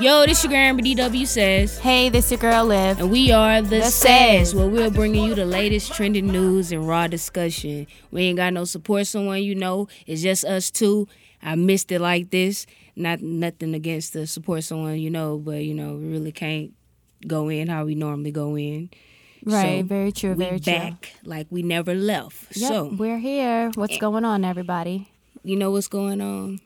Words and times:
Yo, 0.00 0.26
this 0.26 0.38
is 0.38 0.44
your 0.44 0.50
girl 0.50 0.58
Amber 0.58 0.82
DW 0.82 1.26
says. 1.26 1.78
Hey, 1.78 2.08
this 2.08 2.24
is 2.26 2.30
your 2.32 2.40
girl 2.40 2.64
Liv. 2.64 2.98
And 2.98 3.10
we 3.10 3.30
are 3.30 3.62
the, 3.62 3.68
The 3.78 3.82
Says, 3.82 4.48
Says. 4.50 4.54
where 4.54 4.66
we're 4.66 4.90
bringing 4.90 5.24
you 5.24 5.34
the 5.36 5.44
latest 5.44 5.92
trending 5.92 6.26
news 6.26 6.72
and 6.72 6.86
raw 6.88 7.06
discussion. 7.06 7.86
We 8.10 8.22
ain't 8.24 8.36
got 8.38 8.52
no 8.52 8.64
support 8.64 9.06
someone 9.06 9.42
you 9.44 9.54
know. 9.54 9.86
It's 10.06 10.22
just 10.22 10.44
us 10.44 10.70
two. 10.72 11.06
I 11.40 11.54
missed 11.54 11.92
it 11.92 12.00
like 12.00 12.30
this. 12.30 12.66
Not 12.96 13.20
nothing 13.22 13.74
against 13.74 14.12
the 14.12 14.26
support 14.26 14.64
someone 14.64 14.98
you 14.98 15.10
know, 15.10 15.38
but 15.38 15.62
you 15.62 15.74
know 15.74 15.94
we 15.94 16.08
really 16.08 16.32
can't 16.32 16.72
go 17.26 17.48
in 17.48 17.68
how 17.68 17.84
we 17.84 17.94
normally 17.94 18.32
go 18.32 18.56
in. 18.56 18.90
Right, 19.44 19.80
So, 19.80 19.86
very 19.86 20.12
true, 20.12 20.32
we 20.34 20.44
very 20.44 20.60
true. 20.60 20.72
back 20.72 21.12
like 21.24 21.46
we 21.50 21.62
never 21.62 21.94
left. 21.94 22.56
Yep, 22.56 22.68
So 22.68 22.84
we're 22.98 23.18
here. 23.18 23.70
What's 23.74 23.94
eh. 23.94 23.98
going 23.98 24.24
on, 24.24 24.44
everybody? 24.44 25.08
you 25.44 25.56
know 25.56 25.70
what's 25.70 25.88
going 25.88 26.20
on? 26.20 26.60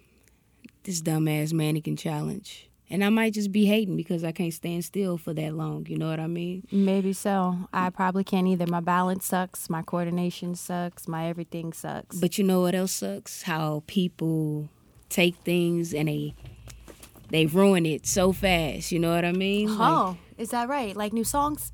This 0.85 1.01
dumbass 1.01 1.53
mannequin 1.53 1.97
challenge. 1.97 2.69
And 2.91 3.03
I 3.03 3.09
might 3.09 3.33
just 3.33 3.51
be 3.51 3.65
hating 3.65 3.97
because 3.97 4.23
I 4.23 4.33
can't 4.33 4.53
stand 4.53 4.85
still 4.85 5.17
for 5.17 5.33
that 5.33 5.55
long. 5.55 5.87
You 5.89 5.97
know 5.97 6.11
what 6.11 6.21
I 6.21 6.27
mean? 6.27 6.67
Maybe 6.71 7.15
so. 7.15 7.57
I 7.73 7.89
probably 7.89 8.23
can't 8.23 8.47
either. 8.47 8.67
My 8.67 8.81
balance 8.81 9.25
sucks. 9.25 9.71
My 9.71 9.81
coordination 9.81 10.55
sucks. 10.55 11.09
My 11.09 11.27
everything 11.27 11.73
sucks. 11.73 12.19
But 12.19 12.37
you 12.37 12.45
know 12.45 12.61
what 12.61 12.75
else 12.75 12.93
sucks? 12.93 13.43
How 13.43 13.83
people 13.87 14.69
take 15.09 15.35
things 15.37 15.95
and 15.95 16.09
they 16.09 16.35
they 17.31 17.47
ruin 17.47 17.87
it 17.87 18.07
so 18.07 18.33
fast. 18.33 18.93
You 18.93 18.99
know 18.99 19.15
what 19.15 19.25
I 19.25 19.33
mean? 19.33 19.79
Like, 19.79 19.91
oh, 19.91 20.19
is 20.37 20.51
that 20.51 20.69
right? 20.69 20.95
Like 20.95 21.15
new 21.15 21.25
songs? 21.25 21.73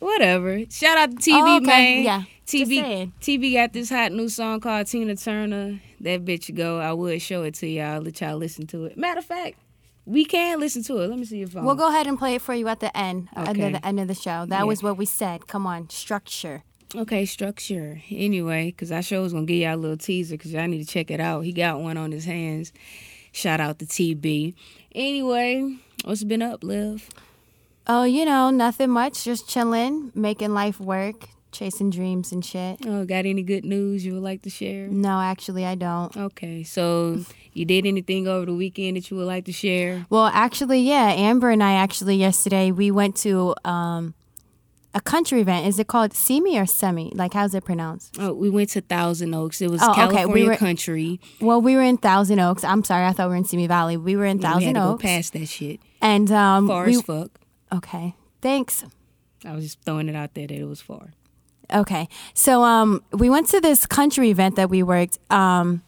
Whatever. 0.00 0.64
Shout 0.70 0.98
out 0.98 1.10
to 1.12 1.16
TV 1.16 1.40
Oh, 1.42 1.56
okay. 1.58 1.66
man. 1.66 2.04
Yeah, 2.04 2.22
TV. 2.46 3.12
TV 3.20 3.52
got 3.54 3.72
this 3.72 3.88
hot 3.90 4.10
new 4.12 4.28
song 4.28 4.58
called 4.60 4.86
Tina 4.88 5.14
Turner. 5.16 5.80
That 6.00 6.24
bitch 6.24 6.52
go. 6.54 6.80
I 6.80 6.92
would 6.92 7.22
show 7.22 7.42
it 7.44 7.54
to 7.56 7.68
y'all. 7.68 8.00
Let 8.00 8.20
y'all 8.20 8.36
listen 8.36 8.66
to 8.68 8.86
it. 8.86 8.96
Matter 8.98 9.18
of 9.20 9.24
fact, 9.26 9.58
we 10.06 10.24
can 10.24 10.58
listen 10.58 10.82
to 10.84 10.98
it. 10.98 11.08
Let 11.08 11.18
me 11.18 11.24
see 11.24 11.38
your 11.38 11.48
phone. 11.48 11.62
We'll 11.62 11.72
um, 11.72 11.78
go 11.78 11.88
ahead 11.88 12.06
and 12.06 12.18
play 12.18 12.34
it 12.34 12.42
for 12.42 12.54
you 12.54 12.66
at 12.68 12.80
the 12.80 12.94
end, 12.96 13.28
uh, 13.36 13.46
Okay. 13.50 13.62
at 13.62 13.72
the 13.74 13.86
end 13.86 14.00
of 14.00 14.08
the 14.08 14.14
show. 14.14 14.46
That 14.46 14.58
Yeah. 14.60 14.64
was 14.64 14.82
what 14.82 14.96
we 14.96 15.06
said. 15.06 15.46
Come 15.46 15.66
on, 15.66 15.88
structure. 15.90 16.64
Okay, 16.96 17.24
structure. 17.24 18.02
Anyway, 18.10 18.66
because 18.72 18.90
I 18.90 19.00
sure 19.00 19.20
was 19.22 19.32
going 19.32 19.46
to 19.46 19.52
give 19.52 19.62
y'all 19.62 19.76
a 19.76 19.76
little 19.76 19.96
teaser 19.96 20.34
because 20.34 20.52
y'all 20.52 20.66
need 20.66 20.84
to 20.84 20.92
check 20.92 21.10
it 21.12 21.20
out. 21.20 21.42
He 21.42 21.52
got 21.52 21.80
one 21.80 21.96
on 21.96 22.10
his 22.10 22.24
hands. 22.24 22.72
Shout 23.30 23.60
out 23.60 23.78
to 23.78 23.86
TB. 23.86 24.54
Anyway, 24.92 25.76
what's 26.04 26.24
been 26.24 26.42
up, 26.42 26.64
Liv? 26.64 27.08
Oh, 27.86 28.04
you 28.04 28.24
know, 28.24 28.50
nothing 28.50 28.90
much. 28.90 29.24
Just 29.24 29.48
chilling, 29.48 30.12
making 30.14 30.52
life 30.54 30.78
work, 30.80 31.28
chasing 31.50 31.90
dreams 31.90 32.30
and 32.30 32.44
shit. 32.44 32.78
Oh, 32.86 33.04
got 33.04 33.26
any 33.26 33.42
good 33.42 33.64
news 33.64 34.04
you 34.04 34.14
would 34.14 34.22
like 34.22 34.42
to 34.42 34.50
share? 34.50 34.86
No, 34.86 35.20
actually, 35.20 35.64
I 35.66 35.74
don't. 35.74 36.16
Okay, 36.16 36.62
so 36.62 37.24
you 37.52 37.64
did 37.64 37.86
anything 37.86 38.28
over 38.28 38.46
the 38.46 38.54
weekend 38.54 38.96
that 38.96 39.10
you 39.10 39.16
would 39.16 39.26
like 39.26 39.44
to 39.46 39.52
share? 39.52 40.06
Well, 40.10 40.26
actually, 40.26 40.80
yeah. 40.80 41.10
Amber 41.12 41.50
and 41.50 41.62
I 41.62 41.72
actually 41.74 42.16
yesterday 42.16 42.70
we 42.70 42.92
went 42.92 43.16
to 43.18 43.56
um, 43.64 44.14
a 44.94 45.00
country 45.00 45.40
event. 45.40 45.66
Is 45.66 45.80
it 45.80 45.88
called 45.88 46.12
Semi 46.12 46.58
or 46.58 46.66
Semi? 46.66 47.10
Like, 47.14 47.32
how's 47.34 47.54
it 47.56 47.64
pronounced? 47.64 48.16
Oh, 48.20 48.34
we 48.34 48.50
went 48.50 48.68
to 48.70 48.82
Thousand 48.82 49.34
Oaks. 49.34 49.60
It 49.60 49.70
was 49.70 49.80
Oh, 49.82 49.90
okay, 49.92 50.06
we 50.06 50.12
California 50.14 50.46
were- 50.50 50.56
country. 50.56 51.20
Well, 51.40 51.60
we 51.60 51.74
were 51.74 51.82
in 51.82 51.96
Thousand 51.96 52.38
Oaks. 52.38 52.62
I'm 52.62 52.84
sorry, 52.84 53.06
I 53.06 53.12
thought 53.12 53.26
we 53.28 53.30
were 53.32 53.36
in 53.38 53.44
Simi 53.46 53.66
Valley. 53.66 53.96
We 53.96 54.14
were 54.14 54.26
in 54.26 54.38
Thousand 54.38 54.60
Yeah, 54.62 54.68
we 54.68 54.74
had 54.74 54.74
to 54.74 54.80
go 54.80 54.92
Oaks, 54.94 55.02
past 55.02 55.32
that 55.32 55.48
shit. 55.48 55.80
and 56.00 56.30
um, 56.30 56.68
Far 56.68 56.84
we, 56.86 56.94
as 56.94 57.02
fuck. 57.02 57.30
Okay. 57.72 58.14
Thanks. 58.40 58.84
I 59.44 59.54
was 59.54 59.64
just 59.64 59.80
throwing 59.82 60.08
it 60.08 60.16
out 60.16 60.34
there 60.34 60.46
that 60.46 60.56
it 60.56 60.64
was 60.64 60.80
far. 60.80 61.12
Okay. 61.72 62.08
So 62.34 62.62
um 62.62 63.02
we 63.12 63.30
went 63.30 63.48
to 63.48 63.60
this 63.60 63.86
country 63.86 64.30
event 64.30 64.56
that 64.56 64.68
we 64.70 64.82
worked. 64.82 65.18
Um 65.30 65.82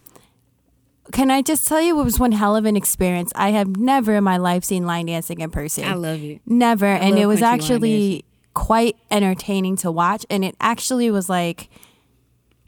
can 1.13 1.31
I 1.31 1.43
just 1.43 1.67
tell 1.67 1.81
you 1.81 2.01
it 2.01 2.05
was 2.05 2.19
one 2.19 2.33
hell 2.33 2.55
of 2.57 2.65
an 2.65 2.77
experience. 2.77 3.33
I 3.35 3.51
have 3.51 3.77
never 3.77 4.15
in 4.17 4.25
my 4.25 4.37
life 4.37 4.65
seen 4.65 4.87
line 4.87 5.07
dancing 5.07 5.41
in 5.41 5.51
person. 5.51 5.85
I 5.85 5.95
love 5.95 6.23
it. 6.23 6.41
Never. 6.47 6.87
and 6.87 7.19
it 7.19 7.27
was 7.27 7.43
actually 7.43 8.25
quite 8.55 8.97
entertaining 9.11 9.77
to 9.77 9.91
watch 9.91 10.25
and 10.31 10.45
it 10.45 10.55
actually 10.61 11.11
was 11.11 11.29
like 11.29 11.69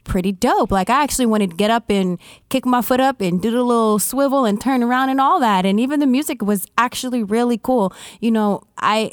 pretty 0.05 0.31
dope. 0.31 0.71
Like 0.71 0.89
I 0.89 1.03
actually 1.03 1.25
wanted 1.25 1.49
to 1.49 1.55
get 1.57 1.69
up 1.69 1.89
and 1.89 2.17
kick 2.49 2.65
my 2.65 2.81
foot 2.81 3.01
up 3.01 3.19
and 3.19 3.41
do 3.41 3.51
the 3.51 3.63
little 3.63 3.99
swivel 3.99 4.45
and 4.45 4.61
turn 4.61 4.81
around 4.81 5.09
and 5.09 5.19
all 5.19 5.39
that. 5.41 5.65
And 5.65 5.79
even 5.79 5.99
the 5.99 6.07
music 6.07 6.41
was 6.41 6.65
actually 6.77 7.23
really 7.23 7.57
cool. 7.57 7.93
You 8.21 8.31
know, 8.31 8.63
I 8.77 9.11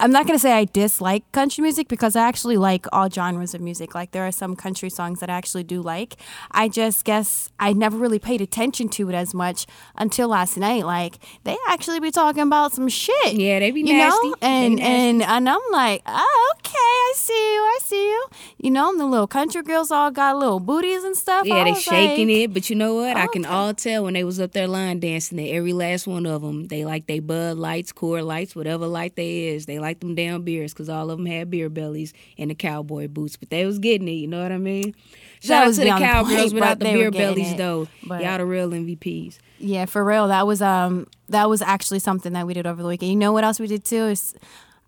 I'm 0.00 0.10
not 0.10 0.26
gonna 0.26 0.38
say 0.40 0.52
I 0.52 0.64
dislike 0.64 1.30
country 1.32 1.62
music 1.62 1.86
because 1.88 2.16
I 2.16 2.26
actually 2.26 2.56
like 2.56 2.86
all 2.92 3.08
genres 3.08 3.54
of 3.54 3.60
music. 3.60 3.94
Like 3.94 4.10
there 4.10 4.26
are 4.26 4.32
some 4.32 4.56
country 4.56 4.90
songs 4.90 5.20
that 5.20 5.30
I 5.30 5.34
actually 5.34 5.62
do 5.64 5.80
like. 5.82 6.16
I 6.50 6.68
just 6.68 7.04
guess 7.04 7.48
I 7.60 7.72
never 7.72 7.96
really 7.96 8.18
paid 8.18 8.40
attention 8.40 8.88
to 8.90 9.08
it 9.08 9.14
as 9.14 9.32
much 9.34 9.66
until 9.96 10.28
last 10.28 10.56
night. 10.56 10.84
Like 10.84 11.14
they 11.44 11.56
actually 11.68 12.00
be 12.00 12.10
talking 12.10 12.42
about 12.42 12.72
some 12.72 12.88
shit. 12.88 13.34
Yeah, 13.34 13.60
they 13.60 13.70
be 13.70 13.80
you 13.82 13.94
nasty. 13.94 14.28
know, 14.28 14.34
and 14.42 14.76
nasty. 14.76 14.92
and 14.92 15.22
and 15.22 15.48
I'm 15.48 15.60
like, 15.70 16.02
oh, 16.06 16.54
okay, 16.58 16.74
I 16.74 17.12
see 17.16 17.54
you, 17.54 17.60
I 17.60 17.78
see 17.84 18.04
you. 18.10 18.26
You 18.58 18.70
know, 18.72 18.96
the 18.98 19.06
little 19.06 19.28
country 19.28 19.62
girls 19.62 19.90
all 19.92 20.10
got 20.10 20.36
little 20.36 20.58
booties 20.60 21.04
and 21.04 21.16
stuff. 21.16 21.46
Yeah, 21.46 21.62
they 21.64 21.74
shaking 21.74 22.28
like, 22.28 22.36
it, 22.36 22.52
but 22.52 22.68
you 22.68 22.74
know 22.76 22.94
what? 22.96 23.16
I 23.16 23.28
can 23.28 23.44
Okay. 23.46 23.54
all 23.54 23.72
tell 23.74 24.04
when 24.04 24.14
they 24.14 24.24
was 24.24 24.40
up 24.40 24.52
there 24.52 24.66
line 24.66 24.98
dancing 24.98 25.36
that 25.38 25.48
every 25.50 25.72
last 25.72 26.06
one 26.08 26.26
of 26.26 26.42
them, 26.42 26.66
they 26.66 26.84
like 26.84 27.06
they 27.06 27.20
Bud 27.20 27.58
Lights, 27.58 27.92
Coors 27.92 28.24
Lights, 28.24 28.56
whatever 28.56 28.86
light 28.86 29.14
they 29.14 29.48
is. 29.48 29.66
They 29.66 29.78
like 29.84 30.00
them 30.00 30.14
damn 30.14 30.42
beers 30.42 30.72
because 30.72 30.88
all 30.88 31.10
of 31.10 31.18
them 31.18 31.26
had 31.26 31.50
beer 31.50 31.68
bellies 31.68 32.12
and 32.38 32.50
the 32.50 32.54
cowboy 32.54 33.06
boots, 33.08 33.36
but 33.36 33.50
they 33.50 33.64
was 33.66 33.78
getting 33.78 34.08
it. 34.08 34.12
You 34.12 34.26
know 34.26 34.42
what 34.42 34.52
I 34.52 34.58
mean? 34.58 34.94
Shout 35.40 35.68
out 35.68 35.74
to 35.74 35.80
the 35.80 35.86
cowgirls 35.90 36.40
point, 36.40 36.54
without 36.54 36.78
the 36.78 36.86
beer 36.86 37.10
bellies 37.10 37.52
it. 37.52 37.58
though. 37.58 37.86
But- 38.04 38.22
Y'all 38.22 38.38
the 38.38 38.46
real 38.46 38.70
MVPs. 38.70 39.38
Yeah, 39.58 39.84
for 39.86 40.04
real. 40.04 40.28
That 40.28 40.46
was 40.46 40.60
um 40.60 41.06
that 41.28 41.48
was 41.48 41.62
actually 41.62 42.00
something 42.00 42.32
that 42.32 42.46
we 42.46 42.54
did 42.54 42.66
over 42.66 42.82
the 42.82 42.88
weekend. 42.88 43.10
You 43.12 43.16
know 43.16 43.32
what 43.32 43.44
else 43.44 43.60
we 43.60 43.66
did 43.66 43.84
too 43.84 44.06
is 44.06 44.34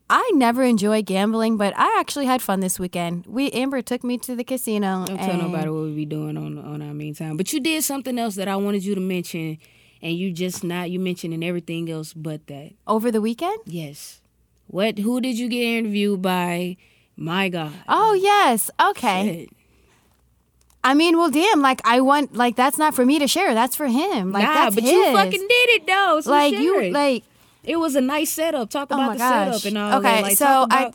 I 0.09 0.31
never 0.35 0.63
enjoy 0.63 1.03
gambling, 1.03 1.57
but 1.57 1.75
I 1.77 1.97
actually 1.99 2.27
had 2.27 2.41
fun 2.41 2.61
this 2.61 2.79
weekend. 2.79 3.27
We 3.27 3.51
Amber 3.51 3.83
took 3.83 4.05
me 4.05 4.19
to 4.19 4.37
the 4.37 4.45
casino. 4.45 5.05
Don't 5.07 5.19
tell 5.19 5.37
nobody 5.37 5.69
what 5.69 5.83
we 5.83 5.95
be 5.97 6.05
doing 6.05 6.37
on 6.37 6.59
on 6.59 6.81
our 6.83 6.95
meantime. 6.95 7.37
But 7.37 7.53
you 7.53 7.59
did 7.61 7.83
something 7.83 8.17
else 8.19 8.37
that 8.37 8.47
I 8.49 8.55
wanted 8.57 8.85
you 8.85 8.95
to 8.95 9.01
mention, 9.01 9.59
and 10.01 10.17
you 10.17 10.33
just 10.33 10.63
not 10.63 10.91
you 10.91 11.01
mentioning 11.01 11.43
everything 11.43 11.91
else 11.91 12.13
but 12.15 12.47
that. 12.47 12.73
over 12.87 13.11
the 13.11 13.21
weekend. 13.21 13.59
Yes. 13.67 14.21
What? 14.69 14.99
Who 14.99 15.21
did 15.21 15.39
you 15.39 15.49
get 15.49 15.63
interviewed 15.63 16.23
by? 16.23 16.77
My 17.17 17.49
God. 17.49 17.73
Oh 17.89 18.15
yes, 18.15 18.71
okay. 18.81 19.47
Shit. 19.49 19.57
I 20.85 20.95
mean, 20.95 21.17
well, 21.19 21.31
damn. 21.31 21.63
Like 21.63 21.81
I 21.85 22.01
want, 22.01 22.35
like 22.35 22.57
that's 22.57 22.79
not 22.79 22.95
for 22.95 23.05
me 23.07 23.19
to 23.19 23.27
share. 23.27 23.55
That's 23.55 23.75
for 23.77 23.87
him. 23.87 24.33
Like 24.33 24.45
nah, 24.45 24.55
that's 24.55 24.75
but 24.75 24.85
his. 24.85 24.93
you 24.93 25.05
fucking 25.13 25.31
did 25.49 25.69
it 25.71 25.87
though. 25.87 26.21
So 26.21 26.31
like 26.31 26.53
you 26.55 26.79
it. 26.81 26.93
like. 26.93 27.25
it 27.65 27.77
was 27.77 27.97
a 27.97 28.01
nice 28.01 28.31
setup. 28.31 28.71
Talk 28.71 28.89
Oh 28.91 28.95
about 28.95 29.07
my 29.09 29.13
the 29.15 29.19
gosh. 29.19 29.47
setup 29.63 29.65
and 29.69 29.79
all 29.79 29.99
Okay, 29.99 30.15
that. 30.17 30.23
Like, 30.23 30.37
so 30.37 30.45
talk 30.45 30.69
I- 30.73 30.93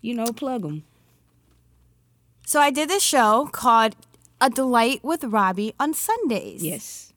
you 0.00 0.14
know, 0.14 0.26
plug 0.32 0.62
them. 0.62 0.84
So 2.46 2.60
I 2.60 2.70
did 2.70 2.88
this 2.88 3.02
show 3.02 3.48
called 3.52 3.94
A 4.40 4.48
Delight 4.50 5.00
with 5.02 5.24
Robbie 5.24 5.74
on 5.80 5.92
Sundays. 5.94 6.62
Yes, 6.62 7.12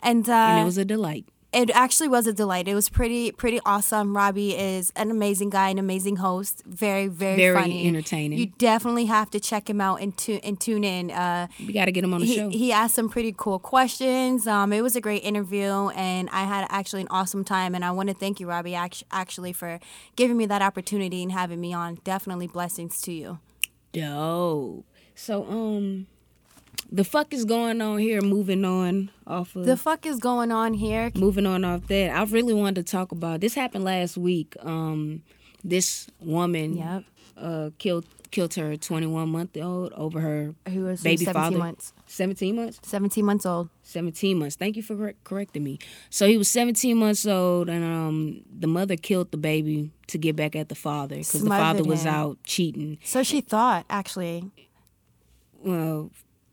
and 0.00 0.28
uh, 0.28 0.32
and 0.32 0.60
it 0.62 0.64
was 0.64 0.78
a 0.78 0.84
delight. 0.84 1.26
It 1.52 1.68
actually 1.70 2.06
was 2.08 2.26
a 2.28 2.32
delight. 2.32 2.68
It 2.68 2.74
was 2.74 2.88
pretty 2.88 3.32
pretty 3.32 3.58
awesome. 3.66 4.16
Robbie 4.16 4.54
is 4.56 4.92
an 4.94 5.10
amazing 5.10 5.50
guy, 5.50 5.68
an 5.70 5.78
amazing 5.78 6.16
host. 6.16 6.62
Very 6.64 7.08
very 7.08 7.36
Very 7.36 7.54
funny, 7.56 7.86
entertaining. 7.88 8.38
You 8.38 8.46
definitely 8.46 9.06
have 9.06 9.30
to 9.30 9.40
check 9.40 9.68
him 9.68 9.80
out 9.80 10.00
and 10.00 10.16
tune 10.16 10.40
and 10.44 10.60
tune 10.60 10.84
in. 10.84 11.10
Uh, 11.10 11.48
We 11.66 11.72
got 11.72 11.86
to 11.86 11.92
get 11.92 12.04
him 12.04 12.14
on 12.14 12.20
the 12.20 12.26
he, 12.26 12.36
show. 12.36 12.48
he 12.50 12.72
asked 12.72 12.94
some 12.94 13.08
pretty 13.08 13.34
cool 13.36 13.58
questions. 13.58 14.46
Um, 14.46 14.72
it 14.72 14.82
was 14.82 14.94
a 14.94 15.00
great 15.00 15.24
interview, 15.24 15.88
and 15.96 16.30
I 16.30 16.44
had 16.44 16.66
actually 16.70 17.02
an 17.02 17.08
awesome 17.10 17.44
time. 17.44 17.74
And 17.74 17.84
I 17.84 17.90
want 17.90 18.08
to 18.10 18.14
thank 18.14 18.38
you, 18.38 18.48
Robbie, 18.48 18.74
act- 18.76 19.02
actually 19.10 19.52
for 19.52 19.80
giving 20.16 20.36
me 20.36 20.46
that 20.46 20.62
opportunity 20.62 21.22
and 21.22 21.32
having 21.32 21.60
me 21.60 21.72
on. 21.72 21.98
Definitely 22.04 22.46
blessings 22.46 23.00
to 23.02 23.12
you. 23.12 23.38
Dope. 23.92 24.84
So 25.16 25.44
um, 25.50 26.06
the 26.92 27.04
fuck 27.04 27.32
is 27.32 27.44
going 27.44 27.80
on 27.80 27.98
here? 27.98 28.20
Moving 28.20 28.64
on 28.64 29.10
off 29.26 29.54
of 29.56 29.64
The 29.64 29.76
fuck 29.76 30.06
is 30.06 30.18
going 30.18 30.50
on 30.52 30.74
here? 30.74 31.10
moving 31.14 31.46
on 31.46 31.64
off 31.64 31.86
that. 31.88 32.10
I 32.16 32.22
really 32.24 32.54
wanted 32.54 32.86
to 32.86 32.90
talk 32.90 33.12
about 33.12 33.40
this. 33.40 33.54
Happened 33.54 33.84
last 33.84 34.16
week. 34.16 34.56
Um, 34.60 35.22
this 35.62 36.08
woman 36.20 36.76
Yep. 36.76 37.04
uh 37.36 37.70
killed 37.78 38.06
killed 38.30 38.54
her 38.54 38.76
21 38.76 39.28
month 39.28 39.56
old 39.56 39.92
over 39.94 40.20
her 40.20 40.54
Who 40.68 40.84
was 40.84 41.02
baby 41.02 41.24
17 41.24 41.34
father. 41.34 41.58
months? 41.58 41.92
17 42.06 42.54
months. 42.54 42.78
17 42.84 43.24
months 43.24 43.44
old. 43.44 43.68
17 43.82 44.38
months. 44.38 44.54
Thank 44.56 44.76
you 44.76 44.82
for 44.84 44.94
correct- 44.96 45.24
correcting 45.24 45.64
me. 45.64 45.80
So 46.10 46.28
he 46.28 46.38
was 46.38 46.48
17 46.48 46.96
months 46.96 47.26
old, 47.26 47.68
and 47.68 47.84
um, 47.84 48.42
the 48.56 48.68
mother 48.68 48.96
killed 48.96 49.32
the 49.32 49.36
baby 49.36 49.90
to 50.06 50.16
get 50.16 50.36
back 50.36 50.54
at 50.54 50.68
the 50.68 50.76
father 50.76 51.16
because 51.16 51.42
the 51.42 51.48
father 51.48 51.82
was 51.82 52.02
him. 52.04 52.14
out 52.14 52.38
cheating. 52.44 52.98
So 53.04 53.22
she 53.24 53.40
thought, 53.40 53.84
actually. 53.90 54.44
Well, 55.62 56.10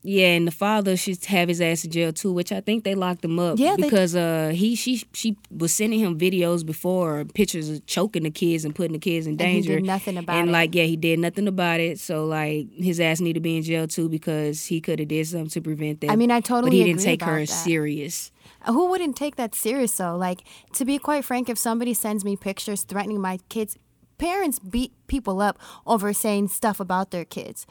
Yeah, 0.10 0.28
and 0.38 0.48
the 0.48 0.52
father 0.52 0.96
should 0.96 1.24
have 1.26 1.50
his 1.50 1.60
ass 1.60 1.84
in 1.84 1.92
jail 1.92 2.14
too, 2.14 2.32
which 2.32 2.54
I 2.54 2.62
think 2.62 2.86
they 2.86 2.96
locked 2.96 3.26
him 3.26 3.38
up. 3.40 3.60
Yeah, 3.60 3.76
they- 3.76 3.84
because 3.84 4.16
uh 4.16 4.52
he 4.56 4.74
she 4.76 5.04
she 5.14 5.36
was 5.52 5.74
sending 5.74 6.00
him 6.00 6.18
videos 6.18 6.66
before, 6.66 7.26
pictures 7.26 7.70
of 7.70 7.86
choking 7.86 8.24
the 8.24 8.32
kids 8.32 8.64
and 8.64 8.74
putting 8.74 8.94
the 8.94 9.00
kids 9.00 9.28
in 9.28 9.34
And 9.34 9.42
he 9.42 9.48
danger. 9.62 9.76
did 9.76 9.84
nothing 9.86 10.18
about 10.18 10.38
and 10.38 10.48
it. 10.50 10.52
like 10.54 10.74
yeah, 10.74 10.86
he 10.86 10.96
did 10.96 11.20
nothing 11.20 11.48
about 11.48 11.82
it. 11.82 12.00
So 12.00 12.26
like 12.26 12.68
his 12.72 13.02
ass 13.02 13.20
need 13.20 13.34
to 13.34 13.42
be 13.42 13.58
in 13.58 13.64
jail 13.64 13.86
too 13.86 14.08
because 14.08 14.66
he 14.68 14.80
could 14.80 15.00
have 15.00 15.10
did 15.10 15.28
something 15.28 15.50
to 15.50 15.62
prevent 15.62 16.00
that. 16.02 16.12
I 16.12 16.16
mean, 16.16 16.32
I 16.32 16.40
totally. 16.40 16.70
but 16.70 16.76
he 16.78 16.84
didn't 16.86 17.02
take 17.02 17.22
her 17.24 17.40
that. 17.42 17.50
serious. 17.50 18.32
Who 18.66 18.88
wouldn't 18.90 19.18
take 19.18 19.36
that 19.36 19.54
serious 19.56 19.92
though? 19.98 20.16
Like 20.16 20.44
to 20.76 20.86
be 20.86 20.98
quite 21.00 21.26
frank, 21.26 21.50
if 21.50 21.58
somebody 21.58 21.94
sends 21.94 22.24
me 22.24 22.38
pictures 22.38 22.84
threatening 22.84 23.20
my 23.20 23.40
kids, 23.50 23.78
parents 24.18 24.58
beat 24.60 24.94
people 25.08 25.42
up 25.42 25.60
over 25.86 26.14
saying 26.14 26.48
stuff 26.48 26.80
about 26.80 27.12
their 27.12 27.26
kids. 27.26 27.66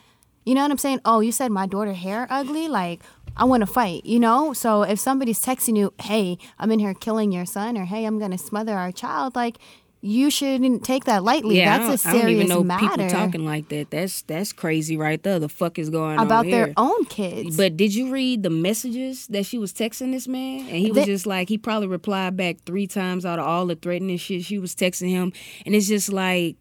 You 0.46 0.54
know 0.54 0.62
what 0.62 0.70
I'm 0.70 0.78
saying? 0.78 1.00
Oh, 1.04 1.20
you 1.20 1.32
said 1.32 1.50
my 1.50 1.66
daughter 1.66 1.92
hair 1.92 2.26
ugly? 2.30 2.68
Like 2.68 3.02
I 3.36 3.44
want 3.44 3.60
to 3.62 3.66
fight, 3.66 4.06
you 4.06 4.18
know? 4.20 4.52
So 4.54 4.82
if 4.84 4.98
somebody's 4.98 5.40
texting 5.44 5.76
you, 5.76 5.92
"Hey, 6.00 6.38
I'm 6.58 6.70
in 6.70 6.78
here 6.78 6.94
killing 6.94 7.32
your 7.32 7.44
son," 7.44 7.76
or 7.76 7.84
"Hey, 7.84 8.04
I'm 8.06 8.18
going 8.18 8.30
to 8.30 8.38
smother 8.38 8.72
our 8.74 8.92
child," 8.92 9.34
like 9.34 9.58
you 10.02 10.30
shouldn't 10.30 10.84
take 10.84 11.04
that 11.06 11.24
lightly. 11.24 11.56
Yeah, 11.56 11.78
That's 11.78 12.04
a 12.04 12.04
don't, 12.04 12.06
I 12.06 12.12
don't 12.12 12.20
serious 12.28 12.44
even 12.44 12.48
know 12.56 12.62
matter 12.62 12.88
people 12.88 13.08
talking 13.08 13.44
like 13.44 13.68
that. 13.70 13.90
That's 13.90 14.22
that's 14.22 14.52
crazy 14.52 14.96
right 14.96 15.20
there. 15.20 15.40
The 15.40 15.48
fuck 15.48 15.80
is 15.80 15.90
going 15.90 16.18
on 16.20 16.24
about 16.26 16.44
their 16.44 16.72
own 16.76 17.06
kids. 17.06 17.56
But 17.56 17.76
did 17.76 17.92
you 17.92 18.12
read 18.12 18.44
the 18.44 18.50
messages 18.50 19.26
that 19.28 19.46
she 19.46 19.58
was 19.58 19.72
texting 19.72 20.12
this 20.12 20.28
man? 20.28 20.60
And 20.60 20.76
he 20.76 20.92
was 20.92 20.98
They- 20.98 21.06
just 21.06 21.26
like, 21.26 21.48
he 21.48 21.58
probably 21.58 21.88
replied 21.88 22.36
back 22.36 22.58
three 22.64 22.86
times 22.86 23.26
out 23.26 23.40
of 23.40 23.46
all 23.46 23.66
the 23.66 23.74
threatening 23.74 24.16
shit 24.18 24.44
she 24.44 24.58
was 24.58 24.76
texting 24.76 25.08
him. 25.08 25.32
And 25.64 25.74
it's 25.74 25.88
just 25.88 26.12
like, 26.12 26.54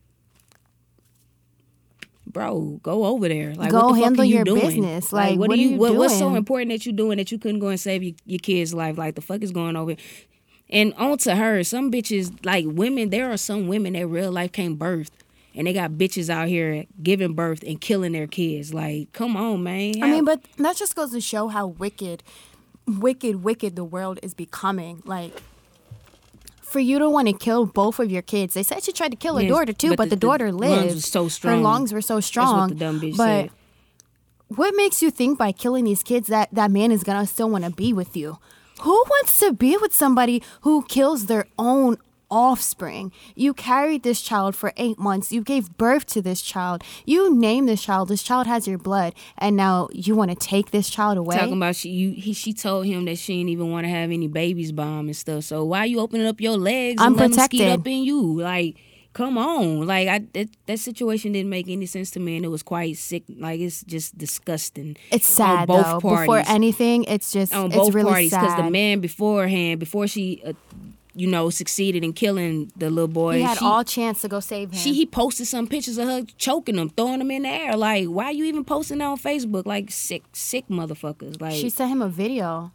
bro, 2.27 2.79
go 2.83 3.05
over 3.05 3.27
there. 3.27 3.53
Like, 3.55 3.71
Go 3.71 3.87
what 3.87 3.87
the 3.87 3.93
fuck 3.95 4.03
handle 4.03 4.21
are 4.21 4.25
you 4.25 4.35
your 4.35 4.43
doing? 4.43 4.61
business. 4.61 5.11
Like, 5.13 5.39
what, 5.39 5.49
what 5.49 5.57
are 5.57 5.61
are 5.61 5.65
you? 5.65 5.77
what, 5.77 5.95
What's 5.95 6.17
so 6.17 6.35
important 6.35 6.71
that 6.71 6.85
you're 6.85 6.95
doing 6.95 7.17
that 7.17 7.31
you 7.31 7.37
couldn't 7.39 7.59
go 7.59 7.67
and 7.67 7.79
save 7.79 8.03
your, 8.03 8.13
your 8.25 8.39
kid's 8.39 8.73
life? 8.73 8.97
Like, 8.97 9.15
the 9.15 9.21
fuck 9.21 9.41
is 9.41 9.51
going 9.51 9.75
over? 9.75 9.95
And 10.69 10.93
on 10.95 11.17
to 11.19 11.35
her, 11.35 11.63
some 11.63 11.91
bitches 11.91 12.43
like 12.45 12.65
women. 12.67 13.09
There 13.09 13.31
are 13.31 13.37
some 13.37 13.67
women 13.67 13.93
that 13.93 14.07
real 14.07 14.31
life 14.31 14.51
can't 14.51 14.77
birth. 14.79 15.11
And 15.53 15.67
they 15.67 15.73
got 15.73 15.91
bitches 15.91 16.29
out 16.29 16.49
here 16.49 16.85
giving 17.01 17.33
birth 17.33 17.63
and 17.65 17.79
killing 17.79 18.11
their 18.11 18.27
kids. 18.27 18.73
Like, 18.73 19.13
come 19.13 19.37
on, 19.37 19.63
man. 19.63 20.03
I 20.03 20.09
mean, 20.11 20.25
but 20.25 20.41
that 20.57 20.75
just 20.75 20.95
goes 20.95 21.11
to 21.11 21.21
show 21.21 21.47
how 21.47 21.67
wicked, 21.67 22.23
wicked, 22.87 23.41
wicked 23.43 23.75
the 23.77 23.85
world 23.85 24.19
is 24.21 24.33
becoming. 24.33 25.01
Like, 25.05 25.31
for 26.75 26.81
you 26.81 26.99
to 26.99 27.09
want 27.09 27.27
to 27.29 27.33
kill 27.33 27.65
both 27.65 27.99
of 27.99 28.11
your 28.11 28.21
kids, 28.21 28.53
they 28.53 28.63
said 28.63 28.83
she 28.83 28.91
tried 28.91 29.11
to 29.11 29.15
kill 29.17 29.35
her 29.37 29.43
Yes, 29.43 29.51
daughter 29.55 29.71
too, 29.71 29.89
but 29.91 29.97
but, 29.97 30.03
the- 30.05 30.09
the, 30.09 30.15
the 30.17 30.27
daughter 30.27 30.51
lungs 30.51 30.93
lived. 30.95 31.05
so 31.05 31.29
Her 31.47 31.55
lungs 31.55 31.93
were 31.93 32.01
so 32.01 32.19
strong. 32.19 32.59
what 32.59 32.69
the 32.69 32.75
dumb 32.75 32.99
bitch 32.99 33.15
but 33.15 33.25
said. 33.43 33.49
what 34.49 34.73
makes 34.75 35.01
you 35.01 35.09
think 35.09 35.37
by 35.39 35.51
killing 35.53 35.85
these 35.85 36.03
kids 36.03 36.27
that 36.27 36.49
that 36.51 36.71
man 36.71 36.91
is 36.91 37.03
gonna 37.03 37.25
still 37.25 37.49
want 37.49 37.63
to 37.63 37.71
be 37.71 37.93
with 37.93 38.17
you? 38.17 38.39
Who 38.81 38.91
wants 39.13 39.39
to 39.39 39.53
be 39.53 39.77
with 39.77 39.93
somebody 39.95 40.43
who 40.61 40.83
kills 40.89 41.27
their 41.27 41.45
own 41.57 41.95
offspring? 42.29 43.11
You 43.35 43.53
carried 43.53 44.03
this 44.03 44.21
child 44.21 44.55
for 44.55 44.73
eight 44.77 44.99
months. 44.99 45.31
You 45.31 45.41
gave 45.41 45.77
birth 45.77 46.05
to 46.07 46.21
this 46.21 46.41
child. 46.41 46.83
You 47.05 47.35
named 47.35 47.69
this 47.69 47.83
child. 47.83 48.09
This 48.09 48.23
child 48.23 48.47
has 48.47 48.67
your 48.67 48.77
blood, 48.77 49.13
and 49.37 49.55
now 49.55 49.89
you 49.91 50.15
want 50.15 50.31
to 50.31 50.37
take 50.37 50.71
this 50.71 50.89
child 50.89 51.17
away? 51.17 51.37
Talking 51.37 51.53
about 51.57 51.75
she, 51.75 51.89
you, 51.89 52.11
he, 52.11 52.33
she 52.33 52.53
told 52.53 52.85
him 52.85 53.05
that 53.05 53.17
she 53.17 53.37
didn't 53.37 53.49
even 53.49 53.71
want 53.71 53.85
to 53.85 53.89
have 53.89 54.11
any 54.11 54.27
babies 54.27 54.71
bomb 54.71 55.07
and 55.07 55.15
stuff. 55.15 55.43
So 55.43 55.63
why 55.63 55.85
you 55.85 55.99
opening 55.99 56.27
up 56.27 56.41
your 56.41 56.57
legs 56.57 57.01
I'm 57.01 57.15
skeet 57.33 57.67
up 57.67 57.85
in 57.87 58.03
you? 58.03 58.41
Like, 58.41 58.77
come 59.13 59.37
on! 59.37 59.87
Like, 59.87 60.07
I 60.07 60.19
that, 60.33 60.49
that 60.67 60.79
situation 60.79 61.31
didn't 61.31 61.49
make 61.49 61.67
any 61.67 61.85
sense 61.85 62.11
to 62.11 62.19
me, 62.19 62.35
and 62.35 62.45
it 62.45 62.49
was 62.49 62.63
quite 62.63 62.97
sick. 62.97 63.23
Like, 63.29 63.59
it's 63.59 63.83
just 63.83 64.17
disgusting. 64.17 64.97
It's 65.11 65.27
sad 65.27 65.67
both 65.67 65.85
though. 65.85 65.99
parties. 65.99 66.21
Before 66.21 66.43
anything, 66.47 67.05
it's 67.05 67.31
just 67.31 67.53
on 67.53 67.67
it's 67.67 67.75
both 67.75 67.93
really 67.93 68.09
parties 68.09 68.31
because 68.31 68.55
the 68.57 68.69
man 68.69 68.99
beforehand, 68.99 69.79
before 69.79 70.07
she, 70.07 70.41
uh, 70.45 70.53
you 71.15 71.27
know, 71.27 71.49
succeeded 71.49 72.03
in 72.03 72.11
killing 72.13 72.71
the 72.75 72.89
little 72.89 73.07
boy, 73.07 73.37
he 73.37 73.41
had 73.41 73.57
she, 73.57 73.65
all 73.65 73.83
chance 73.83 74.21
to 74.21 74.27
go 74.27 74.39
save 74.41 74.71
him. 74.71 74.77
She 74.77 74.93
he 74.93 75.05
posted 75.05 75.47
some 75.47 75.65
pictures 75.67 75.97
of 75.97 76.07
her 76.07 76.23
choking 76.37 76.75
him, 76.75 76.89
throwing 76.89 77.21
him 77.21 77.31
in 77.31 77.43
the 77.43 77.49
air. 77.49 77.75
Like, 77.77 78.07
why 78.07 78.25
are 78.25 78.31
you 78.33 78.43
even 78.45 78.65
posting 78.65 78.97
that 78.99 79.05
on 79.05 79.17
Facebook? 79.17 79.65
Like 79.65 79.91
sick, 79.91 80.23
sick 80.33 80.67
motherfuckers. 80.67 81.39
Like 81.39 81.53
she 81.53 81.69
sent 81.69 81.89
him 81.91 82.01
a 82.01 82.09
video. 82.09 82.71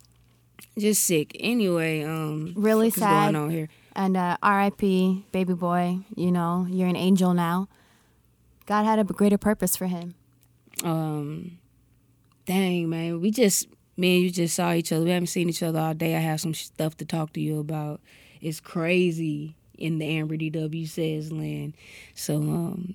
just 0.78 1.04
sick. 1.04 1.36
Anyway, 1.38 2.02
um, 2.02 2.54
Really 2.56 2.90
sad. 2.90 3.32
going 3.32 3.36
on 3.36 3.50
here? 3.50 3.68
And 3.94 4.16
uh, 4.16 4.36
R.I.P. 4.42 5.26
baby 5.32 5.52
boy. 5.52 5.98
You 6.16 6.30
know, 6.32 6.66
you're 6.70 6.88
an 6.88 6.96
angel 6.96 7.34
now. 7.34 7.68
God 8.66 8.84
had 8.84 8.98
a 8.98 9.04
greater 9.04 9.36
purpose 9.38 9.76
for 9.76 9.86
him. 9.86 10.14
Um, 10.84 11.58
dang 12.46 12.88
man, 12.88 13.20
we 13.20 13.30
just 13.30 13.66
me 13.96 14.16
and 14.16 14.24
you 14.24 14.30
just 14.30 14.54
saw 14.54 14.72
each 14.72 14.92
other. 14.92 15.04
We 15.04 15.10
haven't 15.10 15.26
seen 15.26 15.48
each 15.50 15.62
other 15.62 15.78
all 15.78 15.92
day. 15.92 16.16
I 16.16 16.20
have 16.20 16.40
some 16.40 16.54
stuff 16.54 16.96
to 16.98 17.04
talk 17.04 17.32
to 17.34 17.40
you 17.40 17.58
about. 17.58 18.00
It's 18.40 18.60
crazy 18.60 19.54
in 19.78 19.98
the 19.98 20.06
Amber 20.06 20.36
DW 20.36 20.88
says 20.88 21.32
land. 21.32 21.74
So 22.14 22.36
um, 22.36 22.94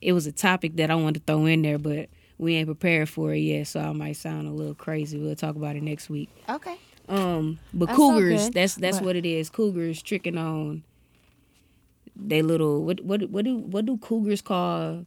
it 0.00 0.12
was 0.12 0.26
a 0.26 0.32
topic 0.32 0.76
that 0.76 0.90
I 0.90 0.94
wanted 0.94 1.26
to 1.26 1.32
throw 1.32 1.46
in 1.46 1.62
there, 1.62 1.78
but 1.78 2.08
we 2.38 2.56
ain't 2.56 2.66
prepared 2.66 3.08
for 3.08 3.32
it 3.34 3.38
yet. 3.38 3.66
So 3.68 3.80
I 3.80 3.92
might 3.92 4.16
sound 4.16 4.46
a 4.48 4.50
little 4.50 4.74
crazy. 4.74 5.18
We'll 5.18 5.36
talk 5.36 5.56
about 5.56 5.76
it 5.76 5.82
next 5.82 6.08
week. 6.10 6.30
Okay. 6.48 6.76
Um, 7.08 7.58
but 7.74 7.86
That's 7.86 7.96
cougars, 7.98 8.44
good, 8.44 8.52
that's 8.54 8.74
that's 8.76 8.98
but- 8.98 9.06
what 9.06 9.16
it 9.16 9.26
is. 9.26 9.50
Cougars 9.50 10.00
tricking 10.02 10.38
on 10.38 10.82
they 12.14 12.42
little 12.42 12.84
what 12.84 13.00
what 13.00 13.22
what 13.30 13.44
do 13.44 13.56
what 13.56 13.86
do 13.86 13.96
cougars 13.98 14.42
call 14.42 15.04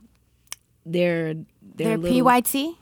their 0.86 1.34
their 1.36 1.44
They're 1.76 1.98
little, 1.98 2.26
PYT. 2.26 2.76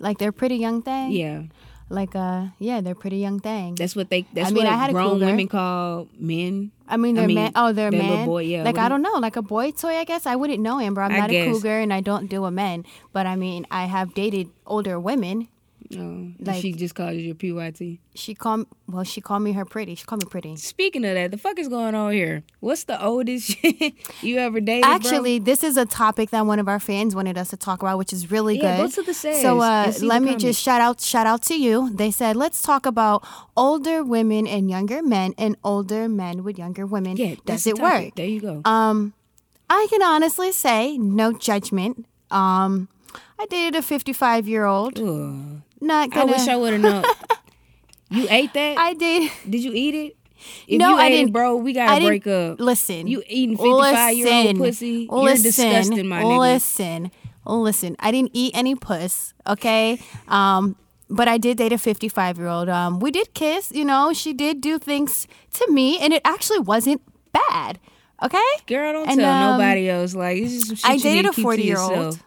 Like 0.00 0.18
they're 0.18 0.32
pretty 0.32 0.56
young 0.56 0.82
thing. 0.82 1.10
Yeah, 1.10 1.42
Like 1.90 2.14
uh 2.14 2.46
yeah, 2.58 2.80
they're 2.82 2.94
pretty 2.94 3.16
young 3.16 3.40
thing. 3.40 3.74
that's 3.74 3.96
what 3.96 4.10
they. 4.10 4.26
That's 4.34 4.48
I 4.48 4.52
mean, 4.52 4.64
what 4.64 4.72
I 4.72 4.76
had 4.76 4.90
a 4.90 4.92
grown 4.92 5.20
women 5.20 5.48
call 5.48 6.06
men. 6.18 6.70
I 6.86 6.96
mean, 6.96 7.14
they're 7.16 7.26
mean, 7.26 7.36
man. 7.36 7.52
Oh, 7.54 7.72
they're 7.72 7.90
man. 7.90 8.08
little 8.10 8.26
boy, 8.26 8.42
yeah, 8.42 8.62
Like 8.62 8.76
I 8.78 8.88
do 8.88 8.92
don't 8.92 9.02
know, 9.02 9.14
like 9.18 9.36
a 9.36 9.42
boy 9.42 9.72
toy. 9.72 9.96
I 9.96 10.04
guess 10.04 10.26
I 10.26 10.36
wouldn't 10.36 10.60
know, 10.60 10.80
Amber. 10.80 11.02
I'm 11.02 11.12
I 11.12 11.18
not 11.20 11.30
guess. 11.30 11.48
a 11.48 11.52
cougar, 11.52 11.78
and 11.80 11.92
I 11.92 12.00
don't 12.00 12.28
do 12.28 12.44
a 12.44 12.50
men. 12.50 12.84
But 13.12 13.26
I 13.26 13.36
mean, 13.36 13.66
I 13.70 13.84
have 13.84 14.14
dated 14.14 14.48
older 14.66 15.00
women. 15.00 15.48
Oh, 15.96 16.28
Like- 16.40 16.60
she 16.60 16.72
just 16.72 16.94
called 16.94 17.14
you 17.14 17.20
your 17.20 17.34
PYT. 17.34 17.98
She 18.14 18.34
called. 18.34 18.66
Well, 18.86 19.04
she 19.04 19.22
called 19.22 19.42
me 19.42 19.52
her 19.52 19.64
pretty. 19.64 19.94
She 19.94 20.04
called 20.04 20.22
me 20.22 20.28
pretty. 20.28 20.56
Speaking 20.56 21.02
of 21.06 21.14
that, 21.14 21.30
the 21.30 21.38
fuck 21.38 21.58
is 21.58 21.68
going 21.68 21.94
on 21.94 22.12
here? 22.12 22.42
What's 22.60 22.84
the 22.84 23.02
oldest 23.02 23.56
you 24.22 24.36
ever 24.38 24.60
dated? 24.60 24.82
bro? 24.82 24.92
Actually, 24.92 25.38
this 25.38 25.64
is 25.64 25.78
a 25.78 25.86
topic 25.86 26.28
that 26.30 26.44
one 26.44 26.58
of 26.58 26.68
our 26.68 26.78
fans 26.78 27.14
wanted 27.16 27.38
us 27.38 27.48
to 27.50 27.56
talk 27.56 27.80
about, 27.80 27.96
which 27.96 28.12
is 28.12 28.30
really 28.30 28.58
Yeah, 28.60 28.76
good. 28.76 28.82
go 28.82 28.90
to 28.96 29.02
the 29.02 29.14
says 29.14 29.40
so 29.40 29.60
uh, 29.60 29.92
let 30.02 30.20
me 30.20 30.28
comments. 30.28 30.44
just 30.44 30.60
shout 30.60 30.80
out 30.82 31.00
shout 31.00 31.26
out 31.26 31.40
to 31.42 31.54
you. 31.58 31.88
They 31.94 32.10
said 32.10 32.36
let's 32.36 32.60
talk 32.60 32.84
about 32.84 33.26
older 33.56 34.04
women 34.04 34.46
and 34.46 34.68
younger 34.68 35.02
men, 35.02 35.32
and 35.38 35.56
older 35.64 36.06
men 36.08 36.44
with 36.44 36.58
younger 36.58 36.84
women. 36.84 37.16
yeah, 37.16 37.36
Does 37.46 37.66
it 37.66 37.76
topic. 37.76 38.04
work? 38.06 38.14
There 38.16 38.26
you 38.26 38.40
go. 38.42 38.60
Um, 38.66 39.14
I 39.70 39.86
can 39.88 40.02
honestly 40.02 40.52
say 40.52 40.98
no 40.98 41.32
judgment. 41.32 42.04
Um, 42.30 42.88
I 43.38 43.46
dated 43.46 43.74
a 43.76 43.82
55 43.82 44.46
year 44.48 44.64
old. 44.66 44.98
Not 45.80 46.08
I 46.12 46.14
gonna. 46.20 46.32
wish 46.32 46.48
I 46.48 46.56
would 46.56 46.72
have 46.72 46.82
known. 46.82 47.04
you 48.10 48.26
ate 48.30 48.52
that? 48.54 48.78
I 48.78 48.94
did. 48.94 49.30
Did 49.48 49.62
you 49.64 49.72
eat 49.74 49.94
it? 49.94 50.16
If 50.66 50.78
No, 50.78 50.90
you 50.90 50.96
I 50.96 51.08
didn't- 51.10 51.28
it, 51.30 51.32
bro, 51.32 51.56
we 51.56 51.72
gotta 51.72 52.04
break 52.04 52.26
up. 52.26 52.60
Listen. 52.60 53.06
You 53.06 53.22
eating 53.28 53.56
55 53.56 54.14
year 54.16 54.28
old 54.46 54.56
pussy? 54.58 55.08
You're 55.10 55.20
listen, 55.22 55.42
disgusting, 55.42 56.06
my 56.08 56.22
nigga. 56.22 56.38
Listen, 56.38 57.10
listen. 57.44 57.96
I 57.98 58.10
didn't 58.12 58.30
eat 58.34 58.52
any 58.54 58.74
puss, 58.76 59.34
okay? 59.46 60.00
Um, 60.28 60.76
but 61.10 61.26
I 61.26 61.38
did 61.38 61.56
date 61.58 61.72
a 61.72 61.78
55 61.78 62.38
year 62.38 62.46
old. 62.48 62.68
Um, 62.68 63.00
we 63.00 63.10
did 63.10 63.34
kiss, 63.34 63.72
you 63.72 63.84
know, 63.84 64.12
she 64.12 64.32
did 64.32 64.60
do 64.60 64.78
things 64.78 65.26
to 65.54 65.70
me, 65.70 65.98
and 65.98 66.12
it 66.12 66.22
actually 66.24 66.60
wasn't 66.60 67.02
bad, 67.32 67.80
okay? 68.22 68.38
Girl, 68.66 68.92
don't 68.92 69.08
And, 69.08 69.18
tell 69.20 69.32
um, 69.32 69.58
nobody 69.58 69.88
else. 69.90 70.14
Like, 70.14 70.38
it's 70.38 70.52
just 70.52 70.66
some 70.66 70.76
shit 70.76 70.90
I 70.90 70.96
dated 70.98 71.26
a 71.26 71.30
40-year-old. 71.34 72.20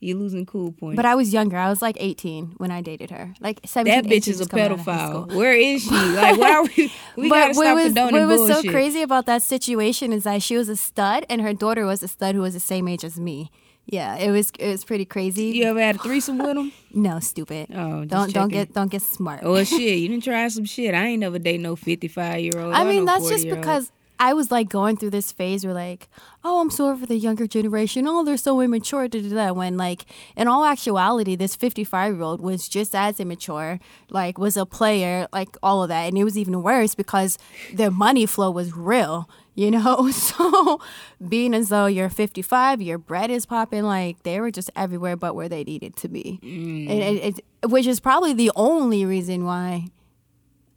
Yourself. 0.00 0.18
You 0.18 0.18
losing 0.18 0.46
cool 0.46 0.72
points. 0.72 0.96
But 0.96 1.04
I 1.06 1.14
was 1.14 1.32
younger. 1.32 1.56
I 1.56 1.68
was 1.68 1.82
like 1.82 1.96
18 1.98 2.54
when 2.56 2.70
I 2.70 2.80
dated 2.80 3.10
her. 3.10 3.34
Like 3.40 3.60
17, 3.64 4.02
that 4.02 4.10
bitch 4.10 4.28
is 4.28 4.40
a 4.40 4.44
just 4.44 4.50
coming 4.50 4.66
out 4.66 4.72
of 4.72 4.80
high 4.80 5.08
school. 5.08 5.26
pedophile. 5.26 5.34
Where 5.36 5.52
is 5.52 5.82
she? 5.82 5.88
Like, 6.18 6.38
why 6.38 6.52
are 6.52 6.62
we? 6.62 6.92
We 7.16 7.28
gotta 7.28 7.48
but 7.48 7.54
stop 7.54 7.64
what 7.64 7.74
was, 7.74 7.84
condoning 7.84 8.28
what 8.28 8.40
was 8.40 8.48
so 8.48 8.70
crazy 8.70 9.02
about 9.02 9.26
that 9.26 9.42
situation 9.42 10.12
is 10.12 10.24
that 10.24 10.42
she 10.42 10.56
was 10.56 10.68
a 10.68 10.76
stud 10.76 11.24
and 11.28 11.40
her 11.40 11.52
daughter 11.54 11.84
was 11.86 12.02
a 12.02 12.08
stud 12.08 12.34
who 12.34 12.40
was 12.40 12.54
the 12.54 12.60
same 12.60 12.88
age 12.88 13.04
as 13.04 13.18
me. 13.18 13.50
Yeah, 13.90 14.16
it 14.16 14.30
was 14.30 14.52
it 14.58 14.68
was 14.68 14.84
pretty 14.84 15.06
crazy. 15.06 15.44
You 15.46 15.64
ever 15.64 15.80
had 15.80 15.96
a 15.96 15.98
threesome 15.98 16.38
with 16.38 16.56
him? 16.56 16.72
No, 16.90 17.20
stupid. 17.20 17.68
Oh, 17.74 18.06
don't 18.06 18.32
don't 18.32 18.48
get 18.48 18.72
don't 18.72 18.90
get 18.90 19.02
smart. 19.02 19.40
Oh 19.42 19.62
shit, 19.62 19.98
you 19.98 20.08
didn't 20.08 20.24
try 20.24 20.48
some 20.48 20.64
shit. 20.64 20.94
I 20.94 21.06
ain't 21.06 21.20
never 21.20 21.38
date 21.38 21.60
no 21.60 21.76
fifty 21.76 22.08
five 22.08 22.40
year 22.40 22.58
old. 22.58 22.74
I 22.74 22.84
mean, 22.84 23.04
that's 23.04 23.28
just 23.28 23.48
because 23.48 23.92
I 24.20 24.34
was 24.34 24.50
like 24.50 24.68
going 24.68 24.96
through 24.96 25.10
this 25.10 25.30
phase 25.30 25.64
where 25.64 25.74
like, 25.74 26.08
oh, 26.42 26.60
I'm 26.60 26.70
sorry 26.70 26.98
for 26.98 27.06
the 27.06 27.16
younger 27.16 27.46
generation. 27.46 28.08
Oh, 28.08 28.24
they're 28.24 28.36
so 28.36 28.60
immature. 28.60 29.06
Da, 29.06 29.20
da, 29.20 29.28
da. 29.28 29.52
When 29.52 29.76
like, 29.76 30.06
in 30.36 30.48
all 30.48 30.64
actuality, 30.64 31.36
this 31.36 31.54
55 31.54 32.14
year 32.14 32.22
old 32.22 32.40
was 32.40 32.68
just 32.68 32.94
as 32.94 33.20
immature. 33.20 33.78
Like, 34.10 34.38
was 34.38 34.56
a 34.56 34.66
player. 34.66 35.28
Like 35.32 35.56
all 35.62 35.82
of 35.82 35.88
that, 35.88 36.08
and 36.08 36.18
it 36.18 36.24
was 36.24 36.36
even 36.36 36.62
worse 36.62 36.94
because 36.94 37.38
their 37.72 37.90
money 37.90 38.26
flow 38.26 38.50
was 38.50 38.76
real. 38.76 39.28
You 39.54 39.72
know, 39.72 40.10
so 40.12 40.80
being 41.28 41.52
as 41.52 41.68
though 41.68 41.86
you're 41.86 42.08
55, 42.08 42.80
your 42.80 42.98
bread 42.98 43.30
is 43.30 43.44
popping. 43.46 43.82
Like 43.82 44.22
they 44.22 44.40
were 44.40 44.50
just 44.50 44.70
everywhere 44.76 45.16
but 45.16 45.34
where 45.34 45.48
they 45.48 45.64
needed 45.64 45.96
to 45.96 46.08
be. 46.08 46.38
Mm. 46.42 46.90
And 46.90 47.02
it, 47.02 47.38
it, 47.38 47.70
which 47.70 47.86
is 47.86 47.98
probably 47.98 48.32
the 48.32 48.52
only 48.54 49.04
reason 49.04 49.44
why 49.44 49.88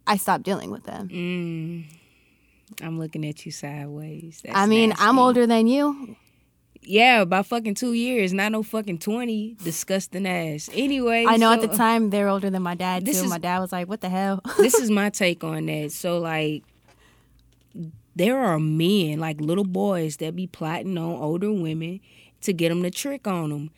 I 0.06 0.16
stopped 0.16 0.42
dealing 0.42 0.70
with 0.70 0.82
them. 0.84 1.08
Mm. 1.08 2.01
I'm 2.82 2.98
looking 2.98 3.26
at 3.26 3.44
you 3.44 3.52
sideways. 3.52 4.40
That's 4.44 4.56
I 4.56 4.66
mean, 4.66 4.92
I'm 4.98 5.18
older 5.18 5.46
than 5.46 5.66
you. 5.66 6.16
Yeah, 6.84 7.24
by 7.24 7.42
fucking 7.42 7.74
two 7.74 7.92
years, 7.92 8.32
not 8.32 8.50
no 8.52 8.62
fucking 8.64 8.98
twenty. 8.98 9.56
Disgusting 9.62 10.26
ass. 10.26 10.68
Anyway, 10.72 11.24
I 11.28 11.36
know 11.36 11.52
at 11.52 11.60
the 11.60 11.70
uh, 11.70 11.76
time 11.76 12.10
they're 12.10 12.28
older 12.28 12.50
than 12.50 12.62
my 12.62 12.74
dad 12.74 13.04
too. 13.04 13.12
is- 13.12 13.24
my 13.28 13.38
dad 13.38 13.60
was 13.60 13.70
like, 13.70 13.88
"What 13.88 14.00
the 14.00 14.08
hell?" 14.08 14.40
this 14.58 14.74
is 14.74 14.90
my 14.90 15.08
take 15.22 15.44
on 15.44 15.66
that. 15.66 15.92
So 15.92 16.18
like 16.18 16.64
there 18.14 18.38
are 18.38 18.58
men, 18.58 19.20
like 19.20 19.40
little 19.40 19.64
boys 19.64 20.16
that 20.18 20.34
be 20.36 20.46
plotting 20.46 20.98
on 20.98 21.14
older 21.22 21.52
women 21.52 22.00
to 22.42 22.52
get 22.52 22.68
them 22.70 22.82
to 22.82 22.90
trick 22.90 23.26
on 23.26 23.50
them. 23.50 23.70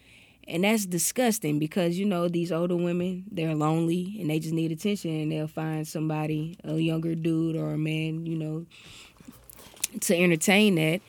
And 0.46 0.64
that's 0.64 0.84
disgusting 0.86 1.58
because 1.58 1.98
you 1.98 2.04
know 2.04 2.28
these 2.28 2.52
older 2.52 2.76
women, 2.76 3.24
they're 3.30 3.54
lonely 3.54 4.16
and 4.20 4.28
they 4.28 4.38
just 4.38 4.52
need 4.52 4.72
attention 4.72 5.10
and 5.10 5.32
they'll 5.32 5.46
find 5.46 5.86
somebody, 5.88 6.58
a 6.64 6.74
younger 6.74 7.14
dude 7.14 7.56
or 7.56 7.72
a 7.72 7.78
man, 7.78 8.26
you 8.26 8.36
know, 8.36 8.66
to 10.00 10.16
entertain 10.16 10.74
that. 10.74 11.00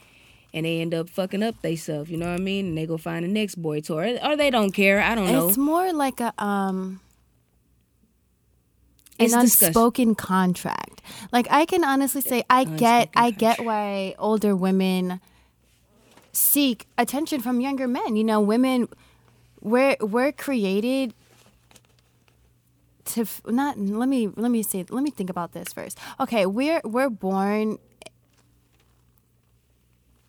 And 0.54 0.66
they 0.66 0.80
end 0.80 0.94
up 0.94 1.10
fucking 1.10 1.44
up 1.44 1.62
theyself, 1.62 2.10
you 2.10 2.16
know 2.16 2.28
what 2.28 2.40
I 2.40 2.44
mean? 2.44 2.68
And 2.68 2.78
they 2.78 2.86
go 2.86 2.98
find 2.98 3.26
the 3.26 3.28
next 3.28 3.56
boy 3.56 3.82
toy. 3.82 4.18
Or, 4.24 4.38
they 4.38 4.50
don't 4.50 4.72
care. 4.72 5.02
I 5.02 5.14
don't 5.14 5.30
know. 5.30 5.50
It's 5.50 5.58
more 5.58 5.92
like 5.92 6.22
a 6.22 6.34
um 6.42 7.02
an 9.20 9.26
disgusting. 9.28 9.68
unspoken 9.68 10.16
contract. 10.16 11.02
Like 11.34 11.48
I 11.50 11.66
can 11.66 11.84
honestly 11.84 12.22
say 12.22 12.44
I 12.50 12.64
get 12.64 13.10
Unspoken 13.10 13.24
I 13.24 13.32
get 13.32 13.66
why 13.66 14.16
older 14.18 14.56
women 14.56 15.20
seek 16.32 16.88
attention 16.98 17.42
from 17.42 17.60
younger 17.60 17.88
men. 17.88 18.16
You 18.16 18.24
know, 18.24 18.40
women 18.40 18.88
we're 19.66 19.98
we're 20.00 20.32
created 20.32 21.14
to 23.06 23.22
f- 23.22 23.42
not 23.48 23.80
let 23.80 24.08
me 24.08 24.30
let 24.36 24.52
me 24.52 24.62
say 24.62 24.86
let 24.90 25.04
me 25.04 25.10
think 25.10 25.30
about 25.30 25.54
this 25.54 25.74
first. 25.74 25.98
Okay, 26.20 26.46
we're 26.46 26.82
we're 26.86 27.10
born 27.10 27.80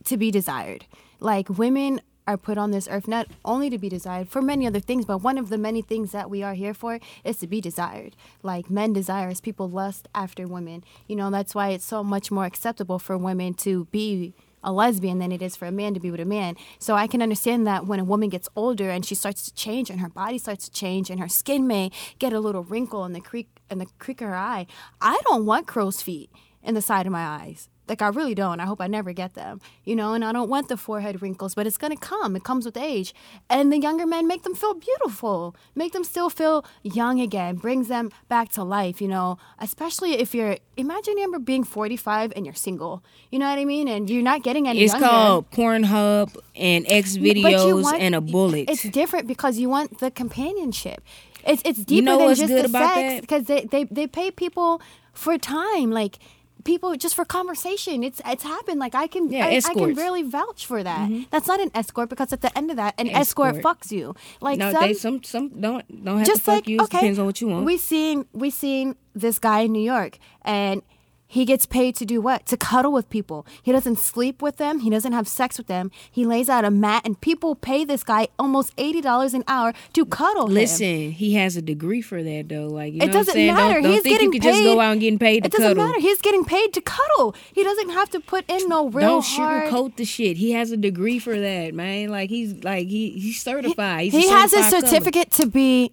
to 0.04 0.16
be 0.16 0.30
desired. 0.30 0.86
Like 1.20 1.50
women 1.50 2.00
are 2.26 2.38
put 2.38 2.58
on 2.58 2.70
this 2.70 2.88
earth 2.90 3.06
not 3.06 3.28
only 3.44 3.70
to 3.70 3.78
be 3.78 3.88
desired 3.88 4.28
for 4.28 4.42
many 4.42 4.66
other 4.66 4.80
things, 4.80 5.04
but 5.04 5.18
one 5.18 5.38
of 5.38 5.48
the 5.48 5.58
many 5.58 5.82
things 5.82 6.12
that 6.12 6.28
we 6.28 6.42
are 6.42 6.54
here 6.54 6.74
for 6.74 6.98
is 7.22 7.36
to 7.36 7.46
be 7.46 7.60
desired. 7.60 8.16
Like 8.42 8.70
men 8.70 8.94
desire 8.94 9.28
as 9.28 9.40
people 9.40 9.68
lust 9.68 10.08
after 10.14 10.46
women. 10.48 10.82
You 11.06 11.16
know, 11.16 11.30
that's 11.30 11.54
why 11.54 11.68
it's 11.68 11.84
so 11.84 12.02
much 12.02 12.30
more 12.30 12.46
acceptable 12.46 12.98
for 12.98 13.16
women 13.18 13.54
to 13.54 13.84
be 13.86 14.34
a 14.66 14.72
lesbian 14.72 15.18
than 15.20 15.32
it 15.32 15.40
is 15.40 15.56
for 15.56 15.64
a 15.64 15.72
man 15.72 15.94
to 15.94 16.00
be 16.00 16.10
with 16.10 16.20
a 16.20 16.26
man. 16.26 16.56
So 16.78 16.94
I 16.94 17.06
can 17.06 17.22
understand 17.22 17.66
that 17.66 17.86
when 17.86 18.00
a 18.00 18.04
woman 18.04 18.28
gets 18.28 18.48
older 18.56 18.90
and 18.90 19.06
she 19.06 19.14
starts 19.14 19.44
to 19.44 19.54
change 19.54 19.88
and 19.88 20.00
her 20.00 20.10
body 20.10 20.36
starts 20.36 20.68
to 20.68 20.70
change 20.72 21.08
and 21.08 21.20
her 21.20 21.28
skin 21.28 21.66
may 21.66 21.90
get 22.18 22.32
a 22.32 22.40
little 22.40 22.64
wrinkle 22.64 23.04
in 23.04 23.12
the 23.12 23.20
creek 23.20 23.48
in 23.70 23.78
the 23.78 23.86
creek 23.98 24.20
of 24.20 24.28
her 24.28 24.36
eye. 24.36 24.66
I 25.00 25.20
don't 25.24 25.46
want 25.46 25.66
crow's 25.66 26.02
feet 26.02 26.30
in 26.62 26.74
the 26.74 26.82
side 26.82 27.06
of 27.06 27.12
my 27.12 27.24
eyes. 27.24 27.68
Like 27.88 28.02
I 28.02 28.08
really 28.08 28.34
don't. 28.34 28.60
I 28.60 28.64
hope 28.64 28.80
I 28.80 28.86
never 28.86 29.12
get 29.12 29.34
them. 29.34 29.60
You 29.84 29.96
know, 29.96 30.14
and 30.14 30.24
I 30.24 30.32
don't 30.32 30.48
want 30.48 30.68
the 30.68 30.76
forehead 30.76 31.22
wrinkles, 31.22 31.54
but 31.54 31.66
it's 31.66 31.78
gonna 31.78 31.96
come. 31.96 32.36
It 32.36 32.44
comes 32.44 32.64
with 32.64 32.76
age. 32.76 33.14
And 33.48 33.72
the 33.72 33.78
younger 33.78 34.06
men 34.06 34.26
make 34.26 34.42
them 34.42 34.54
feel 34.54 34.74
beautiful. 34.74 35.54
Make 35.74 35.92
them 35.92 36.04
still 36.04 36.30
feel 36.30 36.64
young 36.82 37.20
again. 37.20 37.56
Brings 37.56 37.88
them 37.88 38.10
back 38.28 38.50
to 38.52 38.64
life, 38.64 39.00
you 39.00 39.08
know. 39.08 39.38
Especially 39.58 40.12
if 40.14 40.34
you're 40.34 40.56
imagine 40.76 41.14
Amber 41.18 41.38
being 41.38 41.64
forty 41.64 41.96
five 41.96 42.32
and 42.36 42.44
you're 42.44 42.54
single. 42.54 43.02
You 43.30 43.38
know 43.38 43.48
what 43.48 43.58
I 43.58 43.64
mean? 43.64 43.88
And 43.88 44.08
you're 44.10 44.22
not 44.22 44.42
getting 44.42 44.68
any 44.68 44.80
It's 44.82 44.94
called 44.94 45.50
Pornhub 45.50 46.36
and 46.54 46.84
X 46.88 47.16
videos 47.16 47.82
want- 47.82 48.00
and 48.00 48.14
a 48.14 48.20
bullet. 48.20 48.68
It's 48.70 48.82
different 48.82 49.26
because 49.26 49.58
you 49.58 49.68
want 49.68 49.98
the 49.98 50.10
companionship. 50.10 51.02
It's 51.46 51.62
it's 51.64 51.84
deeper 51.84 52.06
know 52.06 52.18
than 52.18 52.26
what's 52.26 52.40
just 52.40 52.52
good 52.52 52.64
the 52.64 52.68
about 52.68 52.94
sex 52.94 53.20
because 53.20 53.44
they, 53.44 53.64
they 53.64 53.84
they 53.84 54.06
pay 54.08 54.30
people 54.32 54.80
for 55.12 55.38
time 55.38 55.90
like 55.90 56.18
people 56.66 56.94
just 56.96 57.14
for 57.14 57.24
conversation. 57.24 58.02
It's 58.02 58.20
it's 58.26 58.42
happened. 58.42 58.78
Like 58.78 58.94
I 58.94 59.06
can 59.06 59.30
Yeah, 59.32 59.46
I, 59.46 59.56
I 59.56 59.74
can 59.74 59.94
really 59.94 60.22
vouch 60.22 60.66
for 60.66 60.82
that. 60.82 61.08
Mm-hmm. 61.08 61.22
That's 61.30 61.46
not 61.46 61.60
an 61.60 61.70
escort 61.74 62.08
because 62.10 62.32
at 62.32 62.42
the 62.42 62.56
end 62.58 62.70
of 62.70 62.76
that, 62.76 62.94
an 62.98 63.08
escort, 63.08 63.56
Escort. 63.56 63.64
fucks 63.64 63.90
you. 63.90 64.14
Like 64.40 64.58
no, 64.58 64.72
some, 64.72 64.82
they 64.82 64.94
some 64.94 65.22
some 65.22 65.48
don't 65.60 66.04
don't 66.04 66.18
have 66.18 66.26
just 66.26 66.40
to 66.40 66.44
fuck 66.44 66.54
like 66.56 66.68
you. 66.68 66.80
Okay, 66.82 66.98
depends 66.98 67.18
on 67.18 67.26
what 67.26 67.40
you 67.40 67.48
want. 67.48 67.64
We 67.64 67.78
seen 67.78 68.26
we 68.32 68.50
seen 68.50 68.96
this 69.14 69.38
guy 69.38 69.60
in 69.60 69.72
New 69.72 69.86
York, 69.94 70.18
and 70.42 70.82
he 71.28 71.44
gets 71.44 71.66
paid 71.66 71.96
to 71.96 72.04
do 72.04 72.20
what? 72.20 72.46
To 72.46 72.56
cuddle 72.56 72.92
with 72.92 73.10
people. 73.10 73.44
He 73.62 73.72
doesn't 73.72 73.98
sleep 73.98 74.40
with 74.40 74.58
them. 74.58 74.78
He 74.80 74.90
doesn't 74.90 75.12
have 75.12 75.26
sex 75.26 75.58
with 75.58 75.66
them. 75.66 75.90
He 76.10 76.24
lays 76.24 76.48
out 76.48 76.64
a 76.64 76.70
mat, 76.70 77.02
and 77.04 77.20
people 77.20 77.54
pay 77.56 77.84
this 77.84 78.04
guy 78.04 78.28
almost 78.38 78.72
eighty 78.78 79.00
dollars 79.00 79.34
an 79.34 79.42
hour 79.48 79.72
to 79.94 80.06
cuddle 80.06 80.46
him. 80.46 80.54
Listen, 80.54 81.10
he 81.10 81.34
has 81.34 81.56
a 81.56 81.62
degree 81.62 82.00
for 82.00 82.22
that 82.22 82.48
though. 82.48 82.66
Like 82.68 82.92
you 82.92 83.00
know 83.00 83.04
It 83.06 83.12
doesn't 83.12 83.34
what 83.34 83.40
I'm 83.40 83.46
saying? 83.46 83.54
matter. 83.54 83.74
Don't, 83.74 83.82
don't 83.82 83.92
He's 83.92 84.02
think 84.02 84.14
getting 84.14 84.32
you 84.32 84.40
paid. 84.40 84.52
just 84.52 84.62
go 84.62 84.80
out 84.80 84.92
and 84.92 85.00
getting 85.00 85.18
paid 85.18 85.40
to 85.42 85.46
It 85.46 85.52
doesn't 85.52 85.68
cuddle. 85.68 85.86
matter. 85.86 86.00
He's 86.00 86.20
getting 86.20 86.44
paid 86.44 86.72
to 86.74 86.80
cuddle. 86.80 87.34
He 87.52 87.64
doesn't 87.64 87.90
have 87.90 88.08
to 88.10 88.20
put 88.20 88.48
in 88.50 88.68
no 88.68 88.88
real 88.88 89.08
Don't 89.20 89.24
hard. 89.26 89.70
sugarcoat 89.72 89.96
the 89.96 90.04
shit. 90.04 90.36
He 90.36 90.52
has 90.52 90.70
a 90.70 90.76
degree 90.76 91.18
for 91.18 91.38
that, 91.38 91.74
man. 91.74 92.08
Like 92.08 92.30
he's 92.30 92.54
like 92.62 92.88
he 92.88 93.10
he's 93.10 93.42
certified. 93.42 94.12
He's 94.12 94.14
a 94.14 94.18
he 94.20 94.28
has 94.30 94.52
a 94.52 94.56
certified 94.62 94.70
cuddler. 94.72 94.88
certificate 94.88 95.30
to 95.32 95.46
be 95.46 95.92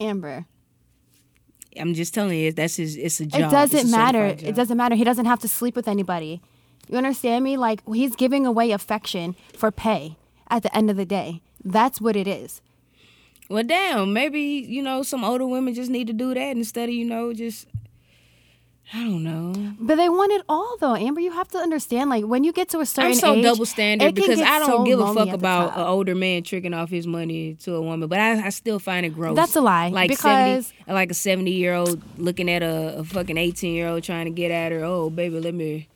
Amber. 0.00 0.46
I'm 1.78 1.94
just 1.94 2.14
telling 2.14 2.38
you, 2.38 2.52
that's 2.52 2.76
his. 2.76 2.96
It's 2.96 3.20
a 3.20 3.26
job. 3.26 3.40
It 3.40 3.50
doesn't 3.50 3.90
matter. 3.90 4.26
It 4.26 4.54
doesn't 4.54 4.76
matter. 4.76 4.94
He 4.94 5.04
doesn't 5.04 5.26
have 5.26 5.40
to 5.40 5.48
sleep 5.48 5.76
with 5.76 5.88
anybody. 5.88 6.40
You 6.88 6.98
understand 6.98 7.44
me? 7.44 7.56
Like 7.56 7.80
he's 7.86 8.16
giving 8.16 8.46
away 8.46 8.72
affection 8.72 9.34
for 9.56 9.70
pay 9.70 10.16
at 10.48 10.62
the 10.62 10.76
end 10.76 10.90
of 10.90 10.96
the 10.96 11.04
day. 11.06 11.40
That's 11.64 12.00
what 12.00 12.16
it 12.16 12.26
is. 12.26 12.60
Well, 13.48 13.64
damn. 13.64 14.12
Maybe 14.12 14.40
you 14.40 14.82
know 14.82 15.02
some 15.02 15.24
older 15.24 15.46
women 15.46 15.74
just 15.74 15.90
need 15.90 16.06
to 16.08 16.12
do 16.12 16.34
that 16.34 16.56
instead 16.56 16.88
of 16.88 16.94
you 16.94 17.04
know 17.04 17.32
just. 17.32 17.66
I 18.94 19.04
don't 19.04 19.22
know. 19.24 19.52
But 19.80 19.96
they 19.96 20.08
want 20.10 20.32
it 20.32 20.42
all 20.48 20.76
though. 20.78 20.94
Amber, 20.94 21.20
you 21.20 21.32
have 21.32 21.48
to 21.48 21.58
understand 21.58 22.10
like 22.10 22.24
when 22.24 22.44
you 22.44 22.52
get 22.52 22.68
to 22.70 22.80
a 22.80 22.86
certain 22.86 23.12
age. 23.12 23.16
I'm 23.16 23.20
so 23.20 23.34
age, 23.34 23.42
double 23.42 23.64
standard 23.64 24.14
because 24.14 24.38
I 24.40 24.58
don't 24.58 24.66
so 24.66 24.84
give 24.84 25.00
a 25.00 25.14
fuck 25.14 25.28
about 25.30 25.74
an 25.76 25.82
older 25.86 26.14
man 26.14 26.42
tricking 26.42 26.74
off 26.74 26.90
his 26.90 27.06
money 27.06 27.54
to 27.62 27.74
a 27.74 27.80
woman, 27.82 28.08
but 28.08 28.18
I, 28.18 28.46
I 28.46 28.50
still 28.50 28.78
find 28.78 29.06
it 29.06 29.10
gross. 29.14 29.34
That's 29.34 29.56
a 29.56 29.60
lie, 29.62 29.88
Like 29.88 30.10
because- 30.10 30.66
70, 30.66 30.92
like 30.92 31.10
a 31.10 31.14
seventy 31.14 31.52
year 31.52 31.74
old 31.74 32.02
looking 32.18 32.50
at 32.50 32.62
a, 32.62 32.98
a 32.98 33.04
fucking 33.04 33.38
eighteen 33.38 33.74
year 33.74 33.88
old 33.88 34.02
trying 34.02 34.26
to 34.26 34.30
get 34.30 34.50
at 34.50 34.72
her. 34.72 34.84
Oh, 34.84 35.08
baby, 35.08 35.40
let 35.40 35.54
me 35.54 35.88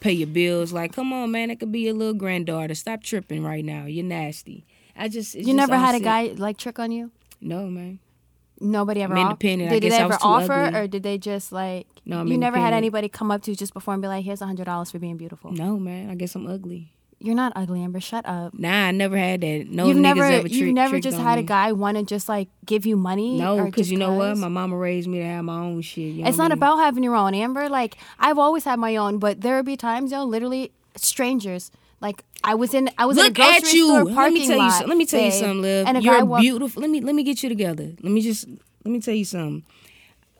pay 0.00 0.12
your 0.12 0.28
bills. 0.28 0.72
Like, 0.72 0.92
come 0.94 1.12
on, 1.12 1.30
man, 1.30 1.50
it 1.50 1.60
could 1.60 1.70
be 1.70 1.80
your 1.80 1.94
little 1.94 2.14
granddaughter. 2.14 2.74
Stop 2.74 3.02
tripping 3.02 3.44
right 3.44 3.64
now. 3.64 3.84
You're 3.84 4.04
nasty. 4.04 4.64
I 4.96 5.08
just 5.08 5.34
it's 5.34 5.46
You 5.46 5.54
just 5.54 5.68
never 5.68 5.76
had 5.76 5.94
a 5.94 6.00
guy 6.00 6.32
like 6.36 6.56
trick 6.56 6.78
on 6.78 6.92
you? 6.92 7.10
No, 7.40 7.66
man. 7.66 7.98
Nobody 8.60 9.02
ever 9.02 9.14
I'm 9.16 9.18
off- 9.26 9.30
independent. 9.32 9.70
I 9.72 9.78
Did 9.78 9.92
they 9.92 9.96
ever 9.98 10.18
offer 10.20 10.52
ugly. 10.52 10.80
or 10.80 10.86
did 10.88 11.02
they 11.02 11.18
just 11.18 11.52
like 11.52 11.86
No, 12.04 12.20
I'm 12.20 12.26
you 12.28 12.36
never 12.38 12.58
had 12.58 12.72
anybody 12.72 13.08
come 13.08 13.30
up 13.30 13.42
to 13.42 13.50
you 13.52 13.56
just 13.56 13.72
before 13.74 13.94
and 13.94 14.02
be 14.02 14.08
like, 14.08 14.24
here's 14.24 14.40
a 14.42 14.46
hundred 14.46 14.64
dollars 14.66 14.90
for 14.90 14.98
being 14.98 15.16
beautiful. 15.16 15.52
No, 15.52 15.78
man. 15.78 16.10
I 16.10 16.14
guess 16.14 16.34
I'm 16.34 16.46
ugly. 16.46 16.92
You're 17.20 17.34
not 17.34 17.52
ugly, 17.56 17.82
Amber. 17.82 17.98
Shut 17.98 18.24
up. 18.26 18.54
Nah, 18.56 18.86
I 18.86 18.90
never 18.92 19.16
had 19.16 19.40
that. 19.40 19.66
No 19.68 19.86
you've 19.88 19.96
niggas 19.96 20.00
never 20.00 20.24
ever 20.24 20.48
trick- 20.48 20.72
never 20.74 21.00
just 21.00 21.18
had 21.18 21.36
a 21.38 21.42
guy 21.42 21.72
want 21.72 21.96
to 21.96 22.04
just 22.04 22.28
like 22.28 22.48
give 22.64 22.86
you 22.86 22.96
money. 22.96 23.38
No, 23.38 23.64
because 23.64 23.90
you 23.90 23.98
know 23.98 24.12
what, 24.14 24.36
My 24.36 24.46
mama 24.48 24.76
raised 24.76 25.08
me 25.08 25.18
to 25.18 25.24
have 25.24 25.44
my 25.44 25.58
own 25.58 25.80
shit. 25.82 26.14
You 26.14 26.22
know 26.22 26.28
It's 26.28 26.38
I 26.38 26.42
not 26.44 26.50
mean? 26.50 26.58
about 26.58 26.76
having 26.76 27.02
your 27.02 27.16
own, 27.16 27.34
Amber. 27.34 27.68
Like 27.68 27.96
I've 28.20 28.38
always 28.38 28.62
had 28.64 28.78
my 28.78 28.94
own, 28.96 29.18
but 29.18 29.40
there 29.40 29.56
would 29.56 29.66
be 29.66 29.76
times, 29.76 30.12
yo, 30.12 30.22
literally 30.24 30.70
strangers. 30.96 31.70
Like 32.00 32.24
I 32.44 32.54
was 32.54 32.74
in, 32.74 32.88
I 32.96 33.06
was 33.06 33.16
in 33.18 33.24
a 33.24 33.26
Look 33.26 33.34
grocery 33.34 33.56
at 33.56 33.72
you. 33.72 33.86
store 33.88 34.04
Let 34.04 34.32
me 34.32 34.46
tell 34.46 34.58
you. 34.62 34.70
Something. 34.70 34.88
Let 34.88 34.96
me 34.98 35.06
tell 35.06 35.20
you 35.20 35.30
babe, 35.30 35.40
something, 35.40 35.62
Liv. 35.62 35.86
And 35.88 36.02
You're 36.02 36.38
beautiful. 36.38 36.80
Let 36.82 36.90
me 36.90 37.00
let 37.00 37.14
me 37.14 37.22
get 37.24 37.42
you 37.42 37.48
together. 37.48 37.94
Let 38.02 38.12
me 38.12 38.20
just 38.20 38.46
let 38.84 38.92
me 38.92 39.00
tell 39.00 39.14
you 39.14 39.24
something. 39.24 39.64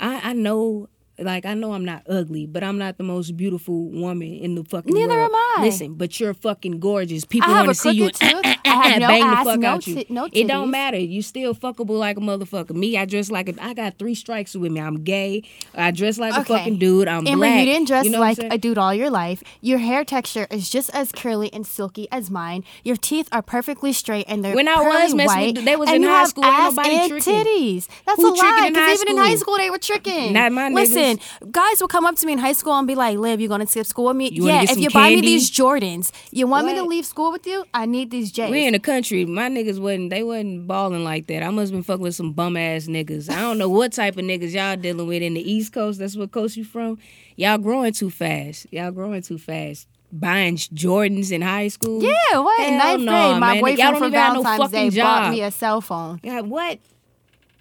I 0.00 0.30
I 0.30 0.32
know. 0.34 0.88
Like 1.20 1.44
I 1.44 1.54
know 1.54 1.72
I'm 1.72 1.84
not 1.84 2.04
ugly, 2.08 2.46
but 2.46 2.62
I'm 2.62 2.78
not 2.78 2.96
the 2.96 3.02
most 3.02 3.36
beautiful 3.36 3.90
woman 3.90 4.34
in 4.34 4.54
the 4.54 4.62
fucking 4.62 4.94
Neither 4.94 5.08
world. 5.08 5.32
am 5.32 5.34
Listen, 5.62 5.94
but 5.94 6.18
you're 6.20 6.34
fucking 6.34 6.80
gorgeous. 6.80 7.24
People 7.24 7.50
want 7.50 7.68
to 7.68 7.74
see 7.74 7.90
you. 7.92 8.10
I 8.20 8.88
have 8.88 9.00
no 9.00 9.08
bang 9.08 9.22
ass, 9.22 9.44
the 9.44 9.50
fuck 9.52 9.60
no 9.60 9.68
out 9.68 9.86
you. 9.86 10.04
no 10.08 10.28
it 10.32 10.46
don't 10.46 10.70
matter. 10.70 10.98
You 10.98 11.22
still 11.22 11.54
fuckable 11.54 11.98
like 11.98 12.16
a 12.16 12.20
motherfucker. 12.20 12.70
Me, 12.74 12.96
I 12.96 13.04
dress 13.06 13.30
like 13.30 13.48
a. 13.48 13.54
I 13.62 13.74
got 13.74 13.98
three 13.98 14.14
strikes 14.14 14.54
with 14.54 14.70
me. 14.72 14.80
I'm 14.80 15.02
gay. 15.04 15.42
I 15.74 15.90
dress 15.90 16.18
like 16.18 16.34
a 16.34 16.44
fucking 16.44 16.78
dude. 16.78 17.08
I'm 17.08 17.26
Amber, 17.26 17.46
black. 17.46 17.60
you 17.60 17.64
didn't 17.66 17.88
dress 17.88 18.04
You 18.04 18.10
know 18.10 18.20
like 18.20 18.38
a 18.38 18.58
dude 18.58 18.78
all 18.78 18.92
your 18.94 19.10
life. 19.10 19.42
Your 19.60 19.78
hair 19.78 20.04
texture 20.04 20.46
is 20.50 20.68
just 20.70 20.90
as 20.94 21.12
curly 21.12 21.52
and 21.52 21.66
silky 21.66 22.08
as 22.12 22.30
mine. 22.30 22.62
Your 22.84 22.96
teeth 22.96 23.28
are 23.32 23.42
perfectly 23.42 23.92
straight 23.92 24.26
and 24.28 24.44
they're 24.44 24.54
When 24.54 24.68
I 24.68 24.76
was 24.80 25.14
messing 25.14 25.26
white. 25.26 25.54
with- 25.56 25.64
they 25.64 25.76
was 25.76 25.88
and 25.88 25.96
in 25.96 26.02
you 26.02 26.08
high 26.08 26.18
have 26.20 26.28
school, 26.28 26.44
ain't 26.44 26.54
ass 26.54 26.72
nobody 26.74 26.94
and 26.96 27.08
tricking. 27.10 27.34
titties. 27.44 27.86
That's 28.06 28.20
Who 28.20 28.28
a 28.28 28.34
lie. 28.34 28.68
Because 28.68 29.02
even 29.02 29.16
in 29.16 29.22
high 29.24 29.34
school? 29.36 29.56
they 29.56 29.70
were 29.70 29.78
tricking. 29.78 30.32
Not 30.34 30.52
my 30.52 30.68
Listen, 30.68 31.18
guys 31.50 31.80
will 31.80 31.88
come 31.88 32.04
up 32.06 32.16
to 32.16 32.26
me 32.26 32.34
in 32.34 32.38
high 32.38 32.52
school 32.52 32.74
and 32.74 32.86
be 32.86 32.94
like, 32.94 33.18
"Liv, 33.18 33.40
you 33.40 33.48
gonna 33.48 33.66
skip 33.66 33.86
school 33.86 34.06
with 34.06 34.16
me? 34.16 34.28
You 34.30 34.46
yeah. 34.46 34.62
If 34.62 34.78
you 34.78 34.90
buy 34.90 35.08
me 35.10 35.14
candy? 35.16 35.40
These 35.48 35.58
Jordans, 35.58 36.10
you 36.30 36.46
want 36.46 36.66
me 36.66 36.74
to 36.74 36.82
leave 36.82 37.06
school 37.06 37.32
with 37.32 37.46
you? 37.46 37.64
I 37.74 37.86
need 37.86 38.10
these 38.10 38.30
J's. 38.30 38.50
We 38.50 38.66
in 38.66 38.72
the 38.72 38.78
country. 38.78 39.24
My 39.24 39.48
niggas 39.48 39.78
wasn't 39.78 40.10
they 40.10 40.22
wasn't 40.22 40.66
balling 40.66 41.04
like 41.04 41.26
that. 41.28 41.42
I 41.42 41.50
must 41.50 41.72
have 41.72 41.76
been 41.76 41.82
fucking 41.82 42.02
with 42.02 42.14
some 42.14 42.32
bum 42.32 42.56
ass 42.56 42.86
niggas. 42.86 43.30
I 43.30 43.40
don't 43.40 43.58
know 43.58 43.68
what 43.68 43.92
type 43.92 44.16
of 44.16 44.24
niggas 44.24 44.52
y'all 44.52 44.76
dealing 44.76 45.06
with 45.06 45.22
in 45.22 45.34
the 45.34 45.50
East 45.52 45.72
Coast. 45.72 45.98
That's 45.98 46.16
what 46.16 46.30
coast 46.32 46.56
you 46.56 46.64
from. 46.64 46.98
Y'all 47.36 47.58
growing 47.58 47.92
too 47.92 48.10
fast. 48.10 48.66
Y'all 48.70 48.90
growing 48.90 49.22
too 49.22 49.38
fast. 49.38 49.88
Buying 50.10 50.56
Jordans 50.56 51.30
in 51.32 51.42
high 51.42 51.68
school. 51.68 52.02
yeah, 52.02 52.38
what? 52.38 52.60
Hell 52.60 52.78
ninth 52.78 53.02
no, 53.02 53.12
grade, 53.12 53.40
my 53.40 53.54
man. 53.54 53.60
Boyfriend 53.60 53.98
for 53.98 54.06
even 54.06 54.12
no 54.12 54.42
Valentine's 54.42 54.70
Day 54.70 54.90
fucking 54.90 55.02
bought 55.02 55.30
me 55.32 55.42
a 55.42 55.50
cell 55.50 55.80
phone. 55.80 56.20
Yeah, 56.22 56.40
what? 56.40 56.78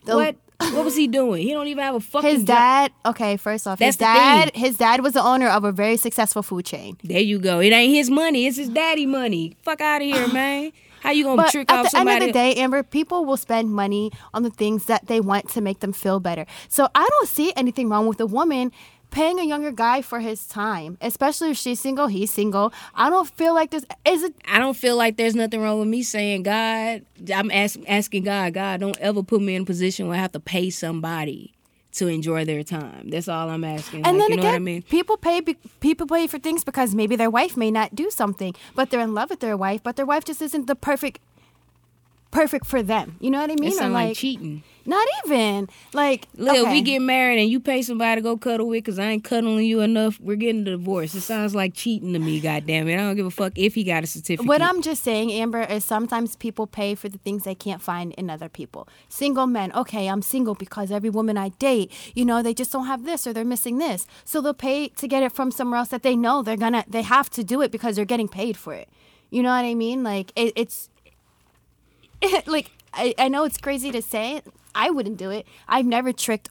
The- 0.06 0.15
what? 0.15 0.36
What 0.59 0.83
was 0.85 0.95
he 0.95 1.07
doing? 1.07 1.43
He 1.43 1.53
don't 1.53 1.67
even 1.67 1.83
have 1.83 1.95
a 1.95 1.99
fucking 1.99 2.29
His 2.29 2.39
job. 2.41 2.47
dad, 2.47 2.91
okay, 3.05 3.37
first 3.37 3.67
off, 3.67 3.77
That's 3.79 3.95
his 3.95 3.97
dad, 3.97 4.51
thing. 4.53 4.61
his 4.63 4.77
dad 4.77 5.01
was 5.01 5.13
the 5.13 5.21
owner 5.23 5.47
of 5.47 5.63
a 5.63 5.71
very 5.71 5.97
successful 5.97 6.41
food 6.41 6.65
chain. 6.65 6.97
There 7.03 7.19
you 7.19 7.39
go. 7.39 7.59
It 7.59 7.69
ain't 7.71 7.93
his 7.93 8.09
money. 8.09 8.47
It's 8.47 8.57
his 8.57 8.69
daddy 8.69 9.05
money. 9.05 9.55
Fuck 9.61 9.81
out 9.81 10.01
of 10.01 10.07
here, 10.07 10.27
man. 10.33 10.71
How 11.01 11.11
you 11.11 11.23
gonna 11.25 11.43
But 11.43 11.51
trick 11.51 11.71
at 11.71 11.77
off 11.85 11.91
the 11.91 11.97
end 11.99 12.07
somebody? 12.07 12.25
of 12.25 12.29
the 12.29 12.33
day, 12.33 12.55
Amber, 12.55 12.81
people 12.81 13.23
will 13.23 13.37
spend 13.37 13.69
money 13.71 14.11
on 14.33 14.41
the 14.41 14.49
things 14.49 14.85
that 14.85 15.05
they 15.05 15.21
want 15.21 15.47
to 15.51 15.61
make 15.61 15.79
them 15.79 15.93
feel 15.93 16.19
better. 16.19 16.45
So 16.69 16.87
I 16.95 17.07
don't 17.07 17.29
see 17.29 17.53
anything 17.55 17.87
wrong 17.87 18.07
with 18.07 18.19
a 18.19 18.25
woman 18.25 18.71
paying 19.09 19.39
a 19.39 19.43
younger 19.43 19.71
guy 19.71 20.01
for 20.01 20.19
his 20.19 20.45
time, 20.47 20.97
especially 21.01 21.51
if 21.51 21.57
she's 21.57 21.79
single, 21.79 22.07
he's 22.07 22.31
single. 22.31 22.73
I 22.93 23.09
don't 23.09 23.29
feel 23.29 23.53
like 23.53 23.71
there's 23.71 23.85
is 24.05 24.23
it 24.23 24.35
I 24.47 24.59
don't 24.59 24.75
feel 24.77 24.95
like 24.95 25.17
there's 25.17 25.35
nothing 25.35 25.61
wrong 25.61 25.79
with 25.79 25.87
me 25.87 26.03
saying, 26.03 26.43
God, 26.43 27.03
I'm 27.33 27.49
ask, 27.51 27.79
asking 27.87 28.23
God, 28.23 28.53
God, 28.53 28.79
don't 28.79 28.97
ever 28.99 29.23
put 29.23 29.41
me 29.41 29.55
in 29.55 29.63
a 29.63 29.65
position 29.65 30.07
where 30.07 30.17
I 30.17 30.21
have 30.21 30.31
to 30.33 30.39
pay 30.39 30.69
somebody 30.69 31.53
to 31.93 32.07
enjoy 32.07 32.45
their 32.45 32.61
time. 32.63 33.09
That's 33.09 33.27
all 33.27 33.49
I'm 33.49 33.63
asking. 33.63 34.05
And 34.05 34.17
Like, 34.17 34.27
then 34.27 34.29
you 34.31 34.35
know 34.37 34.41
again, 34.43 34.51
what 34.51 34.55
I 34.55 34.59
mean? 34.59 34.81
people 34.83 35.17
pay 35.17 35.39
be- 35.39 35.57
people 35.79 36.05
pay 36.05 36.27
for 36.27 36.37
things 36.37 36.63
because 36.63 36.93
maybe 36.93 37.15
their 37.15 37.29
wife 37.31 37.57
may 37.57 37.71
not 37.71 37.95
do 37.95 38.11
something, 38.11 38.53
but 38.75 38.91
they're 38.91 38.99
in 39.01 39.15
love 39.15 39.31
with 39.31 39.39
their 39.39 39.57
wife, 39.57 39.81
but 39.81 39.95
their 39.95 40.05
wife 40.05 40.23
just 40.23 40.41
isn't 40.41 40.67
the 40.67 40.75
perfect 40.75 41.19
perfect 42.31 42.65
for 42.65 42.84
them. 42.84 43.17
You 43.19 43.31
know 43.31 43.41
what 43.41 43.51
I 43.51 43.55
mean? 43.55 43.72
It 43.72 43.75
sound 43.75 43.93
like, 43.93 44.15
cheating. 44.15 44.63
Not 44.86 45.05
even 45.25 45.67
like 45.93 46.29
Look, 46.36 46.55
okay. 46.55 46.72
we 46.72 46.81
get 46.81 47.01
married 47.01 47.41
and 47.41 47.50
you 47.50 47.60
pay 47.60 47.81
somebody 47.81 48.22
to 48.22 48.24
go 48.24 48.38
cuddle 48.38 48.67
with 48.67 48.86
because 48.86 48.98
I 48.98 49.10
ain't 49.12 49.24
cuddling 49.24 49.65
you 49.65 49.81
enough. 49.81 50.17
We're 50.22 50.38
getting 50.38 50.62
a 50.62 50.72
divorce. 50.72 51.13
It 51.13 51.22
sounds 51.22 51.53
like 51.53 51.74
cheating 51.74 52.13
to 52.13 52.19
me, 52.19 52.39
goddamn 52.39 52.88
it. 52.88 52.93
I 52.93 52.98
don't 52.98 53.17
give 53.17 53.25
a 53.25 53.31
fuck 53.31 53.51
if 53.57 53.75
he 53.75 53.84
got 53.84 54.05
a 54.05 54.07
certificate. 54.07 54.48
What 54.48 54.62
I'm 54.62 54.81
just 54.81 55.03
saying, 55.03 55.29
Amber, 55.34 55.63
is 55.63 55.84
sometimes 55.84 56.38
people 56.38 56.67
pay 56.67 56.96
for 56.96 57.10
the 57.10 57.17
things 57.17 57.43
they 57.43 57.55
can't 57.55 57.81
find 57.81 58.13
in 58.13 58.29
other 58.29 58.48
people. 58.48 58.88
Single 59.10 59.46
men, 59.46 59.74
okay, 59.74 60.07
I'm 60.07 60.22
single 60.22 60.55
because 60.55 60.89
every 60.89 61.10
woman 61.10 61.38
I 61.38 61.50
date, 61.50 61.91
you 62.15 62.24
know, 62.24 62.41
they 62.41 62.53
just 62.53 62.72
don't 62.72 62.88
have 62.88 63.03
this 63.03 63.27
or 63.27 63.34
they're 63.34 63.43
missing 63.43 63.79
this. 63.79 64.07
So 64.24 64.39
they'll 64.39 64.53
pay 64.53 64.88
to 64.88 65.07
get 65.07 65.22
it 65.22 65.34
from 65.34 65.51
somewhere 65.51 65.79
else 65.79 65.89
that 65.89 66.03
they 66.03 66.15
know 66.15 66.41
they're 66.43 66.55
gonna, 66.55 66.86
they 66.88 67.01
have 67.01 67.29
to 67.31 67.43
do 67.43 67.62
it 67.62 67.72
because 67.72 67.98
they're 67.98 68.05
getting 68.05 68.29
paid 68.29 68.55
for 68.55 68.74
it. 68.74 68.88
You 69.29 69.43
know 69.43 69.50
what 69.50 69.65
I 69.65 69.74
mean? 69.74 70.01
Like 70.01 70.31
it, 70.38 70.53
it's, 70.55 70.89
like 72.45 72.71
I, 72.93 73.13
I 73.17 73.27
know 73.27 73.43
it's 73.43 73.57
crazy 73.57 73.91
to 73.91 74.01
say. 74.01 74.41
I 74.74 74.89
wouldn't 74.89 75.17
do 75.17 75.29
it. 75.29 75.47
I've 75.67 75.86
never 75.86 76.12
tricked. 76.13 76.50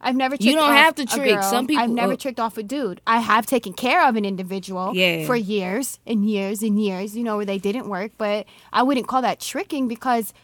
I've 0.00 0.16
never. 0.16 0.36
Tricked 0.36 0.44
you 0.44 0.54
don't 0.54 0.70
off 0.70 0.76
have 0.76 0.94
to 0.96 1.06
trick. 1.06 1.34
girl. 1.34 1.42
Some 1.42 1.66
people- 1.66 1.82
I've 1.82 1.90
never 1.90 2.12
uh, 2.12 2.16
tricked 2.16 2.38
off 2.38 2.58
a 2.58 2.62
dude. 2.62 3.00
I 3.06 3.20
have 3.20 3.46
taken 3.46 3.72
care 3.72 4.06
of 4.06 4.16
an 4.16 4.24
individual 4.24 4.92
Yeah. 4.94 5.24
for 5.26 5.34
years 5.36 5.98
and 6.06 6.28
years 6.28 6.62
and 6.62 6.78
years. 6.82 7.16
You 7.16 7.24
know 7.24 7.36
where 7.36 7.46
they 7.46 7.58
didn't 7.58 7.88
work, 7.88 8.12
but 8.18 8.46
I 8.72 8.82
wouldn't 8.82 9.08
call 9.08 9.22
that 9.22 9.40
tricking 9.40 9.88
because 9.88 10.34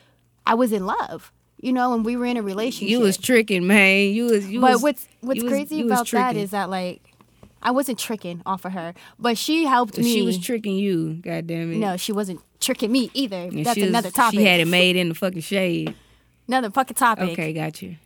I 0.46 0.54
was 0.54 0.72
in 0.72 0.86
love. 0.86 1.32
You 1.60 1.74
know, 1.74 1.92
and 1.92 2.06
we 2.06 2.16
were 2.16 2.24
in 2.24 2.38
a 2.38 2.42
relationship. 2.42 2.88
you 2.88 3.00
was 3.00 3.18
tricking, 3.18 3.66
man. 3.66 4.14
You 4.14 4.24
was. 4.26 4.48
You 4.48 4.62
but 4.62 4.72
was, 4.72 4.82
what's 4.82 5.08
what's 5.20 5.42
crazy 5.42 5.82
was 5.82 5.92
about 5.92 6.10
that 6.12 6.36
is 6.36 6.52
that 6.52 6.70
like 6.70 7.09
I 7.62 7.70
wasn't 7.72 7.98
tricking 7.98 8.42
off 8.46 8.64
of 8.64 8.72
her, 8.72 8.94
but 9.18 9.36
she 9.36 9.64
helped 9.66 9.98
me. 9.98 10.04
she 10.12 10.22
was 10.22 10.38
tricking 10.38 10.76
you. 10.76 11.14
Goddamn 11.14 11.72
it. 11.72 11.76
no, 11.76 11.96
she 11.96 12.12
wasn't 12.12 12.40
tricking 12.60 12.90
me 12.90 13.10
either. 13.14 13.36
And 13.36 13.64
That's 13.66 13.78
was- 13.78 13.88
another 13.88 14.10
topic. 14.10 14.38
She 14.40 14.44
had 14.46 14.60
it 14.60 14.66
made 14.68 14.96
in 14.96 15.08
the 15.10 15.14
fucking 15.14 15.42
shade. 15.42 15.94
another 16.48 16.70
fucking 16.70 16.94
topic. 16.96 17.30
Okay, 17.30 17.52
got 17.52 17.82
you. 17.82 17.96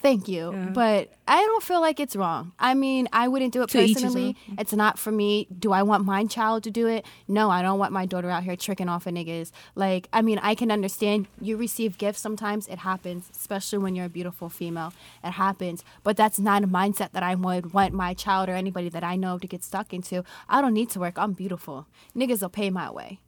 Thank 0.00 0.28
you. 0.28 0.70
But 0.74 1.12
I 1.26 1.40
don't 1.40 1.62
feel 1.62 1.80
like 1.80 1.98
it's 1.98 2.14
wrong. 2.14 2.52
I 2.58 2.74
mean, 2.74 3.08
I 3.12 3.26
wouldn't 3.26 3.52
do 3.52 3.62
it 3.62 3.70
To 3.70 3.78
personally. 3.78 4.36
It's 4.58 4.72
not 4.72 4.98
for 4.98 5.10
me. 5.10 5.48
Do 5.58 5.72
I 5.72 5.82
want 5.82 6.04
my 6.04 6.24
child 6.24 6.62
to 6.64 6.70
do 6.70 6.86
it? 6.86 7.04
No, 7.26 7.50
I 7.50 7.62
don't 7.62 7.78
want 7.78 7.92
my 7.92 8.06
daughter 8.06 8.30
out 8.30 8.44
here 8.44 8.54
tricking 8.56 8.88
off 8.88 9.06
of 9.06 9.14
niggas. 9.14 9.50
Like, 9.74 10.08
I 10.12 10.22
mean, 10.22 10.38
I 10.38 10.54
can 10.54 10.70
understand 10.70 11.26
you 11.40 11.56
receive 11.56 11.98
gifts 11.98 12.20
sometimes. 12.20 12.68
It 12.68 12.78
happens, 12.78 13.28
especially 13.34 13.78
when 13.78 13.96
you're 13.96 14.06
a 14.06 14.10
beautiful 14.10 14.48
female. 14.48 14.92
It 15.24 15.32
happens. 15.32 15.84
But 16.04 16.16
that's 16.16 16.38
not 16.38 16.62
a 16.62 16.68
mindset 16.68 17.12
that 17.12 17.22
I 17.22 17.34
would 17.34 17.72
want 17.72 17.92
my 17.92 18.14
child 18.14 18.48
or 18.48 18.52
anybody 18.52 18.88
that 18.90 19.02
I 19.02 19.16
know 19.16 19.38
to 19.38 19.46
get 19.46 19.64
stuck 19.64 19.92
into. 19.92 20.22
I 20.48 20.60
don't 20.60 20.74
need 20.74 20.90
to 20.90 21.00
work. 21.00 21.18
I'm 21.18 21.32
beautiful. 21.32 21.86
Niggas 22.16 22.40
will 22.40 22.48
pay 22.48 22.70
my 22.70 22.90
way. 22.90 23.18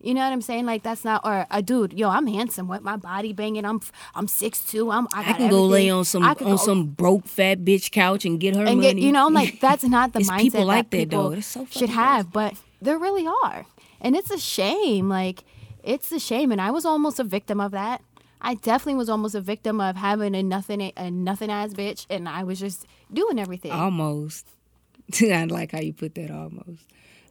You 0.00 0.14
know 0.14 0.20
what 0.20 0.32
I'm 0.32 0.42
saying? 0.42 0.64
Like 0.64 0.84
that's 0.84 1.04
not 1.04 1.22
or 1.24 1.46
a 1.50 1.60
dude. 1.60 1.92
Yo, 1.92 2.08
I'm 2.08 2.26
handsome 2.26 2.68
with 2.68 2.82
my 2.82 2.96
body 2.96 3.32
banging. 3.32 3.64
I'm 3.64 3.80
I'm 4.14 4.28
six 4.28 4.60
two. 4.64 4.90
I'm 4.92 5.08
I, 5.12 5.30
I 5.30 5.32
can 5.32 5.50
go 5.50 5.64
lay 5.64 5.90
on 5.90 6.04
some 6.04 6.22
on 6.22 6.34
go- 6.34 6.56
some 6.56 6.86
broke 6.86 7.26
fat 7.26 7.64
bitch 7.64 7.90
couch 7.90 8.24
and 8.24 8.38
get 8.38 8.54
her 8.54 8.64
and 8.64 8.76
money. 8.76 8.94
get 8.94 8.98
you 9.02 9.10
know 9.10 9.26
I'm 9.26 9.34
like 9.42 9.60
that's 9.60 9.82
not 9.84 10.12
the 10.12 10.20
mindset 10.20 10.38
people 10.38 10.64
like 10.66 10.90
that, 10.90 10.96
people 10.98 11.30
though. 11.30 11.36
It's 11.36 11.46
so 11.48 11.66
should 11.70 11.90
have, 11.90 12.32
but 12.32 12.54
there 12.80 12.98
really 12.98 13.26
are, 13.44 13.66
and 14.00 14.14
it's 14.14 14.30
a 14.30 14.38
shame. 14.38 15.08
Like 15.08 15.42
it's 15.82 16.12
a 16.12 16.20
shame, 16.20 16.52
and 16.52 16.60
I 16.60 16.70
was 16.70 16.84
almost 16.84 17.18
a 17.18 17.24
victim 17.24 17.60
of 17.60 17.72
that. 17.72 18.00
I 18.40 18.54
definitely 18.54 18.94
was 18.94 19.08
almost 19.08 19.34
a 19.34 19.40
victim 19.40 19.80
of 19.80 19.96
having 19.96 20.36
a 20.36 20.44
nothing 20.44 20.92
a 20.96 21.10
nothing 21.10 21.50
ass 21.50 21.74
bitch, 21.74 22.06
and 22.08 22.28
I 22.28 22.44
was 22.44 22.60
just 22.60 22.86
doing 23.12 23.40
everything. 23.40 23.72
almost. 23.72 24.46
I 25.20 25.44
like 25.44 25.72
how 25.72 25.80
you 25.80 25.92
put 25.92 26.14
that 26.14 26.30
almost. 26.30 26.84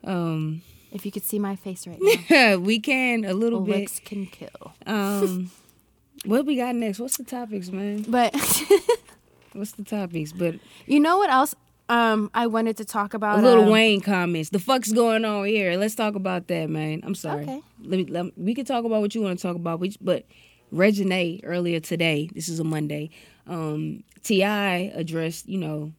Um, 0.04 0.64
if 0.92 1.06
you 1.06 1.12
could 1.12 1.24
see 1.24 1.40
my 1.40 1.56
face 1.56 1.86
right 1.88 2.00
now, 2.30 2.58
we 2.58 2.80
can 2.80 3.26
a 3.26 3.34
little 3.34 3.62
bit. 3.62 3.82
looks 3.82 4.00
can 4.00 4.26
kill. 4.26 4.74
Um, 4.86 5.52
what 6.26 6.46
we 6.46 6.56
got 6.56 6.76
next? 6.76 7.00
What's 7.00 7.18
the 7.18 7.24
topics, 7.24 7.70
man? 7.70 8.06
But 8.08 8.36
What's 9.54 9.72
the 9.72 9.84
topics? 9.84 10.32
But 10.32 10.56
you 10.86 11.00
know 11.00 11.18
what 11.18 11.30
else? 11.30 11.56
Um, 11.90 12.30
I 12.34 12.48
wanted 12.48 12.78
to 12.78 12.86
talk 12.86 13.14
about 13.14 13.42
Little 13.42 13.64
um, 13.64 13.70
Wayne 13.70 14.02
comments. 14.02 14.50
The 14.50 14.60
fuck's 14.60 14.92
going 14.92 15.24
on 15.24 15.46
here? 15.46 15.78
Let's 15.78 15.96
talk 15.96 16.16
about 16.16 16.48
that, 16.48 16.70
man. 16.70 17.02
I'm 17.04 17.16
sorry. 17.16 17.44
Okay. 17.44 17.62
Let 17.82 17.98
me. 17.98 18.06
Let, 18.06 18.38
we 18.38 18.54
can 18.54 18.66
talk 18.66 18.84
about 18.84 19.02
what 19.02 19.16
you 19.16 19.22
want 19.22 19.40
to 19.40 19.42
talk 19.42 19.56
about, 19.56 19.80
which, 19.80 19.98
but 20.02 20.26
Reginae 20.74 21.42
earlier 21.44 21.80
today. 21.80 22.30
This 22.34 22.50
is 22.50 22.60
a 22.60 22.64
Monday. 22.64 23.10
Um, 23.48 24.04
T.I. 24.24 24.92
addressed, 24.94 25.48
you 25.48 25.58
know, 25.58 25.94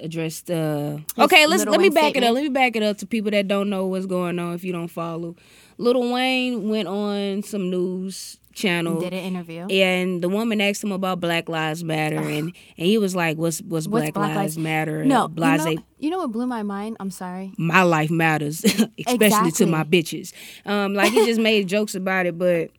addressed. 0.00 0.50
uh 0.50 0.98
Okay, 1.18 1.46
let's 1.46 1.64
let 1.64 1.80
me 1.80 1.88
back 1.88 2.16
it 2.16 2.24
up. 2.24 2.34
Let 2.34 2.42
me 2.42 2.48
back 2.48 2.76
it 2.76 2.82
up 2.82 2.98
to 2.98 3.06
people 3.06 3.30
that 3.30 3.48
don't 3.48 3.70
know 3.70 3.86
what's 3.86 4.06
going 4.06 4.38
on. 4.38 4.54
If 4.54 4.64
you 4.64 4.72
don't 4.72 4.88
follow, 4.88 5.36
Little 5.78 6.12
Wayne 6.12 6.68
went 6.68 6.88
on 6.88 7.42
some 7.42 7.70
news 7.70 8.38
channel. 8.52 9.00
Did 9.00 9.12
an 9.12 9.20
interview. 9.20 9.66
And 9.66 10.22
the 10.22 10.28
woman 10.28 10.60
asked 10.60 10.82
him 10.84 10.92
about 10.92 11.20
Black 11.20 11.48
Lives 11.48 11.82
Matter, 11.82 12.16
and, 12.18 12.52
and 12.76 12.86
he 12.86 12.98
was 12.98 13.14
like, 13.14 13.36
"What's 13.36 13.60
what's, 13.62 13.88
What's 13.88 14.10
Black, 14.10 14.34
Lives 14.34 14.58
Matter?" 14.58 15.04
No, 15.04 15.28
Blase, 15.28 15.64
you 15.64 15.74
know, 15.74 15.82
you 15.98 16.10
know 16.10 16.18
what 16.18 16.32
blew 16.32 16.46
my 16.46 16.62
mind? 16.62 16.96
I'm 17.00 17.10
sorry. 17.10 17.52
my 17.58 17.82
life 17.82 18.10
matters, 18.10 18.64
especially 19.06 19.50
to 19.52 19.66
my 19.66 19.84
bitches. 19.84 20.32
Um, 20.64 20.94
like 20.94 21.12
he 21.12 21.24
just 21.26 21.40
made 21.50 21.68
jokes 21.68 21.94
about 21.94 22.26
it, 22.26 22.38
but 22.38 22.70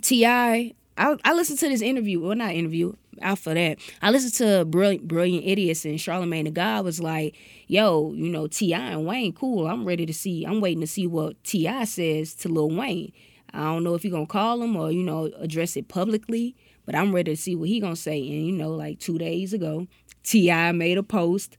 T.I., 0.00 0.74
I 0.96 1.16
I 1.24 1.32
listened 1.32 1.58
to 1.60 1.68
this 1.68 1.82
interview, 1.82 2.20
well 2.20 2.36
not 2.36 2.52
interview, 2.54 2.94
after 3.22 3.54
that. 3.54 3.78
I 4.02 4.10
listened 4.10 4.34
to 4.34 4.64
Brilliant 4.64 5.08
Brilliant 5.08 5.46
Idiots 5.46 5.84
and 5.84 6.00
Charlemagne 6.00 6.44
the 6.44 6.50
God 6.50 6.84
was 6.84 7.00
like, 7.00 7.36
"Yo, 7.66 8.12
you 8.14 8.28
know 8.28 8.46
T.I. 8.46 8.78
and 8.92 9.06
Wayne, 9.06 9.32
cool. 9.32 9.66
I'm 9.66 9.84
ready 9.84 10.06
to 10.06 10.12
see. 10.14 10.44
I'm 10.44 10.60
waiting 10.60 10.80
to 10.80 10.86
see 10.86 11.06
what 11.06 11.42
T.I. 11.44 11.84
says 11.84 12.34
to 12.36 12.48
Lil 12.48 12.70
Wayne. 12.70 13.12
I 13.54 13.64
don't 13.64 13.84
know 13.84 13.94
if 13.94 14.02
he 14.02 14.10
gonna 14.10 14.26
call 14.26 14.62
him 14.62 14.76
or 14.76 14.90
you 14.92 15.02
know 15.02 15.30
address 15.38 15.76
it 15.76 15.88
publicly." 15.88 16.54
But 16.84 16.96
I'm 16.96 17.14
ready 17.14 17.34
to 17.36 17.40
see 17.40 17.54
what 17.54 17.68
he 17.68 17.78
gonna 17.80 17.94
say. 17.96 18.18
And 18.18 18.46
you 18.46 18.52
know, 18.52 18.70
like 18.70 18.98
two 18.98 19.16
days 19.16 19.52
ago, 19.52 19.86
T.I. 20.24 20.72
made 20.72 20.98
a 20.98 21.02
post 21.04 21.56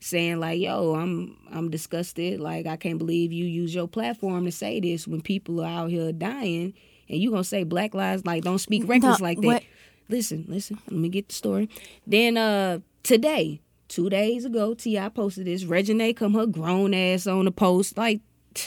saying 0.00 0.38
like, 0.40 0.60
"Yo, 0.60 0.94
I'm 0.94 1.36
I'm 1.52 1.70
disgusted. 1.70 2.40
Like 2.40 2.66
I 2.66 2.76
can't 2.76 2.98
believe 2.98 3.32
you 3.32 3.44
use 3.46 3.74
your 3.74 3.88
platform 3.88 4.44
to 4.44 4.52
say 4.52 4.80
this 4.80 5.08
when 5.08 5.20
people 5.22 5.60
are 5.60 5.66
out 5.66 5.90
here 5.90 6.12
dying, 6.12 6.74
and 7.08 7.18
you 7.20 7.30
gonna 7.30 7.42
say 7.44 7.64
Black 7.64 7.94
lives 7.94 8.24
like 8.24 8.44
don't 8.44 8.58
speak 8.60 8.86
reckless 8.88 9.18
No, 9.18 9.24
like 9.24 9.40
that." 9.40 9.46
what- 9.46 9.62
Listen, 10.10 10.44
listen. 10.48 10.78
Let 10.90 10.98
me 10.98 11.08
get 11.08 11.28
the 11.28 11.34
story. 11.34 11.68
Then 12.06 12.36
uh 12.36 12.80
today, 13.04 13.60
two 13.88 14.10
days 14.10 14.44
ago, 14.44 14.74
T.I. 14.74 15.08
posted 15.10 15.46
this. 15.46 15.64
Reginae 15.64 16.16
come 16.16 16.34
her 16.34 16.46
grown 16.46 16.92
ass 16.92 17.26
on 17.26 17.44
the 17.44 17.52
post 17.52 17.96
like. 17.96 18.20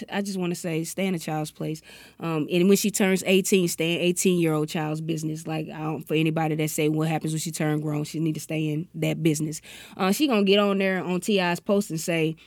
I 0.09 0.21
just 0.21 0.39
want 0.39 0.51
to 0.51 0.55
say, 0.55 0.85
stay 0.85 1.05
in 1.07 1.13
a 1.13 1.19
child's 1.19 1.51
place. 1.51 1.81
Um, 2.21 2.47
and 2.49 2.69
when 2.69 2.77
she 2.77 2.89
turns 2.89 3.21
18, 3.25 3.67
stay 3.67 3.95
in 3.95 4.01
18 4.01 4.39
year 4.39 4.53
old 4.53 4.69
child's 4.69 5.01
business. 5.01 5.45
Like, 5.45 5.67
I 5.67 5.79
don't, 5.79 6.07
for 6.07 6.13
anybody 6.13 6.55
that 6.55 6.69
say 6.69 6.87
what 6.87 7.09
happens 7.09 7.33
when 7.33 7.41
she 7.41 7.51
turn 7.51 7.81
grown, 7.81 8.05
she 8.05 8.21
need 8.21 8.35
to 8.35 8.39
stay 8.39 8.69
in 8.69 8.87
that 8.95 9.21
business. 9.21 9.59
Uh, 9.97 10.13
she 10.13 10.25
gonna 10.25 10.45
get 10.45 10.57
on 10.59 10.77
there 10.77 11.03
on 11.03 11.19
T.I.'s 11.19 11.59
post 11.59 11.89
and 11.89 11.99
say, 11.99 12.37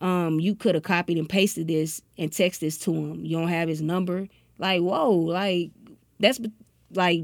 um, 0.00 0.40
you 0.40 0.54
could 0.54 0.74
have 0.76 0.84
copied 0.84 1.18
and 1.18 1.28
pasted 1.28 1.68
this 1.68 2.00
and 2.16 2.32
text 2.32 2.62
this 2.62 2.78
to 2.78 2.94
him. 2.94 3.22
You 3.22 3.36
don't 3.36 3.48
have 3.48 3.68
his 3.68 3.82
number. 3.82 4.26
Like, 4.56 4.80
whoa, 4.80 5.10
like 5.10 5.70
that's 6.18 6.40
like. 6.94 7.22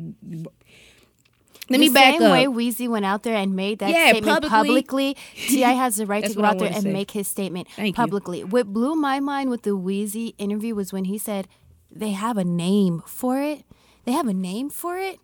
Let 1.71 1.81
me 1.81 1.89
the 1.89 1.95
back 1.95 2.15
same 2.15 2.23
up. 2.25 2.33
way 2.33 2.47
Weezy 2.47 2.89
went 2.89 3.05
out 3.05 3.23
there 3.23 3.37
and 3.37 3.55
made 3.57 3.79
that 3.81 3.91
Yeah, 3.91 4.11
statement 4.11 4.45
publicly. 4.47 5.17
T.I. 5.35 5.73
has 5.73 5.97
the 5.97 6.07
right 6.07 6.25
to 6.25 6.35
go 6.35 6.45
out 6.45 6.59
there 6.59 6.71
and 6.73 6.83
say. 6.83 6.93
make 6.93 7.13
his 7.13 7.27
statement 7.29 7.69
Thank 7.77 7.97
you. 7.97 8.03
publicly. 8.03 8.45
What 8.45 8.73
blew 8.73 8.95
my 8.95 9.21
mind 9.21 9.51
with 9.51 9.63
the 9.63 9.71
Weezy 9.77 10.35
interview 10.39 10.75
was 10.75 10.93
when 10.93 11.05
he 11.07 11.19
said 11.19 11.49
they 11.91 12.11
have 12.11 12.37
a 12.37 12.45
name 12.45 13.03
for 13.07 13.41
it. 13.41 13.65
They 14.05 14.13
have 14.13 14.27
a 14.29 14.35
name 14.35 14.69
for 14.71 14.99
it. 14.99 15.19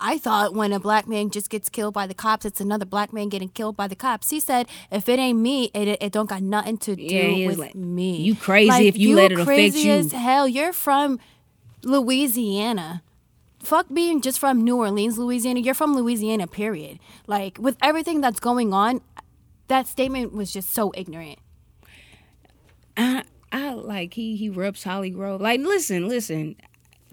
I 0.00 0.18
thought 0.18 0.54
when 0.54 0.72
a 0.72 0.80
black 0.80 1.06
man 1.06 1.30
just 1.30 1.48
gets 1.48 1.68
killed 1.68 1.94
by 1.94 2.08
the 2.08 2.14
cops, 2.14 2.44
it's 2.44 2.60
another 2.60 2.84
black 2.84 3.12
man 3.12 3.28
getting 3.28 3.48
killed 3.48 3.76
by 3.76 3.86
the 3.86 3.94
cops. 3.94 4.30
He 4.30 4.40
said, 4.40 4.66
"If 4.90 5.08
it 5.08 5.20
ain't 5.20 5.38
me, 5.38 5.70
it, 5.72 5.96
it 6.02 6.12
don't 6.12 6.28
got 6.28 6.42
nothing 6.42 6.78
to 6.78 6.96
do 6.96 7.02
Yeah, 7.04 7.46
with 7.46 7.58
like, 7.58 7.74
me." 7.76 8.16
"You 8.16 8.34
crazy 8.34 8.88
if 8.88 8.98
you 8.98 9.14
let 9.14 9.30
it 9.30 9.34
affect 9.36 9.46
crazy 9.46 9.82
you." 9.82 9.92
as 9.92 10.10
hell. 10.10 10.48
You're 10.48 10.72
from 10.72 11.20
Louisiana 11.84 13.02
fuck 13.64 13.86
being 13.92 14.20
just 14.20 14.38
from 14.38 14.62
New 14.62 14.76
Orleans, 14.76 15.18
Louisiana. 15.18 15.60
You're 15.60 15.74
from 15.74 15.94
Louisiana, 15.94 16.46
period. 16.46 16.98
Like 17.26 17.58
with 17.58 17.76
everything 17.82 18.20
that's 18.20 18.40
going 18.40 18.72
on, 18.72 19.00
that 19.68 19.86
statement 19.86 20.32
was 20.32 20.52
just 20.52 20.72
so 20.72 20.92
ignorant. 20.94 21.38
I, 22.96 23.24
I 23.52 23.72
like 23.72 24.14
he 24.14 24.36
he 24.36 24.48
reps 24.48 24.84
Holly 24.84 25.10
Grove. 25.10 25.40
Like, 25.40 25.60
listen, 25.60 26.08
listen. 26.08 26.56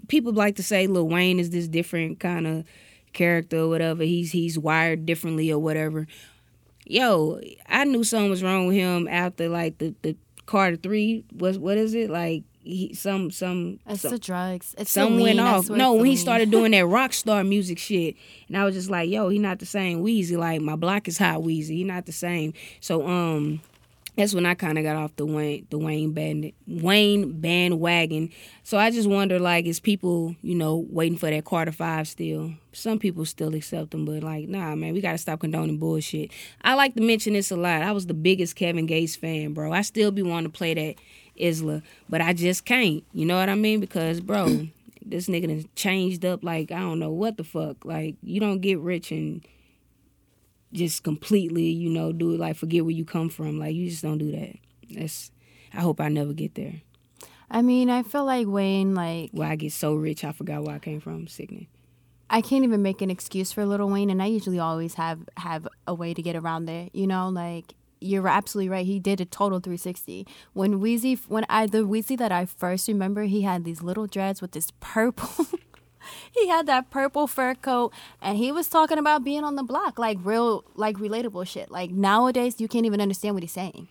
People 0.08 0.32
like 0.32 0.56
to 0.56 0.62
say 0.62 0.86
Lil 0.86 1.08
Wayne 1.08 1.38
is 1.38 1.50
this 1.50 1.68
different 1.68 2.20
kind 2.20 2.46
of 2.46 2.64
character 3.12 3.58
or 3.58 3.68
whatever. 3.68 4.02
He's 4.02 4.32
he's 4.32 4.58
wired 4.58 5.06
differently 5.06 5.50
or 5.50 5.58
whatever. 5.58 6.06
Yo, 6.84 7.40
I 7.68 7.84
knew 7.84 8.04
something 8.04 8.30
was 8.30 8.42
wrong 8.42 8.66
with 8.66 8.76
him 8.76 9.08
after 9.08 9.48
like 9.48 9.78
the 9.78 9.94
the 10.02 10.16
Carter 10.44 10.76
three 10.76 11.24
was 11.32 11.58
what 11.58 11.78
is 11.78 11.94
it 11.94 12.10
like 12.10 12.42
he 12.62 12.94
some 12.94 13.30
some 13.30 13.80
It's 13.88 14.02
some, 14.02 14.12
the 14.12 14.18
drugs. 14.18 14.74
It's 14.78 14.90
some 14.90 15.20
went. 15.20 15.40
Off. 15.40 15.68
No, 15.68 15.94
when 15.94 16.06
he 16.06 16.16
started 16.16 16.50
doing 16.50 16.72
that 16.72 16.86
rock 16.86 17.12
star 17.12 17.42
music 17.44 17.78
shit, 17.78 18.16
and 18.48 18.56
I 18.56 18.64
was 18.64 18.74
just 18.74 18.90
like, 18.90 19.10
yo, 19.10 19.28
he 19.28 19.38
not 19.38 19.58
the 19.58 19.66
same 19.66 20.02
Weezy. 20.02 20.36
Like 20.36 20.60
my 20.60 20.76
block 20.76 21.08
is 21.08 21.18
hot 21.18 21.40
Weezy. 21.40 21.70
He 21.70 21.84
not 21.84 22.06
the 22.06 22.12
same. 22.12 22.54
So 22.80 23.06
um, 23.06 23.60
that's 24.16 24.34
when 24.34 24.44
I 24.44 24.54
kind 24.54 24.78
of 24.78 24.84
got 24.84 24.96
off 24.96 25.16
the 25.16 25.24
Wayne 25.24 25.66
the 25.70 25.78
Wayne 25.78 26.12
band 26.12 26.52
Wayne 26.66 27.40
bandwagon. 27.40 28.30
So 28.62 28.78
I 28.78 28.90
just 28.90 29.08
wonder 29.08 29.38
like, 29.38 29.64
is 29.66 29.80
people 29.80 30.36
you 30.42 30.54
know 30.54 30.86
waiting 30.90 31.18
for 31.18 31.30
that 31.30 31.44
Carter 31.44 31.72
Five 31.72 32.06
still? 32.06 32.52
Some 32.72 32.98
people 32.98 33.24
still 33.24 33.54
accept 33.54 33.90
them, 33.90 34.04
but 34.04 34.22
like, 34.22 34.48
nah, 34.48 34.74
man, 34.74 34.92
we 34.92 35.00
gotta 35.00 35.18
stop 35.18 35.40
condoning 35.40 35.78
bullshit. 35.78 36.30
I 36.62 36.74
like 36.74 36.94
to 36.94 37.00
mention 37.00 37.32
this 37.32 37.50
a 37.50 37.56
lot. 37.56 37.82
I 37.82 37.92
was 37.92 38.06
the 38.06 38.14
biggest 38.14 38.54
Kevin 38.54 38.86
Gates 38.86 39.16
fan, 39.16 39.54
bro. 39.54 39.72
I 39.72 39.82
still 39.82 40.10
be 40.10 40.22
wanting 40.22 40.50
to 40.50 40.56
play 40.56 40.74
that 40.74 40.94
Islah, 41.36 41.82
but 42.08 42.20
I 42.20 42.32
just 42.32 42.64
can't. 42.64 43.04
You 43.12 43.26
know 43.26 43.38
what 43.38 43.48
I 43.48 43.54
mean? 43.54 43.80
Because, 43.80 44.20
bro, 44.20 44.46
this 45.04 45.28
nigga 45.28 45.48
done 45.48 45.68
changed 45.74 46.24
up 46.24 46.42
like 46.44 46.70
I 46.70 46.78
don't 46.78 46.98
know 46.98 47.10
what 47.10 47.36
the 47.36 47.44
fuck. 47.44 47.84
Like 47.84 48.16
you 48.22 48.40
don't 48.40 48.60
get 48.60 48.78
rich 48.78 49.10
and 49.10 49.46
just 50.72 51.02
completely, 51.02 51.66
you 51.66 51.90
know, 51.90 52.12
do 52.12 52.34
it 52.34 52.40
like 52.40 52.56
forget 52.56 52.84
where 52.84 52.94
you 52.94 53.04
come 53.04 53.28
from. 53.28 53.58
Like 53.58 53.74
you 53.74 53.88
just 53.90 54.02
don't 54.02 54.18
do 54.18 54.32
that. 54.32 54.56
That's. 54.90 55.30
I 55.74 55.80
hope 55.80 56.00
I 56.00 56.08
never 56.08 56.34
get 56.34 56.54
there. 56.54 56.82
I 57.50 57.62
mean, 57.62 57.90
I 57.90 58.02
feel 58.02 58.24
like 58.24 58.46
Wayne, 58.46 58.94
like 58.94 59.30
Where 59.32 59.48
I 59.48 59.56
get 59.56 59.72
so 59.72 59.94
rich, 59.94 60.24
I 60.24 60.32
forgot 60.32 60.64
where 60.64 60.74
I 60.76 60.78
came 60.78 61.00
from. 61.00 61.26
Sickening. 61.26 61.66
I 62.30 62.40
can't 62.40 62.64
even 62.64 62.80
make 62.80 63.02
an 63.02 63.10
excuse 63.10 63.52
for 63.52 63.66
Little 63.66 63.90
Wayne, 63.90 64.08
and 64.08 64.22
I 64.22 64.26
usually 64.26 64.58
always 64.58 64.94
have 64.94 65.20
have 65.36 65.68
a 65.86 65.94
way 65.94 66.14
to 66.14 66.22
get 66.22 66.34
around 66.34 66.64
there. 66.64 66.88
You 66.92 67.06
know, 67.06 67.28
like 67.28 67.74
you're 68.02 68.28
absolutely 68.28 68.68
right. 68.68 68.86
He 68.86 68.98
did 68.98 69.20
a 69.20 69.24
total 69.24 69.60
360. 69.60 70.26
When 70.52 70.80
Weezy, 70.80 71.18
when 71.28 71.44
I 71.48 71.66
the 71.66 71.78
Weezy 71.78 72.16
that 72.18 72.32
I 72.32 72.46
first 72.46 72.88
remember, 72.88 73.22
he 73.24 73.42
had 73.42 73.64
these 73.64 73.82
little 73.82 74.06
dreads 74.06 74.40
with 74.40 74.52
this 74.52 74.72
purple. 74.80 75.46
he 76.34 76.48
had 76.48 76.66
that 76.66 76.90
purple 76.90 77.26
fur 77.26 77.54
coat, 77.54 77.92
and 78.20 78.38
he 78.38 78.52
was 78.52 78.68
talking 78.68 78.98
about 78.98 79.24
being 79.24 79.44
on 79.44 79.56
the 79.56 79.62
block, 79.62 79.98
like 79.98 80.18
real, 80.22 80.64
like 80.74 80.96
relatable 80.96 81.46
shit. 81.46 81.70
Like 81.70 81.90
nowadays, 81.90 82.60
you 82.60 82.68
can't 82.68 82.86
even 82.86 83.00
understand 83.00 83.34
what 83.34 83.42
he's 83.42 83.52
saying. 83.52 83.88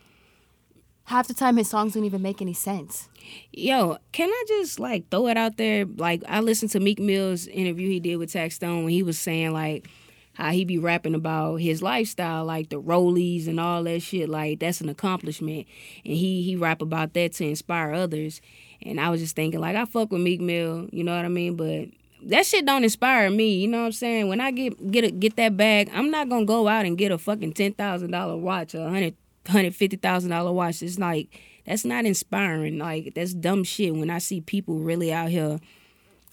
Half 1.05 1.27
the 1.27 1.33
time, 1.33 1.57
his 1.57 1.69
songs 1.69 1.93
don't 1.93 2.05
even 2.05 2.21
make 2.21 2.41
any 2.41 2.53
sense. 2.53 3.09
Yo, 3.51 3.97
can 4.11 4.29
I 4.29 4.43
just 4.47 4.79
like 4.79 5.09
throw 5.09 5.27
it 5.27 5.35
out 5.37 5.57
there? 5.57 5.85
Like 5.85 6.23
I 6.27 6.39
listened 6.39 6.71
to 6.71 6.79
Meek 6.79 6.99
Mill's 6.99 7.47
interview 7.47 7.89
he 7.89 7.99
did 7.99 8.17
with 8.17 8.31
Taxstone 8.31 8.83
when 8.83 8.93
he 8.93 9.03
was 9.03 9.19
saying 9.19 9.51
like 9.51 9.89
how 10.33 10.51
he 10.51 10.63
be 10.63 10.77
rapping 10.77 11.15
about 11.15 11.57
his 11.57 11.81
lifestyle, 11.81 12.45
like 12.45 12.69
the 12.69 12.81
rollies 12.81 13.47
and 13.47 13.59
all 13.59 13.83
that 13.83 14.01
shit. 14.01 14.29
Like 14.29 14.59
that's 14.59 14.81
an 14.81 14.89
accomplishment, 14.89 15.67
and 16.05 16.13
he 16.15 16.41
he 16.43 16.55
rap 16.55 16.81
about 16.81 17.13
that 17.13 17.33
to 17.33 17.45
inspire 17.45 17.93
others. 17.93 18.41
And 18.81 18.99
I 18.99 19.09
was 19.09 19.21
just 19.21 19.35
thinking 19.35 19.59
like 19.59 19.75
I 19.75 19.85
fuck 19.85 20.11
with 20.11 20.21
Meek 20.21 20.41
Mill, 20.41 20.87
you 20.91 21.03
know 21.03 21.15
what 21.15 21.25
I 21.25 21.29
mean? 21.29 21.55
But 21.55 21.89
that 22.23 22.45
shit 22.45 22.65
don't 22.65 22.83
inspire 22.83 23.29
me. 23.29 23.55
You 23.55 23.67
know 23.67 23.79
what 23.79 23.85
I'm 23.87 23.91
saying? 23.91 24.27
When 24.29 24.41
I 24.41 24.51
get 24.51 24.91
get 24.91 25.03
a, 25.03 25.11
get 25.11 25.35
that 25.35 25.57
bag, 25.57 25.89
I'm 25.93 26.11
not 26.11 26.29
gonna 26.29 26.45
go 26.45 26.67
out 26.67 26.85
and 26.85 26.97
get 26.97 27.11
a 27.11 27.17
fucking 27.17 27.53
ten 27.53 27.73
thousand 27.73 28.11
dollar 28.11 28.37
watch, 28.37 28.73
a 28.73 28.89
hundred 28.89 29.15
hundred 29.47 29.75
fifty 29.75 29.97
thousand 29.97 30.29
dollar 30.31 30.51
watch. 30.51 30.81
It's 30.81 30.99
like 30.99 31.27
that's 31.65 31.85
not 31.85 32.05
inspiring. 32.05 32.77
Like 32.77 33.13
that's 33.15 33.33
dumb 33.33 33.63
shit. 33.63 33.95
When 33.95 34.09
I 34.09 34.19
see 34.19 34.41
people 34.41 34.79
really 34.79 35.11
out 35.11 35.29
here 35.29 35.59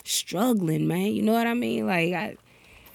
struggling, 0.05 0.87
man, 0.87 1.13
you 1.13 1.23
know 1.23 1.33
what 1.33 1.47
I 1.47 1.55
mean? 1.55 1.87
Like 1.87 2.13
I, 2.13 2.37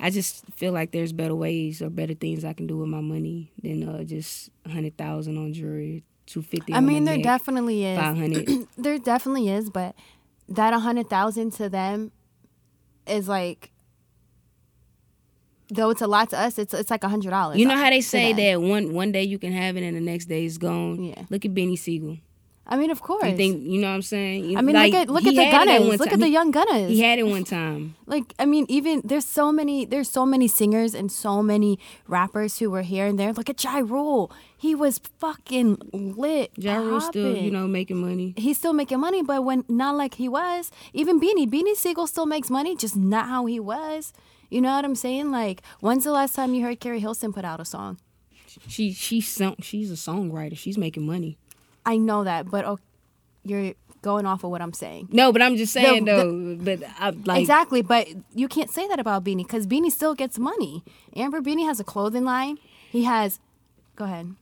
I 0.03 0.09
just 0.09 0.43
feel 0.57 0.73
like 0.73 0.91
there's 0.91 1.13
better 1.13 1.33
ways 1.33 1.81
or 1.81 1.89
better 1.89 2.13
things 2.13 2.43
I 2.43 2.51
can 2.51 2.67
do 2.67 2.75
with 2.75 2.89
my 2.89 2.99
money 2.99 3.53
than 3.63 3.87
uh, 3.87 4.03
just 4.03 4.49
a 4.65 4.69
hundred 4.69 4.97
thousand 4.97 5.37
on 5.37 5.53
jewelry, 5.53 6.03
two 6.25 6.41
fifty. 6.41 6.73
I 6.73 6.81
mean, 6.81 7.05
there 7.05 7.17
definitely 7.17 7.85
is. 7.85 7.97
five 7.97 8.17
hundred. 8.17 8.67
there 8.77 8.99
definitely 8.99 9.47
is, 9.47 9.69
but 9.69 9.95
that 10.49 10.73
a 10.73 10.79
hundred 10.79 11.09
thousand 11.09 11.51
to 11.53 11.69
them 11.69 12.11
is 13.07 13.29
like 13.29 13.71
though 15.69 15.89
it's 15.89 16.01
a 16.01 16.07
lot 16.07 16.31
to 16.31 16.37
us, 16.37 16.59
it's 16.59 16.73
it's 16.73 16.91
like 16.91 17.05
a 17.05 17.09
hundred 17.09 17.29
dollars. 17.29 17.57
You 17.57 17.65
know 17.65 17.77
how 17.77 17.89
they 17.89 18.01
say 18.01 18.33
that 18.33 18.61
one 18.61 18.93
one 18.93 19.13
day 19.13 19.23
you 19.23 19.39
can 19.39 19.53
have 19.53 19.77
it 19.77 19.83
and 19.83 19.95
the 19.95 20.01
next 20.01 20.25
day 20.25 20.45
it's 20.45 20.57
gone. 20.57 21.01
Yeah. 21.01 21.23
Look 21.29 21.45
at 21.45 21.53
Benny 21.53 21.77
Siegel. 21.77 22.17
I 22.65 22.77
mean, 22.77 22.91
of 22.91 23.01
course. 23.01 23.25
You 23.27 23.35
think 23.35 23.63
you 23.63 23.81
know 23.81 23.89
what 23.89 23.95
I'm 23.95 24.01
saying? 24.01 24.45
You- 24.49 24.57
I 24.57 24.61
mean, 24.61 24.75
like, 24.75 24.93
look 24.93 25.01
at 25.01 25.09
look 25.09 25.25
at 25.25 25.35
the 25.35 25.43
had 25.43 25.67
it 25.67 25.71
at 25.71 25.79
Gunners. 25.81 25.99
Look 25.99 26.13
at 26.13 26.19
the 26.19 26.29
young 26.29 26.49
Gunners. 26.51 26.89
He 26.91 27.01
had 27.01 27.19
it 27.19 27.27
one 27.27 27.43
time. 27.43 27.95
like 28.05 28.33
I 28.39 28.45
mean, 28.45 28.65
even 28.69 29.01
there's 29.03 29.25
so 29.25 29.51
many 29.51 29.83
there's 29.85 30.09
so 30.09 30.25
many 30.25 30.47
singers 30.47 30.95
and 30.95 31.11
so 31.11 31.43
many 31.43 31.77
rappers 32.07 32.59
who 32.59 32.69
were 32.71 32.83
here 32.83 33.05
and 33.05 33.19
there. 33.19 33.33
Look 33.33 33.49
at 33.49 33.61
Ja 33.61 33.79
Rule. 33.79 34.31
He 34.57 34.75
was 34.75 34.99
fucking 35.19 35.77
lit. 35.91 36.51
Ja 36.55 36.77
Rule 36.77 37.01
still, 37.01 37.35
you 37.35 37.51
know, 37.51 37.67
making 37.67 37.97
money. 37.97 38.33
he's 38.37 38.57
still 38.57 38.71
making 38.73 38.99
money, 39.01 39.21
but 39.21 39.43
when 39.43 39.65
not 39.67 39.95
like 39.97 40.13
he 40.15 40.29
was. 40.29 40.71
Even 40.93 41.19
Beanie, 41.19 41.49
Beanie 41.49 41.75
Sigel 41.75 42.07
still 42.07 42.25
makes 42.25 42.49
money, 42.49 42.77
just 42.77 42.95
not 42.95 43.27
how 43.27 43.45
he 43.45 43.59
was. 43.59 44.13
You 44.49 44.61
know 44.61 44.71
what 44.73 44.85
I'm 44.85 44.95
saying? 44.95 45.31
Like, 45.31 45.63
when's 45.81 46.05
the 46.05 46.11
last 46.11 46.33
time 46.35 46.53
you 46.53 46.63
heard 46.63 46.79
Keri 46.79 46.99
Hilson 47.01 47.33
put 47.33 47.43
out 47.43 47.59
a 47.59 47.65
song? 47.65 47.97
She 48.67 48.93
she's 48.93 49.27
song, 49.27 49.55
she's 49.59 49.91
a 49.91 49.95
songwriter. 49.95 50.57
She's 50.57 50.77
making 50.77 51.05
money. 51.05 51.37
I 51.85 51.97
know 51.97 52.23
that, 52.23 52.49
but 52.49 52.65
oh, 52.65 52.79
you're 53.43 53.73
going 54.01 54.25
off 54.25 54.43
of 54.43 54.51
what 54.51 54.61
I'm 54.61 54.73
saying. 54.73 55.09
No, 55.11 55.31
but 55.31 55.41
I'm 55.41 55.55
just 55.55 55.73
saying 55.73 56.05
The- 56.05 56.11
though. 56.11 56.55
but 56.77 56.87
I 56.99 57.09
like 57.11 57.41
exactly, 57.41 57.81
but 57.81 58.07
you 58.33 58.47
can't 58.47 58.69
say 58.69 58.87
that 58.87 58.99
about 58.99 59.23
Beanie 59.23 59.37
because 59.37 59.65
Beanie 59.67 59.91
still 59.91 60.13
gets 60.15 60.37
money. 60.37 60.83
Amber 61.15 61.41
Beanie 61.41 61.65
has 61.65 61.79
a 61.79 61.83
clothing 61.83 62.23
line. 62.25 62.57
He 62.91 63.03
has. 63.05 63.39
Go 63.95 64.05
ahead. 64.05 64.35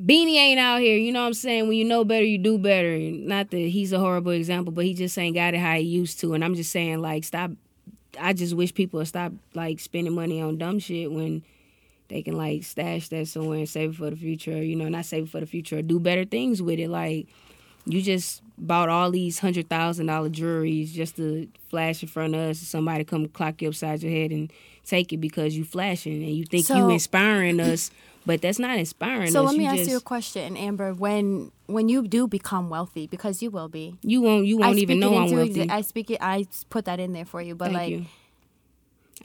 Beanie 0.00 0.36
ain't 0.36 0.58
out 0.58 0.80
here. 0.80 0.96
You 0.96 1.12
know 1.12 1.20
what 1.20 1.26
I'm 1.28 1.34
saying? 1.34 1.68
When 1.68 1.76
you 1.76 1.84
know 1.84 2.04
better, 2.04 2.24
you 2.24 2.38
do 2.38 2.58
better. 2.58 2.98
Not 2.98 3.50
that 3.50 3.56
he's 3.58 3.92
a 3.92 3.98
horrible 3.98 4.32
example, 4.32 4.72
but 4.72 4.84
he 4.84 4.94
just 4.94 5.16
ain't 5.18 5.34
got 5.34 5.54
it 5.54 5.60
how 5.60 5.74
he 5.74 5.82
used 5.82 6.18
to. 6.20 6.34
And 6.34 6.42
I'm 6.44 6.54
just 6.54 6.72
saying, 6.72 7.00
like, 7.00 7.24
stop. 7.24 7.50
I 8.18 8.32
just 8.32 8.54
wish 8.54 8.74
people 8.74 8.98
would 8.98 9.08
stop 9.08 9.32
like 9.54 9.80
spending 9.80 10.14
money 10.14 10.40
on 10.40 10.58
dumb 10.58 10.78
shit 10.78 11.10
when 11.12 11.42
they 12.12 12.22
can 12.22 12.36
like 12.36 12.62
stash 12.62 13.08
that 13.08 13.26
somewhere 13.26 13.58
and 13.58 13.68
save 13.68 13.90
it 13.90 13.96
for 13.96 14.10
the 14.10 14.16
future. 14.16 14.62
You 14.62 14.76
know, 14.76 14.88
not 14.88 15.04
save 15.06 15.24
it 15.24 15.28
for 15.30 15.40
the 15.40 15.46
future, 15.46 15.78
or 15.78 15.82
do 15.82 15.98
better 15.98 16.24
things 16.24 16.60
with 16.62 16.78
it. 16.78 16.88
Like 16.88 17.26
you 17.86 18.00
just 18.02 18.42
bought 18.58 18.88
all 18.88 19.10
these 19.10 19.38
hundred 19.40 19.68
thousand 19.68 20.06
dollar 20.06 20.28
jewelries 20.28 20.92
just 20.92 21.16
to 21.16 21.48
flash 21.70 22.02
in 22.02 22.08
front 22.08 22.34
of 22.34 22.40
us. 22.40 22.58
Somebody 22.58 23.04
come 23.04 23.26
clock 23.28 23.60
you 23.62 23.68
upside 23.70 24.02
your 24.02 24.12
head 24.12 24.30
and 24.30 24.52
take 24.84 25.12
it 25.12 25.16
because 25.18 25.56
you 25.56 25.64
flashing 25.64 26.22
and 26.22 26.32
you 26.36 26.44
think 26.44 26.68
you 26.68 26.74
So- 26.74 26.88
inspiring 26.90 27.58
us, 27.60 27.90
but 28.26 28.42
that's 28.42 28.58
not 28.58 28.78
inspiring 28.78 29.28
us. 29.28 29.32
So 29.32 29.44
us. 29.44 29.50
let 29.50 29.56
me 29.58 29.64
you 29.64 29.70
ask 29.70 29.78
just, 29.78 29.90
you 29.90 29.96
a 29.96 30.00
question, 30.00 30.56
Amber. 30.56 30.92
When 30.94 31.50
when 31.66 31.88
you 31.88 32.06
do 32.06 32.28
become 32.28 32.68
wealthy, 32.68 33.06
because 33.06 33.42
you 33.42 33.50
will 33.50 33.68
be, 33.68 33.96
You 34.02 34.20
won't. 34.20 34.44
You 34.46 34.58
won't 34.58 34.78
even 34.78 35.00
know 35.00 35.16
I'm 35.16 35.30
wealthy. 35.32 35.54
exi- 35.66 35.70
I 35.70 35.80
speak 35.80 36.10
it. 36.10 36.18
I 36.20 36.46
put 36.68 36.84
that 36.84 37.00
in 37.00 37.12
there 37.14 37.24
for 37.24 37.40
you, 37.40 37.54
but 37.54 37.66
Thank 37.72 37.76
like. 37.78 37.90
you. 37.90 38.04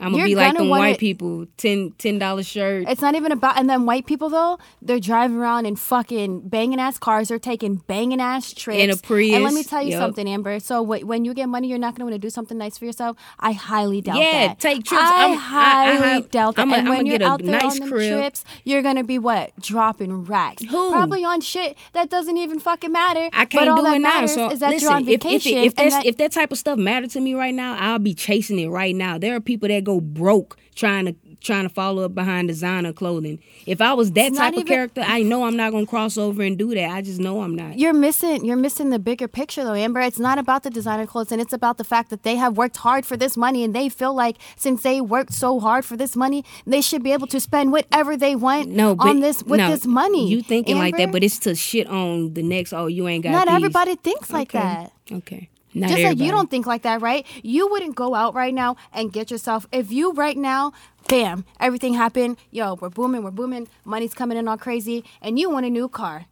I'm 0.00 0.12
gonna 0.12 0.18
You're 0.18 0.26
be 0.28 0.34
like 0.36 0.46
gonna 0.48 0.58
them 0.60 0.68
white 0.68 0.98
people, 0.98 1.46
ten 1.56 1.92
ten 1.98 2.18
dollar 2.18 2.42
shirt. 2.42 2.86
It's 2.88 3.00
not 3.02 3.14
even 3.16 3.32
about, 3.32 3.58
and 3.58 3.68
then 3.68 3.84
white 3.86 4.06
people 4.06 4.28
though, 4.30 4.58
they're 4.80 5.00
driving 5.00 5.36
around 5.38 5.66
in 5.66 5.74
fucking 5.76 6.48
banging 6.48 6.78
ass 6.78 6.98
cars. 6.98 7.28
They're 7.28 7.38
taking 7.38 7.76
banging 7.76 8.20
ass 8.20 8.52
trips. 8.52 8.78
In 8.78 8.90
a 8.90 8.96
Prius, 8.96 9.34
And 9.34 9.44
let 9.44 9.54
me 9.54 9.64
tell 9.64 9.82
you 9.82 9.90
yup. 9.90 10.00
something, 10.00 10.28
Amber. 10.28 10.60
So 10.60 10.84
wh- 10.84 11.04
when 11.06 11.24
you 11.24 11.34
get 11.34 11.48
money, 11.48 11.68
you're 11.68 11.78
not 11.78 11.96
to 11.96 12.04
want 12.04 12.14
to 12.14 12.18
do 12.18 12.30
something 12.30 12.56
nice 12.56 12.78
for 12.78 12.84
yourself. 12.84 13.16
I 13.40 13.52
highly 13.52 14.00
doubt 14.00 14.18
Yeah, 14.18 14.48
that. 14.48 14.60
take 14.60 14.84
trips. 14.84 15.02
I 15.02 15.22
I'm- 15.22 15.30
I- 15.32 15.34
I 15.34 15.96
highly 15.96 16.22
doubt 16.30 16.54
that. 16.56 16.62
I'ma- 16.62 16.76
and 16.76 16.88
I'ma 16.88 16.96
when 16.98 17.06
you're 17.06 17.18
get 17.18 17.26
out 17.26 17.42
there 17.42 17.50
nice 17.52 17.64
on 17.64 17.78
them 17.80 17.88
crib. 17.88 18.12
trips, 18.20 18.44
you're 18.64 18.82
to 18.96 19.04
be 19.04 19.18
what 19.18 19.52
dropping 19.60 20.24
racks. 20.26 20.62
Who? 20.64 20.92
Probably 20.92 21.24
on 21.24 21.40
shit 21.40 21.76
that 21.92 22.08
doesn't 22.10 22.36
even 22.36 22.60
fucking 22.60 22.92
matter. 22.92 23.28
I 23.32 23.44
can't 23.46 23.68
all 23.68 23.76
do 23.76 23.82
that 23.82 23.96
it 23.96 23.98
now. 24.00 24.26
So 24.26 24.50
is 24.50 24.60
that 24.60 24.70
listen, 24.70 24.86
you're 24.86 24.92
on 24.96 25.08
if, 25.08 25.24
if, 25.24 25.46
it- 25.46 25.52
if, 25.64 25.74
that- 25.76 26.06
if 26.06 26.16
that 26.18 26.32
type 26.32 26.52
of 26.52 26.58
stuff 26.58 26.78
mattered 26.78 27.10
to 27.10 27.20
me 27.20 27.34
right 27.34 27.54
now, 27.54 27.76
I'll 27.78 27.98
be 27.98 28.14
chasing 28.14 28.58
it 28.58 28.68
right 28.68 28.94
now. 28.94 29.18
There 29.18 29.34
are 29.34 29.40
people 29.40 29.68
that 29.68 29.84
go 29.88 30.00
broke 30.00 30.56
trying 30.74 31.06
to 31.06 31.14
trying 31.40 31.62
to 31.62 31.68
follow 31.68 32.04
up 32.04 32.14
behind 32.14 32.48
designer 32.48 32.92
clothing. 32.92 33.38
If 33.64 33.80
I 33.80 33.92
was 33.94 34.10
that 34.12 34.26
It's 34.28 34.38
type 34.38 34.52
of 34.54 34.60
even- 34.60 34.66
character, 34.66 35.02
I 35.06 35.22
know 35.22 35.44
I'm 35.44 35.56
not 35.56 35.70
gonna 35.72 35.86
cross 35.86 36.18
over 36.18 36.42
and 36.42 36.58
do 36.58 36.74
that. 36.74 36.90
I 36.90 37.00
just 37.00 37.20
know 37.20 37.42
I'm 37.42 37.54
not. 37.54 37.78
You're 37.78 37.92
missing 37.92 38.44
you're 38.44 38.56
missing 38.56 38.90
the 38.90 38.98
bigger 38.98 39.28
picture 39.28 39.62
though, 39.64 39.74
Amber. 39.74 40.00
It's 40.00 40.18
not 40.18 40.38
about 40.38 40.62
the 40.64 40.70
designer 40.70 41.06
clothes 41.06 41.30
and 41.32 41.40
it's 41.40 41.52
about 41.52 41.78
the 41.78 41.84
fact 41.84 42.10
that 42.10 42.22
they 42.24 42.36
have 42.36 42.56
worked 42.56 42.76
hard 42.78 43.06
for 43.06 43.16
this 43.16 43.36
money 43.36 43.62
and 43.64 43.72
they 43.74 43.88
feel 43.88 44.14
like 44.14 44.36
since 44.56 44.82
they 44.82 45.00
worked 45.00 45.32
so 45.32 45.60
hard 45.60 45.84
for 45.84 45.96
this 45.96 46.14
money, 46.16 46.44
they 46.66 46.80
should 46.80 47.02
be 47.04 47.12
able 47.12 47.28
to 47.28 47.40
spend 47.40 47.70
whatever 47.72 48.16
they 48.16 48.34
want 48.34 48.68
No, 48.68 48.94
but 48.96 49.08
on 49.08 49.20
this 49.20 49.42
with 49.44 49.58
no, 49.60 49.70
this 49.70 49.86
money. 49.86 50.28
You 50.28 50.42
thinking 50.42 50.76
like 50.78 50.96
that, 50.96 51.12
but 51.12 51.22
it's 51.22 51.38
to 51.40 51.54
shit 51.54 51.86
on 51.86 52.34
the 52.34 52.42
next. 52.42 52.72
Oh, 52.72 52.86
you 52.88 53.06
ain't 53.08 53.22
got. 53.24 53.30
not 53.30 53.46
these. 53.46 53.54
everybody 53.56 53.94
thinks 53.96 54.30
like 54.30 54.54
Okay. 54.54 54.58
that. 54.64 54.92
Okay. 55.12 55.48
Not 55.74 55.90
Just 55.90 56.02
like 56.02 56.18
you 56.18 56.30
don't 56.30 56.50
think 56.50 56.66
like 56.66 56.82
that, 56.82 57.00
right? 57.00 57.26
You 57.42 57.68
wouldn't 57.68 57.94
go 57.94 58.14
out 58.14 58.34
right 58.34 58.54
now 58.54 58.76
and 58.92 59.12
get 59.12 59.30
yourself 59.30 59.66
if 59.70 59.92
you 59.92 60.12
right 60.12 60.36
now, 60.36 60.72
bam, 61.08 61.44
everything 61.60 61.94
happened. 61.94 62.38
Yo, 62.50 62.74
we're 62.74 62.88
booming, 62.88 63.22
we're 63.22 63.30
booming, 63.30 63.68
money's 63.84 64.14
coming 64.14 64.38
in 64.38 64.48
all 64.48 64.56
crazy, 64.56 65.04
and 65.20 65.38
you 65.38 65.50
want 65.50 65.66
a 65.66 65.70
new 65.70 65.88
car. 65.88 66.26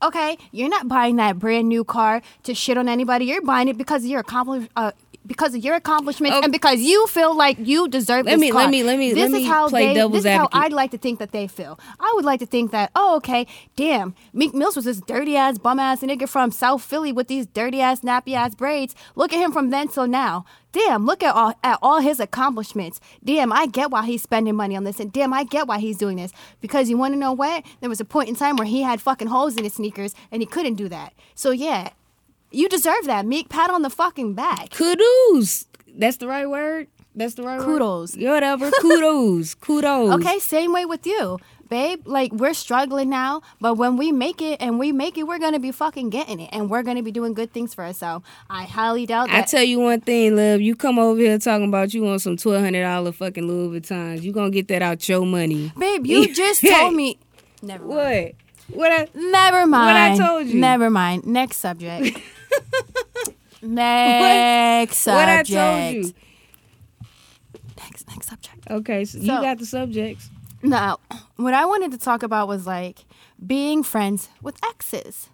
Okay, 0.00 0.38
you're 0.52 0.68
not 0.68 0.86
buying 0.86 1.16
that 1.16 1.38
brand 1.40 1.68
new 1.68 1.82
car 1.82 2.22
to 2.44 2.54
shit 2.54 2.78
on 2.78 2.88
anybody. 2.88 3.24
You're 3.24 3.42
buying 3.42 3.66
it 3.66 3.76
because 3.76 4.04
you're 4.04 4.20
accomplish, 4.20 4.68
uh, 4.76 4.92
because 5.26 5.54
of 5.54 5.62
your 5.62 5.74
accomplishments 5.74 6.36
Okay. 6.36 6.44
and 6.44 6.52
because 6.52 6.80
you 6.80 7.06
feel 7.08 7.36
like 7.36 7.58
you 7.60 7.86
deserve 7.88 8.24
Let 8.24 8.32
this 8.32 8.40
me- 8.40 8.52
let 8.52 8.70
me- 8.70 8.82
let 8.82 8.98
me- 8.98 9.10
This 9.12 9.18
let 9.18 9.26
is 9.26 9.32
me 9.32 9.42
how 9.44 9.68
play 9.68 9.88
they, 9.88 9.94
devil's 9.94 10.22
This 10.22 10.32
is 10.32 10.38
how. 10.38 10.48
I'd 10.52 10.72
like 10.72 10.90
to 10.92 10.98
think 10.98 11.18
that 11.18 11.32
they 11.32 11.46
feel. 11.46 11.78
I 12.00 12.12
would 12.14 12.24
like 12.24 12.40
to 12.40 12.46
think 12.46 12.70
that, 12.70 12.90
oh, 12.96 13.16
okay, 13.16 13.46
damn, 13.76 14.14
Meek 14.32 14.54
Mills 14.54 14.76
was 14.76 14.86
this 14.86 15.00
dirty 15.06 15.36
ass, 15.36 15.58
bum 15.58 15.78
ass 15.78 16.00
nigga 16.00 16.28
from 16.28 16.50
South 16.50 16.82
Philly 16.82 17.12
with 17.12 17.28
these 17.28 17.46
dirty 17.46 17.80
ass, 17.80 18.00
nappy 18.00 18.32
ass 18.34 18.54
braids. 18.54 18.94
Look 19.16 19.32
at 19.32 19.38
him 19.38 19.52
from 19.52 19.68
then 19.70 19.88
till 19.88 20.06
now. 20.06 20.44
Damn, 20.72 21.04
look 21.06 21.22
at 21.22 21.34
all 21.34 21.54
at 21.64 21.78
all 21.82 22.00
his 22.00 22.20
accomplishments. 22.20 23.00
Damn, 23.24 23.52
I 23.52 23.66
get 23.66 23.90
why 23.90 24.04
he's 24.06 24.22
spending 24.22 24.54
money 24.54 24.76
on 24.76 24.84
this, 24.84 25.00
and 25.00 25.12
damn, 25.12 25.32
I 25.32 25.44
get 25.44 25.66
why 25.66 25.78
he's 25.78 25.96
doing 25.96 26.16
this. 26.18 26.30
Because 26.60 26.88
you 26.90 26.96
want 26.98 27.14
to 27.14 27.18
know 27.18 27.32
what? 27.32 27.64
There 27.80 27.88
was 27.90 28.00
a 28.00 28.04
point 28.04 28.28
in 28.28 28.34
time 28.36 28.56
where 28.56 28.66
he 28.66 28.82
had 28.82 29.00
fucking 29.00 29.28
holes 29.28 29.56
in 29.56 29.64
his 29.64 29.74
sneakers, 29.74 30.14
and 30.30 30.40
he 30.42 30.46
couldn't 30.46 30.74
do 30.74 30.88
that. 30.90 31.14
So 31.34 31.50
yeah, 31.50 31.88
you 32.50 32.68
deserve 32.68 33.04
that. 33.04 33.26
Meek, 33.26 33.48
pat 33.48 33.70
on 33.70 33.82
the 33.82 33.90
fucking 33.90 34.34
back. 34.34 34.70
Kudos. 34.70 35.66
That's 35.96 36.16
the 36.18 36.28
right 36.28 36.48
word. 36.48 36.88
That's 37.14 37.34
the 37.34 37.42
right 37.42 37.58
word. 37.58 37.64
Kudos. 37.66 38.16
word. 38.16 38.24
Whatever. 38.24 38.70
Kudos. 38.70 39.54
Kudos. 39.60 40.14
Okay, 40.14 40.38
same 40.38 40.72
way 40.72 40.84
with 40.84 41.04
you, 41.04 41.38
babe. 41.68 42.06
Like 42.06 42.32
we're 42.32 42.54
struggling 42.54 43.10
now, 43.10 43.42
but 43.60 43.74
when 43.74 43.96
we 43.96 44.12
make 44.12 44.40
it 44.40 44.62
and 44.62 44.78
we 44.78 44.92
make 44.92 45.18
it, 45.18 45.24
we're 45.24 45.40
gonna 45.40 45.58
be 45.58 45.72
fucking 45.72 46.10
getting 46.10 46.38
it, 46.38 46.50
and 46.52 46.70
we're 46.70 46.84
gonna 46.84 47.02
be 47.02 47.10
doing 47.10 47.34
good 47.34 47.52
things 47.52 47.74
for 47.74 47.84
ourselves. 47.84 48.24
I 48.48 48.64
highly 48.64 49.04
doubt 49.04 49.30
I 49.30 49.42
tell 49.42 49.64
you 49.64 49.80
one 49.80 50.00
thing, 50.00 50.36
love. 50.36 50.60
You 50.60 50.76
come 50.76 50.98
over 50.98 51.20
here 51.20 51.38
talking 51.38 51.68
about 51.68 51.92
you 51.92 52.02
want 52.04 52.20
some 52.20 52.36
twelve 52.36 52.62
hundred 52.62 52.82
dollar 52.82 53.10
fucking 53.10 53.46
Louis 53.46 53.80
Vuittons. 53.80 54.22
You 54.22 54.32
gonna 54.32 54.50
get 54.50 54.68
that 54.68 54.82
out 54.82 55.08
your 55.08 55.26
money, 55.26 55.72
babe, 55.76 56.06
you 56.06 56.32
just 56.34 56.64
told 56.64 56.94
me. 56.94 57.18
Never 57.62 57.84
mind. 57.84 58.34
What? 58.68 58.78
What? 58.78 58.92
I, 58.92 59.08
Never 59.14 59.66
mind. 59.66 60.18
What 60.18 60.24
I 60.24 60.26
told 60.28 60.46
you. 60.46 60.60
Never 60.60 60.90
mind. 60.90 61.26
Next 61.26 61.56
subject. 61.56 62.20
Next 63.62 65.06
what 65.06 65.28
I 65.28 65.42
told 65.42 65.94
you? 65.94 66.14
Next, 67.76 68.08
next 68.08 68.28
subject. 68.28 68.70
Okay, 68.70 69.04
so, 69.04 69.18
you 69.18 69.26
got 69.26 69.58
the 69.58 69.66
subjects. 69.66 70.28
Now, 70.62 70.98
what 71.36 71.54
I 71.54 71.64
wanted 71.64 71.92
to 71.92 71.98
talk 71.98 72.22
about 72.22 72.48
was 72.48 72.66
like 72.66 73.04
being 73.44 73.82
friends 73.82 74.28
with 74.42 74.56
exes. 74.64 75.28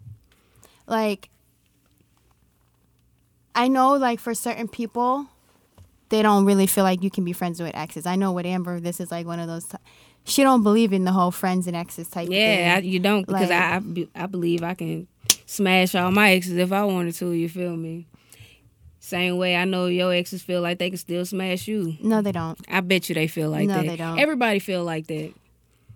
Like, 0.86 1.28
I 3.54 3.68
know, 3.68 3.94
like, 3.94 4.20
for 4.20 4.34
certain 4.34 4.68
people, 4.68 5.26
they 6.08 6.22
don't 6.22 6.44
really 6.44 6.66
feel 6.66 6.84
like 6.84 7.02
you 7.02 7.10
can 7.10 7.24
be 7.24 7.32
friends 7.32 7.60
with 7.60 7.74
exes. 7.74 8.04
I 8.06 8.16
know 8.16 8.32
with 8.32 8.46
Amber, 8.46 8.80
this 8.80 9.00
is 9.00 9.10
like 9.10 9.26
one 9.26 9.38
of 9.40 9.46
those. 9.48 9.64
T- 9.66 9.76
she 10.24 10.42
don't 10.42 10.62
believe 10.62 10.92
in 10.92 11.04
the 11.04 11.12
whole 11.12 11.30
friends 11.30 11.66
and 11.66 11.76
exes 11.76 12.08
type. 12.08 12.28
Yeah, 12.30 12.74
I, 12.76 12.80
you 12.80 12.98
don't 12.98 13.26
because 13.26 13.48
Like- 13.48 13.50
I 13.50 13.76
I, 13.76 13.78
be- 13.78 14.10
I 14.14 14.26
believe 14.26 14.62
I 14.62 14.74
can 14.74 15.06
smash 15.46 15.94
all 15.94 16.10
my 16.10 16.32
exes 16.32 16.56
if 16.56 16.72
I 16.72 16.84
wanted 16.84 17.14
to. 17.16 17.32
You 17.32 17.48
feel 17.48 17.76
me? 17.76 18.06
Same 18.98 19.36
way 19.36 19.54
I 19.56 19.64
know 19.66 19.86
your 19.86 20.12
exes 20.14 20.42
feel 20.42 20.62
like 20.62 20.78
they 20.78 20.88
can 20.90 20.96
still 20.98 21.26
smash 21.26 21.68
you. 21.68 21.96
no, 22.00 22.22
they 22.22 22.32
don't. 22.32 22.58
I 22.70 22.80
bet 22.80 23.08
you 23.08 23.14
they 23.14 23.26
feel 23.26 23.50
like 23.50 23.68
No, 23.68 23.74
that. 23.74 23.86
they 23.86 23.96
don't. 23.96 24.18
Everybody 24.18 24.58
feel 24.58 24.82
like 24.82 25.06
that. 25.08 25.34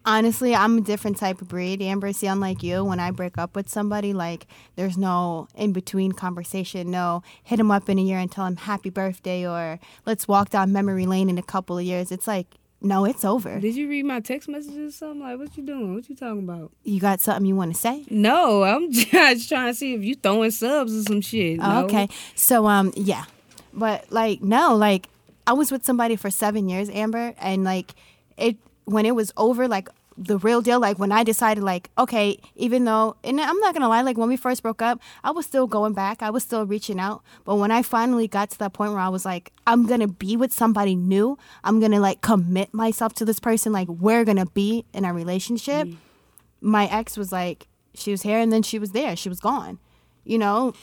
Honestly, 0.04 0.54
I'm 0.54 0.78
a 0.78 0.80
different 0.80 1.18
type 1.18 1.42
of 1.42 1.48
breed. 1.48 1.82
Amber, 1.82 2.12
see, 2.12 2.26
unlike 2.28 2.62
you, 2.62 2.82
when 2.84 2.98
I 3.00 3.10
break 3.10 3.36
up 3.36 3.54
with 3.56 3.68
somebody, 3.68 4.12
like 4.12 4.46
there's 4.76 4.96
no 4.96 5.48
in 5.54 5.72
between 5.72 6.12
conversation. 6.12 6.90
No, 6.90 7.22
hit 7.42 7.56
them 7.56 7.70
up 7.70 7.88
in 7.90 7.98
a 7.98 8.02
year 8.02 8.18
and 8.18 8.30
tell 8.30 8.44
them 8.44 8.56
happy 8.56 8.90
birthday 8.90 9.46
or 9.46 9.78
let's 10.06 10.26
walk 10.28 10.50
down 10.50 10.72
memory 10.72 11.04
lane 11.06 11.28
in 11.28 11.36
a 11.36 11.42
couple 11.42 11.76
of 11.78 11.84
years. 11.84 12.10
It's 12.12 12.26
like, 12.26 12.46
no, 12.80 13.04
it's 13.04 13.24
over. 13.24 13.58
Did 13.58 13.74
you 13.74 13.88
read 13.88 14.04
my 14.04 14.20
text 14.20 14.48
messages 14.48 14.94
or 14.94 14.96
something? 14.96 15.20
Like, 15.20 15.38
what 15.38 15.56
you 15.56 15.64
doing? 15.64 15.94
What 15.94 16.08
you 16.08 16.14
talking 16.14 16.44
about? 16.44 16.70
You 16.84 17.00
got 17.00 17.20
something 17.20 17.44
you 17.44 17.56
want 17.56 17.74
to 17.74 17.80
say? 17.80 18.04
No, 18.10 18.62
I'm 18.62 18.92
just 18.92 19.48
trying 19.48 19.66
to 19.66 19.74
see 19.74 19.94
if 19.94 20.02
you 20.04 20.14
throwing 20.14 20.50
subs 20.50 20.94
or 20.94 21.02
some 21.02 21.20
shit. 21.20 21.58
Oh, 21.60 21.68
No. 21.80 21.84
okay. 21.86 22.08
So, 22.34 22.66
um, 22.66 22.92
yeah, 22.96 23.24
but 23.74 24.10
like, 24.12 24.42
no, 24.42 24.76
like 24.76 25.08
I 25.46 25.52
was 25.54 25.72
with 25.72 25.84
somebody 25.84 26.14
for 26.16 26.30
seven 26.30 26.68
years, 26.68 26.88
Amber, 26.90 27.34
and 27.38 27.64
like 27.64 27.94
it 28.36 28.56
when 28.84 29.06
it 29.06 29.14
was 29.14 29.32
over, 29.36 29.66
like 29.68 29.88
the 30.18 30.36
real 30.38 30.60
deal, 30.60 30.80
like 30.80 30.98
when 30.98 31.12
I 31.12 31.22
decided, 31.22 31.62
like, 31.62 31.90
okay, 31.96 32.40
even 32.56 32.84
though, 32.84 33.16
and 33.22 33.40
I'm 33.40 33.58
not 33.60 33.72
gonna 33.72 33.88
lie, 33.88 34.02
like 34.02 34.18
when 34.18 34.28
we 34.28 34.36
first 34.36 34.62
broke 34.62 34.82
up, 34.82 35.00
I 35.22 35.30
was 35.30 35.46
still 35.46 35.68
going 35.68 35.92
back, 35.92 36.22
I 36.22 36.30
was 36.30 36.42
still 36.42 36.66
reaching 36.66 36.98
out, 36.98 37.22
but 37.44 37.54
when 37.56 37.70
I 37.70 37.82
finally 37.82 38.26
got 38.26 38.50
to 38.50 38.58
that 38.58 38.72
point 38.72 38.92
where 38.92 39.00
I 39.00 39.08
was 39.08 39.24
like, 39.24 39.52
I'm 39.66 39.86
gonna 39.86 40.08
be 40.08 40.36
with 40.36 40.52
somebody 40.52 40.96
new, 40.96 41.38
I'm 41.62 41.78
gonna 41.78 42.00
like 42.00 42.20
commit 42.20 42.74
myself 42.74 43.14
to 43.14 43.24
this 43.24 43.38
person, 43.38 43.72
like 43.72 43.88
we're 43.88 44.24
gonna 44.24 44.46
be 44.46 44.84
in 44.92 45.04
a 45.04 45.14
relationship. 45.14 45.86
Mm. 45.86 45.96
My 46.60 46.86
ex 46.86 47.16
was 47.16 47.30
like, 47.30 47.68
she 47.94 48.10
was 48.10 48.22
here 48.22 48.38
and 48.38 48.52
then 48.52 48.62
she 48.62 48.80
was 48.80 48.90
there, 48.90 49.14
she 49.14 49.28
was 49.28 49.38
gone, 49.38 49.78
you 50.24 50.38
know, 50.38 50.74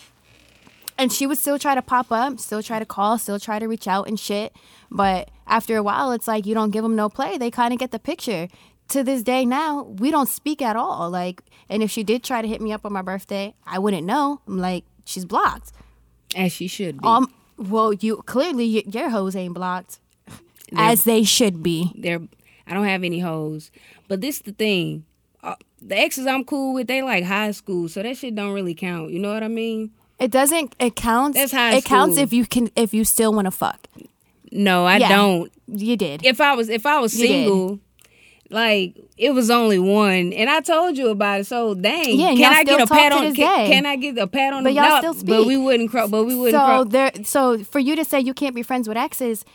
and 0.97 1.11
she 1.11 1.27
would 1.27 1.37
still 1.37 1.59
try 1.59 1.75
to 1.75 1.81
pop 1.81 2.09
up, 2.09 2.39
still 2.39 2.63
try 2.63 2.79
to 2.79 2.85
call, 2.85 3.17
still 3.17 3.39
try 3.39 3.59
to 3.59 3.67
reach 3.67 3.87
out 3.87 4.07
and 4.07 4.17
shit. 4.17 4.55
But 4.89 5.29
after 5.45 5.75
a 5.75 5.83
while, 5.83 6.11
it's 6.11 6.27
like 6.27 6.45
you 6.45 6.53
don't 6.53 6.71
give 6.71 6.83
them 6.83 6.95
no 6.95 7.09
play. 7.09 7.37
They 7.37 7.51
kind 7.51 7.73
of 7.73 7.79
get 7.79 7.91
the 7.91 7.99
picture. 7.99 8.47
To 8.89 9.03
this 9.03 9.23
day 9.23 9.45
now, 9.45 9.83
we 9.83 10.11
don't 10.11 10.29
speak 10.29 10.61
at 10.61 10.75
all. 10.75 11.09
Like, 11.09 11.41
and 11.69 11.81
if 11.81 11.89
she 11.91 12.03
did 12.03 12.23
try 12.23 12.41
to 12.41 12.47
hit 12.47 12.61
me 12.61 12.71
up 12.71 12.85
on 12.85 12.93
my 12.93 13.01
birthday, 13.01 13.53
I 13.65 13.79
wouldn't 13.79 14.05
know. 14.05 14.41
I'm 14.47 14.57
like, 14.59 14.83
she's 15.05 15.25
blocked. 15.25 15.71
As 16.35 16.51
she 16.51 16.67
should 16.67 17.01
be. 17.01 17.07
Um, 17.07 17.33
well, 17.57 17.93
you 17.93 18.17
clearly 18.25 18.75
y- 18.75 18.83
your 18.91 19.09
hoes 19.09 19.35
ain't 19.35 19.53
blocked, 19.53 19.99
as 20.77 21.03
they 21.03 21.23
should 21.23 21.63
be. 21.63 21.91
They're 21.97 22.21
I 22.67 22.73
don't 22.73 22.85
have 22.85 23.03
any 23.03 23.19
hoes. 23.19 23.71
But 24.07 24.21
this 24.21 24.39
the 24.39 24.51
thing. 24.51 25.05
Uh, 25.43 25.55
the 25.81 25.97
exes 25.97 26.25
I'm 26.25 26.43
cool 26.43 26.73
with, 26.73 26.87
they 26.87 27.01
like 27.03 27.23
high 27.23 27.51
school, 27.51 27.87
so 27.87 28.01
that 28.01 28.17
shit 28.17 28.33
don't 28.35 28.53
really 28.53 28.73
count. 28.73 29.11
You 29.11 29.19
know 29.19 29.31
what 29.33 29.43
I 29.43 29.47
mean? 29.47 29.91
It 30.19 30.31
doesn't. 30.31 30.75
It 30.79 30.95
counts. 30.95 31.37
That's 31.37 31.51
high 31.51 31.75
It 31.75 31.85
counts 31.85 32.17
if 32.17 32.33
you 32.33 32.45
can. 32.45 32.69
If 32.75 32.93
you 32.93 33.03
still 33.05 33.33
want 33.33 33.45
to 33.45 33.51
fuck. 33.51 33.87
No, 34.51 34.85
I 34.85 34.97
Yeah. 34.97 35.09
don't. 35.09 35.51
You 35.67 35.95
did. 35.97 36.25
If 36.25 36.41
I 36.41 36.55
was 36.55 36.69
if 36.69 36.85
I 36.85 36.99
was 36.99 37.13
single, 37.13 37.79
like 38.49 38.95
it 39.17 39.31
was 39.31 39.49
only 39.49 39.79
one, 39.79 40.33
and 40.33 40.49
I 40.49 40.61
told 40.61 40.97
you 40.97 41.09
about 41.09 41.41
it. 41.41 41.45
So 41.47 41.73
dang, 41.73 42.19
Yeah, 42.19 42.33
can 42.35 42.53
I 42.53 42.63
get 42.63 42.81
a 42.81 42.85
pat 42.87 43.11
on? 43.11 43.33
Can, 43.33 43.67
can 43.71 43.85
I 43.85 43.95
get 43.95 44.17
a 44.17 44.27
pat 44.27 44.53
on? 44.53 44.63
But 44.63 44.69
the, 44.69 44.75
y'all 44.75 45.01
no, 45.01 45.13
still 45.13 45.25
But 45.25 45.45
we 45.47 45.57
wouldn't. 45.57 45.89
Cro- 45.91 46.07
but 46.07 46.23
we 46.25 46.35
wouldn't. 46.35 46.59
so 46.61 46.65
cro- 46.65 46.83
there. 46.83 47.11
So 47.23 47.63
for 47.63 47.79
you 47.79 47.95
to 47.95 48.05
say 48.05 48.19
you 48.19 48.33
can't 48.33 48.53
be 48.55 48.63
friends 48.63 48.87
with 48.87 48.97
exes, 48.97 49.45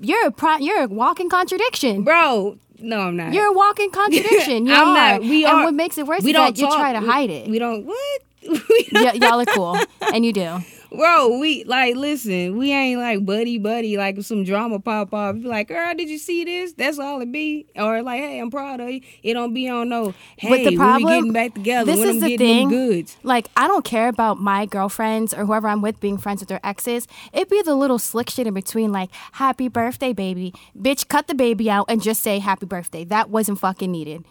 you're 0.00 0.26
a 0.26 0.30
pro, 0.30 0.56
you're 0.56 0.82
a 0.84 0.86
walking 0.88 1.28
contradiction. 1.28 2.02
bro. 2.04 2.58
No, 2.80 2.98
I'm 3.00 3.16
not. 3.16 3.32
You're 3.32 3.46
a 3.46 3.52
walking 3.52 3.90
contradiction. 3.92 4.66
You 4.66 4.74
I'm 4.74 4.88
are. 4.88 4.94
not. 4.94 5.20
We 5.22 5.44
are. 5.46 5.54
and 5.54 5.64
what 5.64 5.74
makes 5.74 5.96
it 5.96 6.06
worse 6.06 6.22
we 6.22 6.30
is 6.30 6.34
don't 6.34 6.54
that 6.54 6.60
you 6.60 6.66
talk. 6.66 6.76
try 6.78 6.92
to 6.92 7.00
We- 7.00 7.06
hide 7.06 7.30
it. 7.30 7.48
We 7.48 7.58
don't. 7.58 7.86
What? 7.86 8.22
Y- 8.46 9.12
y'all 9.14 9.40
are 9.40 9.46
cool, 9.46 9.78
and 10.12 10.22
you 10.24 10.32
do. 10.32 10.58
Bro, 10.96 11.38
we 11.38 11.64
like 11.64 11.96
listen. 11.96 12.56
We 12.56 12.72
ain't 12.72 13.00
like 13.00 13.24
buddy 13.24 13.58
buddy. 13.58 13.96
Like 13.96 14.18
if 14.18 14.26
some 14.26 14.44
drama 14.44 14.78
pop 14.78 15.12
off, 15.12 15.34
be 15.36 15.42
like, 15.42 15.68
"Girl, 15.68 15.94
did 15.94 16.08
you 16.08 16.18
see 16.18 16.44
this?" 16.44 16.72
That's 16.74 16.98
all 16.98 17.20
it 17.20 17.30
be. 17.32 17.66
Or 17.76 18.02
like, 18.02 18.20
"Hey, 18.20 18.38
I'm 18.38 18.50
proud 18.50 18.80
of 18.80 18.88
you." 18.90 19.00
It 19.22 19.34
don't 19.34 19.52
be 19.54 19.68
on 19.68 19.88
no. 19.88 20.14
Hey, 20.36 20.48
But 20.48 20.70
the 20.70 20.76
problem, 20.76 21.04
we 21.04 21.16
getting 21.18 21.32
back 21.32 21.54
together. 21.54 21.90
This 21.90 22.00
when 22.00 22.08
is 22.08 22.14
I'm 22.16 22.20
the 22.20 22.36
getting 22.36 22.46
thing. 22.46 22.68
goods. 22.68 23.16
Like 23.22 23.48
I 23.56 23.66
don't 23.68 23.84
care 23.84 24.08
about 24.08 24.40
my 24.40 24.66
girlfriends 24.66 25.34
or 25.34 25.44
whoever 25.44 25.68
I'm 25.68 25.82
with 25.82 26.00
being 26.00 26.18
friends 26.18 26.40
with 26.40 26.48
their 26.48 26.64
exes. 26.64 27.06
It 27.32 27.48
be 27.48 27.62
the 27.62 27.74
little 27.74 27.98
slick 27.98 28.30
shit 28.30 28.46
in 28.46 28.54
between, 28.54 28.92
like 28.92 29.10
"Happy 29.32 29.68
birthday, 29.68 30.12
baby." 30.12 30.54
Bitch, 30.78 31.08
cut 31.08 31.26
the 31.26 31.34
baby 31.34 31.70
out 31.70 31.86
and 31.88 32.02
just 32.02 32.22
say 32.22 32.38
"Happy 32.38 32.66
birthday." 32.66 33.04
That 33.04 33.30
wasn't 33.30 33.58
fucking 33.58 33.90
needed, 33.90 34.24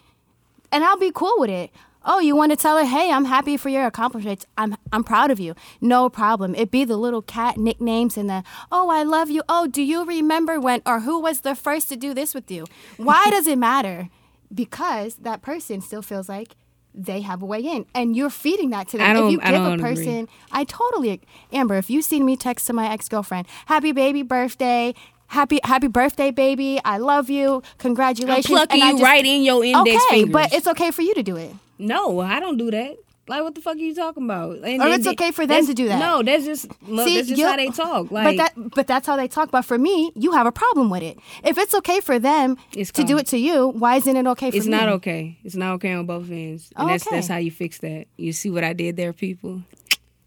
and 0.72 0.84
I'll 0.84 0.98
be 0.98 1.12
cool 1.14 1.36
with 1.38 1.50
it. 1.50 1.72
Oh, 2.06 2.20
you 2.20 2.36
want 2.36 2.52
to 2.52 2.56
tell 2.58 2.78
her, 2.78 2.86
"Hey, 2.86 3.12
I'm 3.12 3.26
happy 3.26 3.56
for 3.58 3.70
your 3.70 3.86
accomplishments. 3.86 4.46
I'm 4.58 4.76
I'm 4.92 5.04
proud 5.04 5.32
of 5.32 5.40
you." 5.40 5.56
No 5.82 6.10
problem. 6.10 6.54
It 6.56 6.70
be 6.72 6.84
the 6.86 6.98
little 6.98 7.22
cat 7.22 7.58
nicknames 7.58 8.18
and 8.18 8.30
the 8.30 8.44
"Oh, 8.72 8.90
I 8.90 9.04
love 9.04 9.30
you." 9.30 9.42
"Oh, 9.48 9.68
do 9.68 9.82
you 9.82 10.04
remember 10.06 10.60
when?" 10.60 10.82
or 10.86 11.02
"Who 11.02 11.20
was 11.20 11.42
the 11.42 11.56
first 11.56 11.90
to 11.90 11.96
do 11.96 12.14
this 12.14 12.34
with 12.34 12.50
you?" 12.52 12.66
Why 12.98 13.30
does 13.30 13.48
it 13.48 13.58
matter? 13.58 14.10
Because 14.54 15.16
that 15.16 15.42
person 15.42 15.82
still 15.82 16.02
feels 16.02 16.30
like 16.30 16.56
they 16.94 17.22
have 17.22 17.42
a 17.42 17.46
way 17.46 17.60
in, 17.62 17.86
and 17.96 18.16
you're 18.16 18.30
feeding 18.30 18.70
that 18.70 18.88
to 18.90 18.98
them. 19.00 19.16
If 19.16 19.32
you 19.32 19.40
give 19.40 19.50
a 19.50 19.52
don't 19.52 19.74
agree. 19.80 19.96
person, 19.96 20.28
I 20.52 20.64
totally, 20.64 21.22
Amber. 21.52 21.76
If 21.78 21.90
you 21.90 22.02
seen 22.04 22.24
me 22.26 22.38
text 22.38 22.68
to 22.68 22.74
my 22.74 22.88
ex 22.92 23.10
girlfriend, 23.10 23.48
"Happy 23.68 23.92
baby 23.92 24.22
birthday." 24.24 24.94
Happy 25.28 25.60
happy 25.64 25.88
birthday, 25.88 26.30
baby! 26.30 26.80
I 26.86 26.98
love 27.00 27.28
you. 27.28 27.64
Congratulations. 27.80 28.46
I'm 28.46 28.52
plucking 28.52 28.82
And 28.82 28.90
you 28.92 28.96
just- 29.00 29.04
right 29.04 29.26
in 29.26 29.42
your 29.42 29.64
index 29.64 30.04
Okay, 30.06 30.20
fingers. 30.26 30.32
but 30.34 30.54
it's 30.54 30.68
okay 30.68 30.92
for 30.92 31.02
you 31.02 31.16
to 31.16 31.24
do 31.24 31.36
it. 31.38 31.56
No, 31.84 32.20
I 32.20 32.40
don't 32.40 32.58
do 32.58 32.72
that. 32.72 32.96
Like, 33.26 33.42
what 33.42 33.56
the 33.56 33.62
fuck 33.62 33.76
are 33.78 33.80
you 33.80 33.96
talking 33.96 34.24
about? 34.26 34.58
And, 34.58 34.82
oh, 34.82 34.86
Or 34.86 34.88
and 34.90 34.96
it's 34.96 35.08
okay 35.08 35.32
for 35.32 35.48
them 35.48 35.66
to 35.66 35.74
do 35.74 35.88
that. 35.88 35.98
No, 35.98 36.22
that's 36.24 36.44
just 36.44 36.68
look, 36.84 37.08
See, 37.08 37.16
that's 37.16 37.30
just 37.30 37.42
how 37.42 37.56
they 37.56 37.70
talk. 37.70 38.12
Like, 38.12 38.26
but 38.26 38.38
that 38.38 38.72
but 38.76 38.86
that's 38.86 39.08
how 39.08 39.16
they 39.16 39.30
talk. 39.30 39.50
But 39.50 39.62
for 39.62 39.78
me, 39.78 40.12
you 40.16 40.34
have 40.34 40.46
a 40.46 40.52
problem 40.52 40.90
with 40.90 41.04
it. 41.04 41.18
If 41.42 41.58
it's 41.58 41.74
okay 41.76 42.02
for 42.02 42.20
them 42.20 42.58
to 42.74 43.04
do 43.06 43.18
it 43.18 43.28
to 43.28 43.38
you, 43.38 43.70
why 43.70 43.96
isn't 43.96 44.14
it 44.18 44.28
okay 44.28 44.52
for 44.52 44.58
it's 44.58 44.66
me? 44.66 44.72
not 44.72 44.90
okay. 44.90 45.38
It's 45.46 45.56
not 45.56 45.76
okay 45.76 45.94
on 45.94 46.06
both 46.06 46.30
ends. 46.30 46.70
And 46.76 46.90
that's 46.90 47.08
Okay. 47.08 47.16
that's 47.16 47.28
how 47.30 47.38
you 47.38 47.50
fix 47.52 47.78
that. 47.80 48.08
You 48.18 48.34
see 48.34 48.50
what 48.50 48.66
I 48.66 48.74
did 48.74 48.98
there, 48.98 49.14
people. 49.14 49.62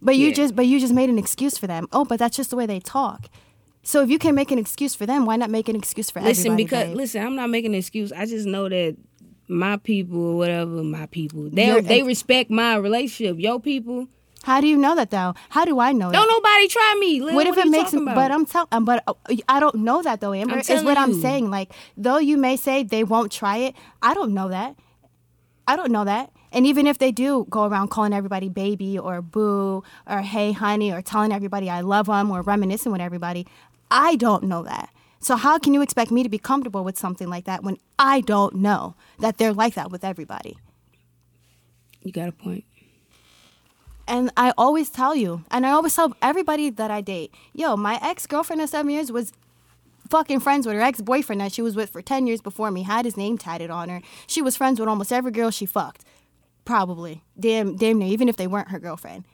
But 0.01 0.16
you 0.16 0.29
Yeah. 0.29 0.35
just 0.35 0.57
but 0.57 0.66
you 0.66 0.81
just 0.81 0.95
made 0.95 1.11
an 1.11 1.19
excuse 1.19 1.59
for 1.59 1.66
them. 1.66 1.88
Oh, 1.92 2.07
but 2.07 2.19
that's 2.19 2.37
just 2.37 2.49
the 2.49 2.57
way 2.57 2.64
they 2.64 2.81
talk. 2.81 3.27
So 3.83 4.03
if 4.03 4.09
you 4.09 4.19
can 4.19 4.35
make 4.35 4.51
an 4.51 4.59
excuse 4.59 4.95
for 4.95 5.05
them, 5.05 5.27
why 5.27 5.37
not 5.37 5.51
make 5.51 5.69
an 5.69 5.77
excuse 5.77 6.11
for 6.11 6.21
listen 6.23 6.47
everybody? 6.53 6.64
because 6.64 6.88
babe? 6.88 6.97
listen, 6.97 7.23
I'm 7.27 7.37
not 7.37 7.51
making 7.51 7.73
an 7.73 7.79
excuse. 7.79 8.11
I 8.11 8.25
just 8.25 8.47
know 8.47 8.69
that 8.71 8.97
my 9.48 9.76
people 9.76 10.18
or 10.32 10.37
whatever, 10.37 10.82
my 10.82 11.06
people, 11.06 11.48
they 11.50 11.80
they 11.80 12.02
respect 12.02 12.50
my 12.50 12.76
relationship. 12.76 13.38
Your 13.38 13.61
people, 13.61 14.09
How 14.42 14.61
do 14.61 14.66
you 14.66 14.76
know 14.76 14.94
that 14.96 15.11
though? 15.11 15.35
How 15.50 15.64
do 15.64 15.78
I 15.80 15.92
know 15.92 16.11
don't 16.12 16.26
that? 16.28 16.35
nobody 16.42 16.68
try 16.68 16.96
me. 17.00 17.20
Lil. 17.20 17.35
What 17.35 17.46
if 17.46 17.56
are 17.56 17.61
it 17.61 17.64
you 17.66 17.70
makes? 17.70 17.92
about? 17.92 18.14
But 18.14 18.30
I'm 18.30 18.46
telling. 18.46 18.68
Um, 18.72 18.85
but 18.85 19.02
uh, 19.06 19.14
I 19.48 19.61
don't 19.61 19.76
know 19.76 20.02
that 20.02 20.20
though. 20.20 20.32
Amber 20.32 20.59
is 20.59 20.68
what 20.68 20.94
telling 20.94 20.96
I'm 20.98 21.20
saying. 21.20 21.50
Like 21.50 21.72
though 21.96 22.18
you 22.18 22.37
may 22.37 22.56
say 22.56 22.82
they 22.82 23.04
won't 23.04 23.32
try 23.32 23.56
it, 23.59 23.74
I 24.02 24.14
don't 24.14 24.32
know 24.35 24.48
that. 24.48 24.76
I 25.68 25.76
don't 25.76 25.90
know 25.90 26.04
that. 26.04 26.30
And 26.52 26.66
even 26.66 26.87
if 26.87 26.98
they 26.98 27.11
do 27.12 27.46
go 27.50 27.64
around 27.64 27.88
calling 27.88 28.12
everybody 28.12 28.48
baby 28.48 28.98
or 28.98 29.20
boo 29.20 29.82
or 30.06 30.22
hey 30.22 30.52
honey 30.52 30.92
or 30.92 31.02
telling 31.02 31.32
everybody 31.32 31.68
I 31.68 31.80
love 31.80 32.06
them 32.06 32.30
or 32.30 32.42
reminiscing 32.42 32.92
with 32.92 33.00
everybody, 33.00 33.46
I 33.90 34.16
don't 34.16 34.44
know 34.44 34.62
that. 34.62 34.90
So 35.20 35.37
how 35.37 35.59
can 35.59 35.74
you 35.74 35.83
expect 35.83 36.11
me 36.11 36.22
to 36.22 36.29
be 36.29 36.38
comfortable 36.38 36.85
with 36.85 36.98
something 36.98 37.29
like 37.29 37.44
that 37.44 37.62
when 37.62 37.79
I 37.98 38.20
don't 38.20 38.57
know 38.57 38.94
that 39.18 39.38
they're 39.38 39.52
like 39.52 39.74
that 39.74 39.90
with 39.90 40.05
everybody? 40.05 40.57
you 42.07 42.12
got 42.12 42.29
a 42.29 42.33
point. 42.33 42.64
And 44.09 44.31
I 44.37 44.52
always 44.57 44.88
tell 44.88 45.16
you, 45.16 45.44
and 45.50 45.66
I 45.66 45.70
always 45.70 45.94
tell 45.94 46.16
everybody 46.22 46.70
that 46.70 46.90
I 46.90 47.00
date, 47.00 47.35
yo, 47.52 47.76
my 47.76 47.98
ex 48.00 48.26
girlfriend 48.26 48.62
of 48.62 48.68
seven 48.68 48.90
years 48.92 49.11
was 49.11 49.33
fucking 50.09 50.38
friends 50.40 50.64
with 50.64 50.76
her 50.76 50.81
ex 50.81 51.00
boyfriend 51.00 51.40
that 51.40 51.52
she 51.52 51.62
was 51.62 51.74
with 51.74 51.90
for 51.90 52.00
10 52.00 52.29
years 52.29 52.40
before 52.40 52.70
me, 52.70 52.85
had 52.85 53.05
his 53.05 53.16
name 53.16 53.37
tatted 53.37 53.70
on 53.70 53.88
her. 53.88 54.00
She 54.29 54.40
was 54.40 54.57
friends 54.57 54.79
with 54.79 54.88
almost 54.88 55.12
every 55.12 55.33
girl 55.33 55.50
she 55.50 55.66
fucked. 55.66 56.05
Probably. 56.64 57.24
Damn, 57.38 57.76
damn 57.76 57.98
near, 57.98 58.09
even 58.09 58.29
if 58.29 58.37
they 58.37 58.46
weren't 58.46 58.70
her 58.70 58.79
girlfriend. 58.79 59.24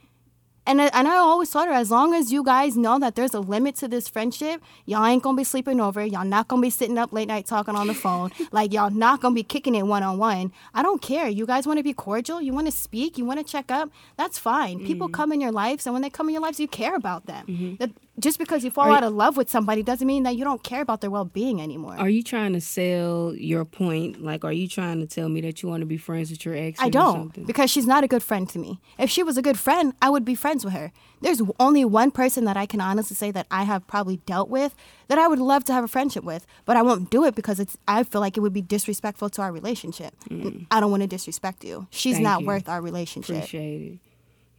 And 0.67 0.81
I, 0.81 0.87
and 0.93 1.09
I 1.09 1.17
always 1.17 1.51
told 1.51 1.67
her, 1.67 1.73
as 1.73 1.91
long 1.91 2.15
as 2.15 2.33
you 2.33 2.45
guys 2.45 2.77
know 2.77 2.99
that 3.01 3.17
there's 3.17 3.35
a 3.35 3.41
limit 3.41 3.75
to 3.77 3.89
this 3.89 4.09
friendship, 4.09 4.63
y'all 4.87 5.05
ain't 5.05 5.23
gonna 5.23 5.37
be 5.37 5.45
sleeping 5.45 5.81
over. 5.81 6.05
Y'all 6.05 6.25
not 6.25 6.47
gonna 6.49 6.63
be 6.63 6.71
sitting 6.71 6.99
up 6.99 7.13
late 7.13 7.29
night 7.29 7.47
talking 7.47 7.75
on 7.75 7.89
the 7.89 7.95
phone. 7.95 8.31
like 8.53 8.73
y'all 8.73 8.91
not 8.91 9.21
gonna 9.21 9.35
be 9.35 9.43
kicking 9.43 9.75
it 9.75 9.87
one 9.87 10.03
on 10.03 10.19
one. 10.19 10.53
I 10.73 10.83
don't 10.83 11.03
care. 11.03 11.29
You 11.29 11.47
guys 11.47 11.67
want 11.67 11.79
to 11.79 11.83
be 11.83 11.93
cordial. 11.93 12.41
You 12.41 12.53
want 12.53 12.67
to 12.67 12.73
speak. 12.73 13.19
You 13.19 13.25
want 13.25 13.41
to 13.41 13.45
check 13.45 13.71
up. 13.71 13.91
That's 14.17 14.39
fine. 14.39 14.87
People 14.87 15.09
mm. 15.09 15.13
come 15.13 15.33
in 15.33 15.41
your 15.41 15.53
lives, 15.53 15.87
and 15.87 15.95
when 15.95 16.03
they 16.03 16.11
come 16.11 16.29
in 16.29 16.35
your 16.35 16.43
lives, 16.43 16.61
you 16.61 16.69
care 16.69 16.95
about 16.95 17.27
them. 17.27 17.47
Mm-hmm. 17.47 17.75
That 17.77 17.91
just 18.23 18.39
because 18.39 18.65
you 18.65 18.71
fall 18.71 18.89
Are 18.91 18.97
out 18.97 19.05
of 19.05 19.13
love 19.13 19.37
with 19.37 19.51
somebody 19.51 19.83
doesn't 19.83 20.07
mean 20.07 20.23
that 20.23 20.37
you 20.37 20.45
don't 20.45 20.63
care 20.63 20.81
about 20.81 21.01
their 21.01 21.11
well 21.11 21.25
being 21.25 21.61
anymore. 21.61 21.97
Are 21.99 22.09
you 22.09 22.23
trying 22.23 22.53
to 22.55 22.61
sell 22.61 23.35
your 23.37 23.65
point? 23.65 24.23
Like, 24.23 24.45
are 24.45 24.53
you 24.53 24.69
trying 24.69 25.01
to 25.01 25.07
tell 25.07 25.29
me 25.29 25.41
that 25.43 25.63
you 25.63 25.69
want 25.69 25.81
to 25.81 25.87
be 25.87 25.97
friends 25.97 26.31
with 26.31 26.45
your 26.45 26.57
ex? 26.57 26.81
I 26.81 26.89
don't 26.89 27.47
because 27.47 27.71
she's 27.71 27.87
not 27.87 28.05
a 28.05 28.09
good 28.09 28.23
friend 28.23 28.49
to 28.51 28.59
me. 28.59 28.81
If 28.99 29.11
she 29.11 29.23
was 29.23 29.37
a 29.37 29.43
good 29.43 29.59
friend, 29.59 29.93
I 30.01 30.09
would 30.09 30.25
be 30.25 30.35
friends 30.35 30.65
with 30.65 30.75
her. 30.75 30.93
There's 31.21 31.43
only 31.61 31.85
one 31.85 32.11
person 32.11 32.45
that 32.47 32.57
I 32.57 32.67
can 32.67 32.81
honestly 32.81 33.15
say 33.17 33.31
that 33.33 33.47
I 33.51 33.65
have 33.65 33.87
probably 33.87 34.17
dealt 34.19 34.49
with 34.49 34.75
that 35.09 35.19
I 35.19 35.29
would 35.29 35.39
love 35.39 35.65
to 35.65 35.73
have 35.73 35.85
a 35.85 35.89
friendship 35.89 36.25
with, 36.25 36.47
but 36.65 36.77
I 36.77 36.83
won't 36.83 37.11
do 37.11 37.25
it 37.25 37.35
because 37.35 37.61
it's 37.61 37.77
I 37.87 38.03
feel 38.05 38.21
like 38.21 38.37
it 38.37 38.41
would 38.41 38.53
be 38.53 38.63
disrespectful 38.63 39.29
to 39.31 39.43
our 39.43 39.53
relationship. 39.53 40.15
And 40.31 40.67
I 40.71 40.81
don't 40.81 40.91
want 40.91 41.03
to 41.03 41.07
disrespect 41.07 41.65
you. 41.65 41.87
She's 41.91 42.13
Mm. 42.13 42.17
Thank 42.17 42.25
not 42.25 42.41
you. 42.41 42.47
worth 42.47 42.69
our 42.69 42.81
relationship. 42.81 43.37
Appreciate 43.37 43.83
it. 43.93 43.99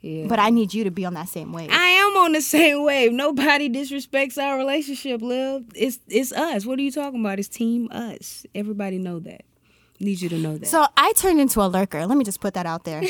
Yeah. 0.04 0.28
But 0.28 0.38
I 0.38 0.50
need 0.50 0.74
you 0.74 0.84
to 0.84 0.92
be 0.92 1.06
on 1.06 1.14
that 1.14 1.30
same 1.30 1.54
wave. 1.54 1.70
I 1.72 1.86
am 1.86 2.18
on 2.18 2.34
the 2.34 2.42
same 2.42 2.84
wave. 2.84 3.14
Nobody 3.14 3.70
disrespects 3.70 4.38
our 4.38 4.58
relationship, 4.58 5.22
Liv. 5.22 5.64
It's 5.76 6.00
it's 6.10 6.34
us. 6.34 6.66
What 6.66 6.78
are 6.78 6.82
you 6.82 6.92
talking 6.92 7.22
about? 7.22 7.40
It's 7.40 7.48
team 7.48 7.90
us. 7.90 8.46
Everybody 8.54 8.98
know 8.98 9.20
that. 9.20 9.46
Need 10.02 10.20
you 10.20 10.28
to 10.28 10.38
know 10.38 10.58
that. 10.58 10.68
So 10.68 10.86
I 10.98 11.14
turned 11.14 11.40
into 11.40 11.62
a 11.62 11.68
lurker. 11.68 12.06
Let 12.06 12.18
me 12.18 12.26
just 12.26 12.42
put 12.42 12.54
that 12.56 12.66
out 12.66 12.84
there. 12.84 13.02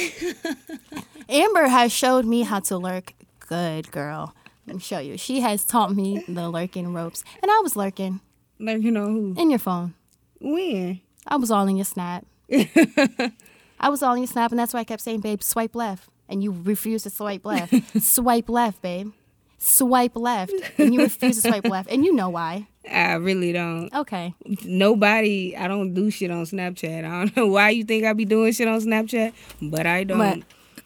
Amber 1.30 1.68
has 1.68 1.92
showed 1.92 2.26
me 2.26 2.44
how 2.44 2.60
to 2.60 2.78
lurk 2.78 3.14
good, 3.40 3.90
girl. 3.92 4.36
Let 4.68 4.76
me 4.76 4.82
show 4.82 5.00
you. 5.00 5.18
She 5.18 5.40
has 5.42 5.66
taught 5.66 5.96
me 5.96 6.24
the 6.28 6.48
lurking 6.48 6.94
ropes. 6.94 7.24
And 7.42 7.50
I 7.50 7.60
was 7.64 7.76
lurking 7.76 8.22
like 8.60 8.84
you 8.84 8.92
know 8.92 9.08
who? 9.08 9.34
in 9.36 9.50
your 9.50 9.60
phone. 9.60 9.96
When? 10.40 11.02
I 11.26 11.38
was 11.38 11.50
all 11.50 11.68
in 11.68 11.76
your 11.78 11.86
snap. 11.86 12.26
I 12.52 13.90
was 13.90 14.04
all 14.04 14.14
in 14.14 14.20
your 14.20 14.28
snap, 14.28 14.52
and 14.52 14.60
that's 14.60 14.74
why 14.74 14.82
I 14.82 14.84
kept 14.84 15.02
saying, 15.02 15.22
babe, 15.22 15.42
swipe 15.42 15.76
left. 15.76 16.10
And 16.34 16.44
you 16.44 16.52
refuse 16.64 17.04
to 17.04 17.12
swipe 17.12 17.46
left. 17.46 17.74
swipe 18.02 18.50
left, 18.50 18.82
babe. 18.82 19.12
Swipe 19.60 20.16
left. 20.16 20.52
And 20.80 20.94
you 20.94 21.02
refuse 21.02 21.42
to 21.44 21.48
swipe 21.50 21.66
left. 21.66 21.92
And 21.92 22.04
you 22.04 22.12
know 22.14 22.30
why. 22.30 22.68
I 22.92 23.14
really 23.14 23.54
don't. 23.54 23.94
Okay. 23.94 24.34
Nobody. 24.66 25.56
I 25.56 25.68
don't 25.68 25.94
do 25.94 26.10
shit 26.10 26.32
on 26.32 26.44
Snapchat. 26.46 27.06
I 27.06 27.26
don't 27.26 27.38
know 27.38 27.48
why 27.48 27.70
you 27.70 27.84
think 27.84 28.04
I 28.04 28.14
be 28.14 28.26
doing 28.26 28.52
shit 28.52 28.68
on 28.68 28.80
Snapchat, 28.82 29.34
but 29.62 29.86
I 29.86 30.04
don't. 30.04 30.18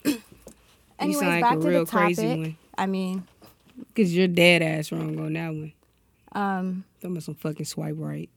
But- 0.04 0.12
you 0.12 0.20
Anyways, 1.00 1.18
sound 1.20 1.30
like 1.32 1.40
back 1.42 1.58
a 1.58 1.60
to 1.62 1.68
real 1.68 1.84
the 1.84 1.90
crazy 1.90 2.22
topic. 2.22 2.38
one. 2.38 2.56
I 2.76 2.86
mean, 2.86 3.24
Cause 3.96 4.12
you're 4.12 4.26
dead 4.28 4.62
ass 4.62 4.90
wrong 4.92 5.18
on 5.18 5.32
that 5.32 5.48
one. 5.48 5.72
um, 6.32 6.84
Talking 7.00 7.12
about 7.16 7.22
some 7.22 7.34
fucking 7.36 7.66
swipe 7.66 7.94
right. 7.96 8.28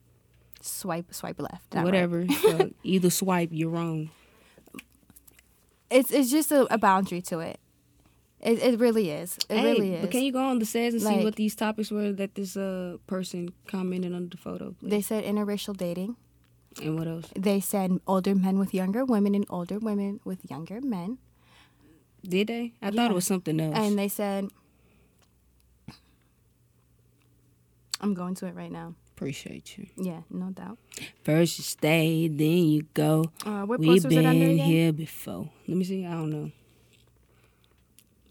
swipe, 0.62 1.12
swipe 1.14 1.40
left. 1.42 1.74
Not 1.74 1.80
right. 1.86 1.86
Whatever. 1.86 2.26
Either 2.84 3.10
swipe, 3.10 3.50
you're 3.52 3.70
wrong. 3.72 4.12
It's 5.92 6.12
it's 6.12 6.32
just 6.32 6.52
a, 6.52 6.74
a 6.74 6.78
boundary 6.78 7.22
to 7.24 7.40
it. 7.40 7.60
It, 8.40 8.58
it 8.60 8.80
really 8.80 9.12
is. 9.12 9.38
It 9.50 9.58
Hey, 9.58 9.64
really 9.72 9.94
is. 9.96 10.02
But 10.02 10.12
can 10.12 10.24
you 10.24 10.32
go 10.32 10.44
on 10.44 10.58
the 10.60 10.66
says 10.66 10.94
and 10.96 11.04
see 11.04 11.24
what 11.24 11.36
these 11.36 11.56
topics 11.56 11.92
were 11.92 12.12
that 12.14 12.34
this 12.36 12.58
uh 12.58 12.98
person 13.06 13.50
commented 13.68 14.14
under 14.16 14.30
the 14.30 14.38
photo? 14.38 14.74
Please? 14.80 14.90
they 14.90 15.02
said 15.02 15.24
interracial 15.26 15.76
dating. 15.78 16.16
and 16.82 16.98
what 16.98 17.08
else? 17.08 17.28
They 17.38 17.60
said 17.60 18.00
older 18.08 18.34
men 18.34 18.58
with 18.58 18.74
younger 18.74 19.04
women 19.06 19.36
and 19.36 19.46
older 19.50 19.78
women 19.78 20.20
with 20.24 20.50
younger 20.50 20.82
men. 20.82 21.18
Did 22.24 22.48
they? 22.48 22.74
I 22.82 22.90
thought 22.92 23.12
it 23.12 23.16
was 23.16 23.28
something 23.28 23.60
else. 23.60 23.76
And 23.76 23.98
they 24.00 24.08
said, 24.08 24.50
I'm 28.00 28.14
going 28.14 28.36
to 28.36 28.48
it 28.48 28.56
right 28.56 28.72
now. 28.72 28.96
Appreciate 29.22 29.78
you. 29.78 29.86
Yeah, 29.98 30.22
no 30.32 30.50
doubt. 30.50 30.80
First 31.24 31.60
you 31.60 31.64
stay, 31.64 32.28
then 32.28 32.58
you 32.70 32.88
go. 32.96 33.26
Uh, 33.46 33.66
what 33.68 33.80
We've 33.80 34.02
been 34.02 34.58
here 34.58 34.92
before. 34.92 35.48
Let 35.68 35.78
me 35.78 35.84
see. 35.84 36.04
I 36.08 36.14
don't 36.14 36.32
know. 36.32 36.52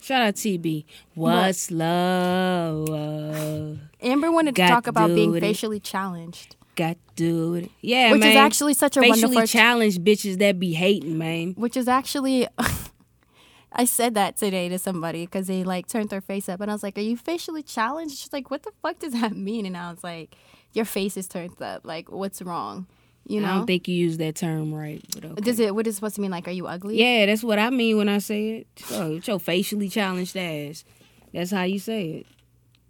Shout 0.01 0.21
out 0.23 0.35
TB. 0.35 0.85
What's 1.15 1.71
love? 1.71 2.89
Uh, 2.91 3.77
Amber 4.03 4.33
wanted 4.33 4.57
to 4.57 4.67
talk 4.67 4.89
about 4.89 5.15
being 5.15 5.33
it. 5.37 5.41
facially 5.41 5.79
challenged, 5.79 6.57
got 6.75 6.95
to 6.95 7.15
do 7.15 7.55
it. 7.55 7.71
Yeah, 7.83 8.11
which 8.11 8.23
man. 8.23 8.31
is 8.31 8.37
actually 8.37 8.75
such 8.75 8.97
a 8.97 9.01
facially 9.01 9.37
wonderful. 9.37 9.47
challenged 9.47 10.03
bitches 10.05 10.41
that 10.41 10.59
be 10.59 10.73
hating, 10.73 11.17
man. 11.17 11.53
which 11.53 11.77
is 11.77 11.87
actually, 11.87 12.49
I 13.73 13.85
said 13.85 14.15
that 14.15 14.37
today 14.37 14.69
to 14.71 14.79
somebody 14.81 15.25
because 15.25 15.47
they 15.47 15.63
like 15.63 15.87
turned 15.87 16.11
their 16.11 16.21
face 16.21 16.49
up, 16.49 16.61
and 16.61 16.69
I 16.69 16.75
was 16.75 16.83
like, 16.83 16.99
"Are 16.99 17.03
you 17.03 17.17
facially 17.17 17.63
challenged?" 17.63 18.19
She's 18.19 18.33
like, 18.33 18.51
"What 18.51 18.65
the 18.65 18.73
fuck 18.83 18.99
does 18.99 19.13
that 19.13 19.37
mean?" 19.37 19.67
And 19.67 19.77
I 19.77 19.91
was 19.93 20.03
like, 20.03 20.35
"Your 20.73 20.85
face 20.85 21.17
is 21.17 21.29
turned 21.29 21.61
up. 21.61 21.85
Like, 21.85 22.11
what's 22.11 22.43
wrong?" 22.43 22.87
You 23.27 23.41
know? 23.41 23.47
I 23.47 23.55
don't 23.59 23.67
think 23.67 23.87
you 23.87 23.95
use 23.95 24.17
that 24.19 24.35
term 24.35 24.75
right. 24.75 25.05
Okay. 25.17 25.35
Does 25.41 25.61
it? 25.61 25.75
What 25.75 25.87
is 25.87 25.95
it 25.95 25.97
supposed 25.97 26.17
to 26.17 26.21
mean? 26.21 26.31
Like, 26.31 26.49
are 26.49 26.53
you 26.53 26.67
ugly? 26.67 26.99
Yeah, 26.99 27.27
that's 27.27 27.45
what 27.45 27.59
I 27.59 27.71
mean 27.71 27.97
when 27.97 28.09
I 28.09 28.19
say 28.19 28.51
it. 28.51 28.67
Oh, 28.91 29.17
it's 29.17 29.29
your 29.29 29.39
facially 29.39 29.89
challenged 29.89 30.37
ass. 30.37 30.85
That's 31.33 31.51
how 31.51 31.63
you 31.63 31.79
say 31.79 32.11
it. 32.11 32.27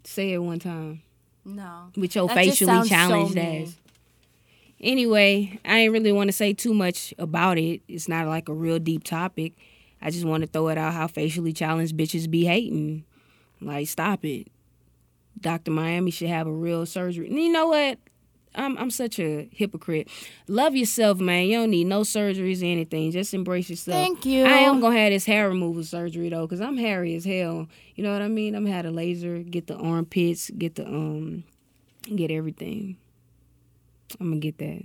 Say 0.04 0.32
it 0.32 0.38
one 0.38 0.58
time. 0.58 1.02
No. 1.44 1.90
With 1.96 2.14
your 2.14 2.28
That 2.28 2.36
facially 2.36 2.66
sounds 2.66 2.88
so 2.88 2.94
challenged 2.94 3.36
ass. 3.36 3.76
Anyway, 4.80 5.60
I 5.64 5.78
ain't 5.78 5.92
really 5.92 6.12
want 6.12 6.28
to 6.28 6.32
say 6.32 6.54
too 6.54 6.72
much 6.72 7.12
about 7.18 7.58
it. 7.58 7.82
It's 7.86 8.08
not 8.08 8.26
like 8.26 8.48
a 8.48 8.54
real 8.54 8.78
deep 8.78 9.04
topic. 9.04 9.52
I 10.00 10.10
just 10.10 10.24
want 10.24 10.42
to 10.42 10.46
throw 10.46 10.68
it 10.68 10.78
out 10.78 10.94
how 10.94 11.06
facially 11.06 11.52
challenged 11.52 11.94
bitches 11.96 12.30
be 12.30 12.46
hating. 12.46 13.04
Like, 13.60 13.88
stop 13.88 14.24
it. 14.24 14.48
Dr. 15.38 15.70
Miami 15.70 16.10
should 16.10 16.28
have 16.28 16.46
a 16.46 16.52
real 16.52 16.86
surgery. 16.86 17.28
And 17.28 17.38
you 17.38 17.52
know 17.52 17.68
what? 17.68 17.98
I'm 18.54 18.76
I'm 18.78 18.90
such 18.90 19.20
a 19.20 19.48
hypocrite. 19.52 20.08
Love 20.48 20.74
yourself, 20.74 21.20
man. 21.20 21.46
You 21.46 21.58
don't 21.58 21.70
need 21.70 21.86
no 21.86 22.00
surgeries 22.00 22.62
or 22.62 22.66
anything. 22.66 23.10
Just 23.12 23.32
embrace 23.32 23.70
yourself. 23.70 23.94
Thank 23.94 24.26
you. 24.26 24.44
I 24.44 24.58
am 24.58 24.80
gonna 24.80 24.98
have 24.98 25.12
this 25.12 25.24
hair 25.24 25.48
removal 25.48 25.84
surgery 25.84 26.28
though, 26.30 26.46
cause 26.48 26.60
I'm 26.60 26.76
hairy 26.76 27.14
as 27.14 27.24
hell. 27.24 27.68
You 27.94 28.02
know 28.02 28.12
what 28.12 28.22
I 28.22 28.28
mean? 28.28 28.54
I'm 28.54 28.66
have 28.66 28.86
a 28.86 28.90
laser, 28.90 29.38
get 29.38 29.68
the 29.68 29.76
armpits, 29.76 30.50
get 30.50 30.74
the 30.74 30.86
um, 30.86 31.44
get 32.14 32.30
everything. 32.30 32.96
I'm 34.18 34.30
gonna 34.30 34.40
get 34.40 34.58
that. 34.58 34.82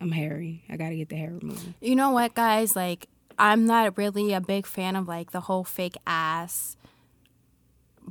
I'm 0.00 0.12
hairy. 0.12 0.62
I 0.68 0.76
gotta 0.76 0.94
get 0.94 1.08
the 1.08 1.16
hair 1.16 1.32
removal. 1.32 1.74
You 1.80 1.96
know 1.96 2.10
what, 2.10 2.34
guys? 2.34 2.76
Like, 2.76 3.08
I'm 3.36 3.66
not 3.66 3.98
really 3.98 4.32
a 4.32 4.40
big 4.40 4.64
fan 4.64 4.94
of 4.94 5.08
like 5.08 5.32
the 5.32 5.40
whole 5.40 5.64
fake 5.64 5.96
ass, 6.06 6.76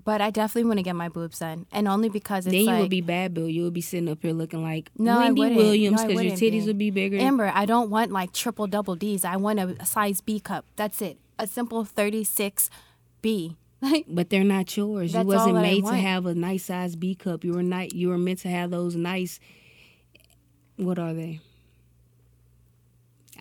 but 0.08 0.22
I 0.22 0.30
definitely 0.30 0.70
want 0.70 0.80
to 0.80 0.84
get 0.84 0.96
my 0.96 1.10
boobs 1.10 1.40
done, 1.40 1.66
and 1.70 1.86
only 1.86 2.08
because 2.08 2.46
it's 2.46 2.54
then 2.54 2.62
you 2.62 2.68
like 2.68 2.80
would 2.80 2.90
be 2.90 3.02
bad, 3.02 3.34
Bill. 3.34 3.50
You 3.50 3.64
would 3.64 3.74
be 3.74 3.82
sitting 3.82 4.08
up 4.08 4.20
here 4.22 4.32
looking 4.32 4.64
like 4.64 4.90
No, 4.98 5.20
Wendy. 5.20 5.54
Williams, 5.54 6.02
No, 6.02 6.08
cause 6.08 6.24
your 6.24 6.32
titties 6.32 6.62
be. 6.62 6.68
would 6.68 6.78
be 6.78 6.92
bigger. 6.92 7.18
Amber. 7.18 7.52
I 7.54 7.66
don't 7.66 7.90
want 7.90 8.14
like 8.14 8.32
triple 8.32 8.68
double 8.68 8.96
D's. 8.96 9.26
I 9.26 9.36
want 9.36 9.60
a, 9.60 9.76
a 9.82 9.86
size 9.86 10.22
B 10.22 10.40
cup. 10.40 10.64
That's 10.78 11.02
it. 11.02 11.18
A 11.38 11.46
simple 11.46 11.84
36 11.84 12.70
B. 13.22 13.58
Like, 13.82 14.06
But 14.08 14.30
they're 14.30 14.46
not 14.46 14.76
yours. 14.78 15.12
That's 15.12 15.26
you 15.26 15.28
wasn't 15.28 15.56
that 15.56 15.60
I 15.60 15.62
made 15.62 15.86
to 15.86 15.94
have 15.96 16.26
a 16.26 16.34
nice 16.34 16.64
size 16.64 16.96
B 16.96 17.14
cup. 17.14 17.44
You 17.44 17.52
were 17.52 17.62
not. 17.62 17.94
You 17.94 18.08
were 18.08 18.18
meant 18.18 18.40
to 18.40 18.48
have 18.48 18.72
those 18.72 18.96
nice. 18.96 19.42
What 20.78 20.98
are 21.00 21.14
they? 21.14 21.42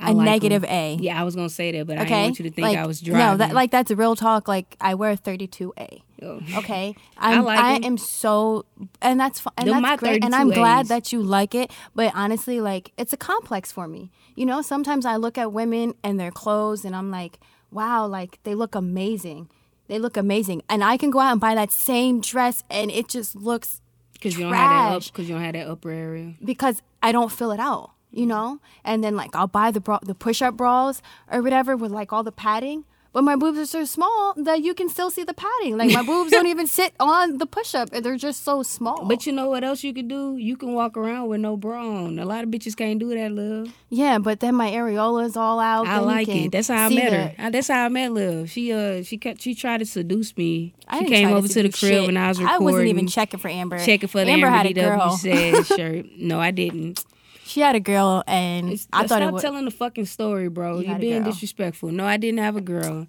I 0.01 0.11
a 0.11 0.15
like 0.15 0.25
negative 0.25 0.65
A. 0.65 0.97
Yeah, 1.01 1.21
I 1.21 1.25
was 1.25 1.35
gonna 1.37 1.49
say 1.49 1.73
that, 1.73 1.87
but 1.87 1.99
I 1.99 2.03
Okay. 2.03 2.09
didn't 2.11 2.23
want 2.25 2.39
you 2.41 2.45
to 2.45 2.51
think 2.51 2.67
like, 2.69 2.79
I 2.79 2.87
was 2.87 3.01
driving. 3.01 3.27
No, 3.27 3.37
that 3.39 3.55
like 3.55 3.71
that's 3.71 3.91
real 3.91 4.17
talk. 4.17 4.49
Like 4.49 4.77
I 4.81 4.95
wear 4.95 5.13
a 5.13 5.17
32A. 5.17 6.03
Oh. 6.23 6.41
Okay, 6.57 6.95
I'm, 7.19 7.41
I, 7.41 7.43
like 7.43 7.77
'em. 7.77 7.85
am 7.85 7.99
so, 7.99 8.65
and 9.03 9.21
that's 9.21 9.43
and 9.59 9.69
Them 9.69 9.83
that's 9.83 10.01
great, 10.01 10.25
and 10.25 10.35
I'm 10.35 10.49
glad 10.51 10.87
32As. 10.87 10.89
that 10.89 11.13
you 11.13 11.23
like 11.23 11.55
it. 11.55 11.71
But 11.95 12.13
honestly, 12.15 12.61
like 12.61 12.93
it's 12.97 13.13
a 13.13 13.17
complex 13.17 13.71
for 13.73 13.87
me. 13.87 14.11
You 14.35 14.47
know, 14.47 14.63
sometimes 14.63 15.05
I 15.07 15.17
look 15.17 15.37
at 15.39 15.53
women 15.53 15.95
and 16.03 16.19
their 16.19 16.31
clothes, 16.31 16.85
and 16.85 16.95
I'm 16.97 17.11
like, 17.11 17.39
wow, 17.71 18.07
like 18.07 18.39
they 18.45 18.55
look 18.55 18.75
amazing. 18.75 19.49
They 19.89 19.99
look 19.99 20.17
amazing, 20.17 20.63
and 20.69 20.83
I 20.83 20.97
can 20.97 21.11
go 21.11 21.21
out 21.21 21.33
and 21.33 21.41
buy 21.41 21.55
that 21.55 21.71
same 21.71 22.21
dress, 22.21 22.65
and 22.71 22.91
it 22.91 23.09
just 23.09 23.37
looks 23.37 23.81
Cause 24.21 24.35
you 24.37 24.45
don't 24.45 24.55
have 24.55 24.71
that 24.71 24.97
up. 24.97 25.13
Cause 25.15 25.29
you 25.29 25.35
don't 25.35 25.45
have 25.45 25.53
that 25.53 25.69
upper 25.69 25.91
area. 25.91 26.35
because 26.43 26.83
I 27.03 27.13
don't 27.13 27.31
fill 27.31 27.53
it 27.53 27.61
out, 27.61 27.91
you 28.17 28.27
know? 28.27 28.59
And 28.85 29.05
then 29.05 29.15
like 29.17 29.35
I'll 29.37 29.47
buy 29.47 29.71
the 29.71 29.81
bra- 29.81 30.01
the 30.03 30.15
push-up 30.15 30.57
bras 30.57 31.03
or 31.31 31.43
whatever 31.43 31.77
with 31.77 31.91
like 31.93 32.13
all 32.13 32.23
the 32.23 32.33
padding, 32.33 32.85
but 33.13 33.23
my 33.25 33.35
boobs 33.35 33.59
are 33.59 33.65
so 33.67 33.85
small 33.87 34.35
that 34.37 34.63
you 34.63 34.75
can 34.75 34.89
still 34.91 35.11
see 35.11 35.25
the 35.25 35.33
padding. 35.33 35.79
Like 35.79 35.91
my 35.91 36.03
boobs 36.03 36.31
don't 36.31 36.47
even 36.55 36.67
sit 36.67 36.93
on 37.01 37.39
the 37.39 37.47
push-up; 37.47 37.89
and 37.93 38.05
they're 38.05 38.19
just 38.19 38.45
so 38.45 38.63
small. 38.63 39.07
But 39.07 39.25
you 39.27 39.33
know 39.33 39.49
what 39.49 39.65
else 39.65 39.83
you 39.83 39.95
can 39.95 40.07
do? 40.07 40.37
You 40.37 40.55
can 40.57 40.75
walk 40.75 40.97
around 40.99 41.29
with 41.29 41.41
no 41.41 41.57
bra 41.57 41.81
on. 42.05 42.19
A 42.19 42.27
lot 42.27 42.45
of 42.45 42.51
bitches 42.51 42.77
can't 42.77 42.99
do 42.99 43.15
that, 43.15 43.33
love. 43.33 43.69
yeah, 43.89 44.19
but 44.19 44.41
then 44.41 44.55
my 44.55 44.71
areola 44.71 45.25
is 45.25 45.35
all 45.37 45.59
out. 45.61 45.87
I 45.87 45.99
like 46.01 46.29
it. 46.29 46.53
That's 46.53 46.69
how 46.69 46.87
I 46.87 46.89
met 46.91 47.13
her. 47.13 47.35
I- 47.39 47.51
That's 47.51 47.69
how 47.69 47.87
I 47.87 47.89
met 47.89 48.13
Liv. 48.13 48.51
She 48.51 48.71
uh 48.73 49.03
she 49.03 49.17
kept 49.17 49.41
she 49.41 49.55
tried 49.55 49.79
to 49.79 49.87
seduce 49.87 50.37
me. 50.37 50.75
I 50.87 50.99
She 51.01 51.07
came 51.07 51.33
over 51.33 51.49
to 51.49 51.63
the 51.63 51.71
crib 51.71 51.93
shit. 51.93 52.07
when 52.07 52.17
I 52.19 52.29
was 52.29 52.39
I 52.39 52.43
recording. 52.43 52.65
wasn't 52.65 52.89
even 52.89 53.07
checking 53.09 53.41
for 53.41 53.49
Amber. 53.49 53.79
checking 53.79 54.09
for 54.11 54.23
the 54.25 54.31
Amber 54.31 54.47
Amber, 54.49 54.57
had 54.59 54.67
a 54.67 54.73
girl. 54.75 55.11
Said 55.17 55.65
shirt. 55.77 56.07
No, 56.19 56.39
I 56.39 56.51
didn't. 56.51 57.03
She 57.47 57.61
had 57.61 57.77
a 57.77 57.81
girl, 57.81 58.25
and 58.27 58.71
I 58.93 59.07
thought 59.07 59.19
Stop 59.19 59.23
it 59.23 59.33
was. 59.33 59.43
telling 59.43 59.65
the 59.65 59.71
fucking 59.71 60.07
story, 60.07 60.49
bro. 60.49 60.81
You 60.81 60.93
are 60.93 60.99
being 60.99 61.23
disrespectful. 61.23 61.91
No, 61.91 62.05
I 62.05 62.17
didn't 62.17 62.41
have 62.41 62.57
a 62.57 62.61
girl. 62.61 63.07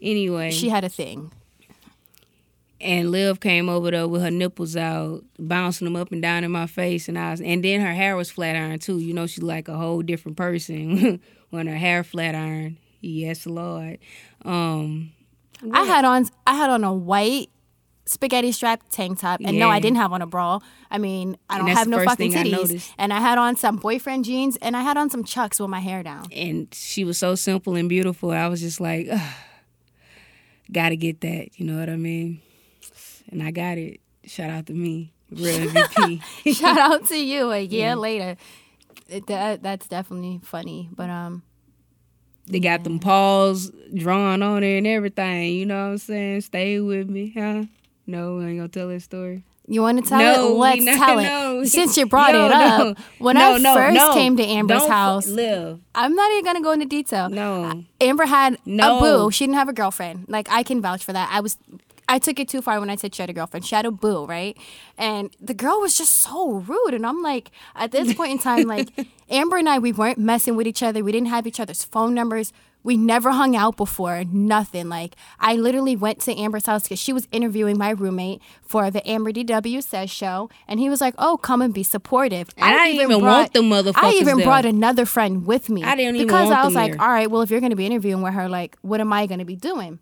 Anyway, 0.00 0.50
She 0.50 0.68
had 0.70 0.84
a 0.84 0.88
thing. 0.88 1.30
and 2.80 3.10
Liv 3.10 3.40
came 3.40 3.68
over 3.68 3.90
there 3.90 4.08
with 4.08 4.22
her 4.22 4.30
nipples 4.30 4.76
out, 4.76 5.22
bouncing 5.38 5.84
them 5.86 5.96
up 5.96 6.12
and 6.12 6.20
down 6.22 6.44
in 6.44 6.50
my 6.50 6.66
face, 6.66 7.08
and 7.08 7.18
I 7.18 7.30
was, 7.32 7.40
and 7.40 7.64
then 7.64 7.80
her 7.80 7.92
hair 7.94 8.16
was 8.16 8.30
flat 8.30 8.56
iron 8.56 8.78
too. 8.78 8.98
You 8.98 9.14
know, 9.14 9.26
she's 9.26 9.42
like 9.42 9.68
a 9.68 9.76
whole 9.76 10.02
different 10.02 10.36
person 10.36 11.20
when 11.50 11.66
her 11.66 11.76
hair 11.76 12.04
flat 12.04 12.34
iron. 12.34 12.78
Yes, 13.00 13.46
Lord. 13.46 13.98
Um, 14.44 15.12
I 15.72 15.84
had 15.84 16.04
on 16.04 16.26
I 16.46 16.54
had 16.54 16.70
on 16.70 16.84
a 16.84 16.92
white 16.92 17.48
spaghetti 18.06 18.52
strap 18.52 18.82
tank 18.90 19.20
top, 19.20 19.40
and 19.44 19.58
no, 19.58 19.68
I 19.70 19.80
didn't 19.80 19.96
have 19.96 20.12
on 20.12 20.22
a 20.22 20.26
bra. 20.26 20.58
I 20.90 20.98
mean, 20.98 21.36
I 21.48 21.58
don't 21.58 21.68
have 21.68 21.88
no 21.88 22.04
fucking 22.04 22.32
thing 22.32 22.38
I 22.38 22.44
titties, 22.50 22.90
and 22.98 23.12
I 23.12 23.20
had 23.20 23.38
on 23.38 23.56
some 23.56 23.76
boyfriend 23.76 24.24
jeans, 24.24 24.56
and 24.58 24.76
I 24.76 24.82
had 24.82 24.96
on 24.96 25.10
some 25.10 25.24
chucks 25.24 25.58
with 25.60 25.70
my 25.70 25.80
hair 25.80 26.02
down. 26.02 26.26
and 26.32 26.68
she 26.72 27.04
was 27.04 27.18
so 27.18 27.34
simple 27.34 27.74
and 27.76 27.88
beautiful. 27.88 28.30
I 28.30 28.48
was 28.48 28.60
just 28.60 28.80
like, 28.80 29.08
gotta 30.72 30.96
get 30.96 31.20
that. 31.22 31.58
You 31.58 31.66
know 31.66 31.78
what 31.78 31.88
I 31.88 31.96
mean? 31.96 32.40
And 33.30 33.42
I 33.42 33.50
got 33.50 33.78
it. 33.78 34.00
Shout 34.24 34.50
out 34.50 34.66
to 34.66 34.72
me, 34.74 35.12
real 35.30 35.58
MVP. 35.70 36.56
Shout 36.56 36.78
out 36.78 37.06
to 37.08 37.16
you 37.16 37.50
a 37.52 37.60
year 37.60 37.96
later. 37.96 38.36
It, 39.08 39.26
that, 39.26 39.62
that's 39.62 39.86
definitely 39.86 40.40
funny, 40.42 40.88
but 40.94 41.10
um, 41.10 41.42
they 42.46 42.58
got 42.60 42.84
them 42.84 42.98
paws 42.98 43.70
drawn 43.94 44.42
on 44.42 44.62
it 44.64 44.78
and 44.78 44.86
everything. 44.86 45.52
You 45.54 45.66
know 45.66 45.84
what 45.84 45.90
I'm 45.92 45.98
saying? 45.98 46.40
Stay 46.42 46.80
with 46.80 47.08
me, 47.10 47.32
huh? 47.36 47.64
No, 48.06 48.40
I 48.40 48.44
ain't 48.48 48.58
gonna 48.58 48.68
tell 48.68 48.88
that 48.88 49.00
story. 49.00 49.44
you 49.66 49.80
want 49.80 50.02
to 50.02 50.08
tell 50.08 50.18
No, 50.18 50.48
it? 50.54 50.58
Let's 50.58 50.82
not- 50.84 50.96
tell 51.06 51.18
it. 51.18 51.22
no. 51.24 51.64
Since 51.64 51.96
you 51.96 52.06
brought 52.06 52.34
it 52.34 52.52
up, 52.52 52.98
when 53.18 53.36
I 53.36 53.58
first 53.58 54.12
came 54.12 54.36
to 54.36 54.42
Amber's 54.44 54.80
Don't 54.82 54.90
house, 54.90 55.26
live. 55.26 55.80
I'm 55.94 56.14
not 56.14 56.30
even 56.32 56.44
gonna 56.44 56.60
go 56.62 56.72
into 56.72 56.84
detail. 56.86 57.28
No. 57.30 57.84
Amber 58.00 58.26
had 58.26 58.58
No. 58.66 58.98
a 58.98 59.00
boo. 59.00 59.30
She 59.30 59.44
didn't 59.46 59.56
have 59.56 59.68
a 59.68 59.72
girlfriend. 59.72 60.26
Like 60.28 60.48
I 60.50 60.62
can 60.62 60.80
vouch 60.82 61.04
for 61.04 61.12
that. 61.14 61.30
I 61.32 61.40
was 61.40 61.56
I 62.06 62.18
took 62.18 62.38
it 62.38 62.48
too 62.48 62.60
far 62.60 62.78
when 62.80 62.90
I 62.90 62.96
said 62.96 63.14
she 63.14 63.22
had 63.22 63.30
a 63.30 63.32
girlfriend. 63.32 63.64
She 63.64 63.74
had 63.74 63.86
a 63.86 63.90
boo, 63.90 64.26
right? 64.26 64.54
And 64.98 65.34
the 65.40 65.54
girl 65.54 65.80
was 65.80 65.96
just 65.96 66.12
so 66.16 66.56
rude. 66.56 66.92
And 66.92 67.06
I'm 67.06 67.22
like, 67.22 67.50
at 67.74 67.92
this 67.92 68.12
point 68.12 68.32
in 68.32 68.38
time, 68.38 68.64
like 68.64 68.90
Amber 69.30 69.56
and 69.56 69.66
I, 69.66 69.78
we 69.78 69.90
weren't 69.92 70.18
messing 70.18 70.54
with 70.54 70.66
each 70.66 70.82
other. 70.82 71.02
We 71.02 71.12
didn't 71.12 71.28
have 71.28 71.46
each 71.46 71.58
other's 71.58 71.82
phone 71.82 72.12
numbers. 72.12 72.52
We 72.84 72.96
never 72.96 73.32
hung 73.32 73.56
out 73.56 73.76
before. 73.76 74.22
Nothing. 74.30 74.88
Like 74.88 75.16
I 75.40 75.56
literally 75.56 75.96
went 75.96 76.20
to 76.20 76.38
Amber's 76.38 76.66
house 76.66 76.84
because 76.84 77.00
she 77.00 77.12
was 77.12 77.26
interviewing 77.32 77.76
my 77.76 77.90
roommate 77.90 78.40
for 78.62 78.90
the 78.90 79.06
Amber 79.08 79.32
DW 79.32 79.82
Says 79.82 80.10
show, 80.10 80.50
and 80.68 80.78
he 80.78 80.88
was 80.88 81.00
like, 81.00 81.14
"Oh, 81.18 81.36
come 81.36 81.62
and 81.62 81.74
be 81.74 81.82
supportive." 81.82 82.50
And 82.56 82.64
I 82.66 82.86
didn't 82.92 83.02
even 83.02 83.24
want 83.24 83.52
them 83.54 83.72
I 83.72 84.12
even 84.20 84.36
there. 84.36 84.46
brought 84.46 84.64
another 84.64 85.06
friend 85.06 85.46
with 85.46 85.68
me. 85.68 85.82
I 85.82 85.96
didn't 85.96 86.16
even 86.16 86.26
because 86.26 86.50
I 86.50 86.64
was 86.64 86.74
like, 86.74 86.92
there. 86.92 87.02
all 87.02 87.08
right, 87.08 87.30
well, 87.30 87.42
if 87.42 87.50
you're 87.50 87.60
going 87.60 87.70
to 87.70 87.76
be 87.76 87.86
interviewing 87.86 88.22
with 88.22 88.34
her, 88.34 88.48
like, 88.48 88.76
what 88.82 89.00
am 89.00 89.12
I 89.12 89.26
going 89.26 89.38
to 89.40 89.44
be 89.44 89.56
doing? 89.56 89.98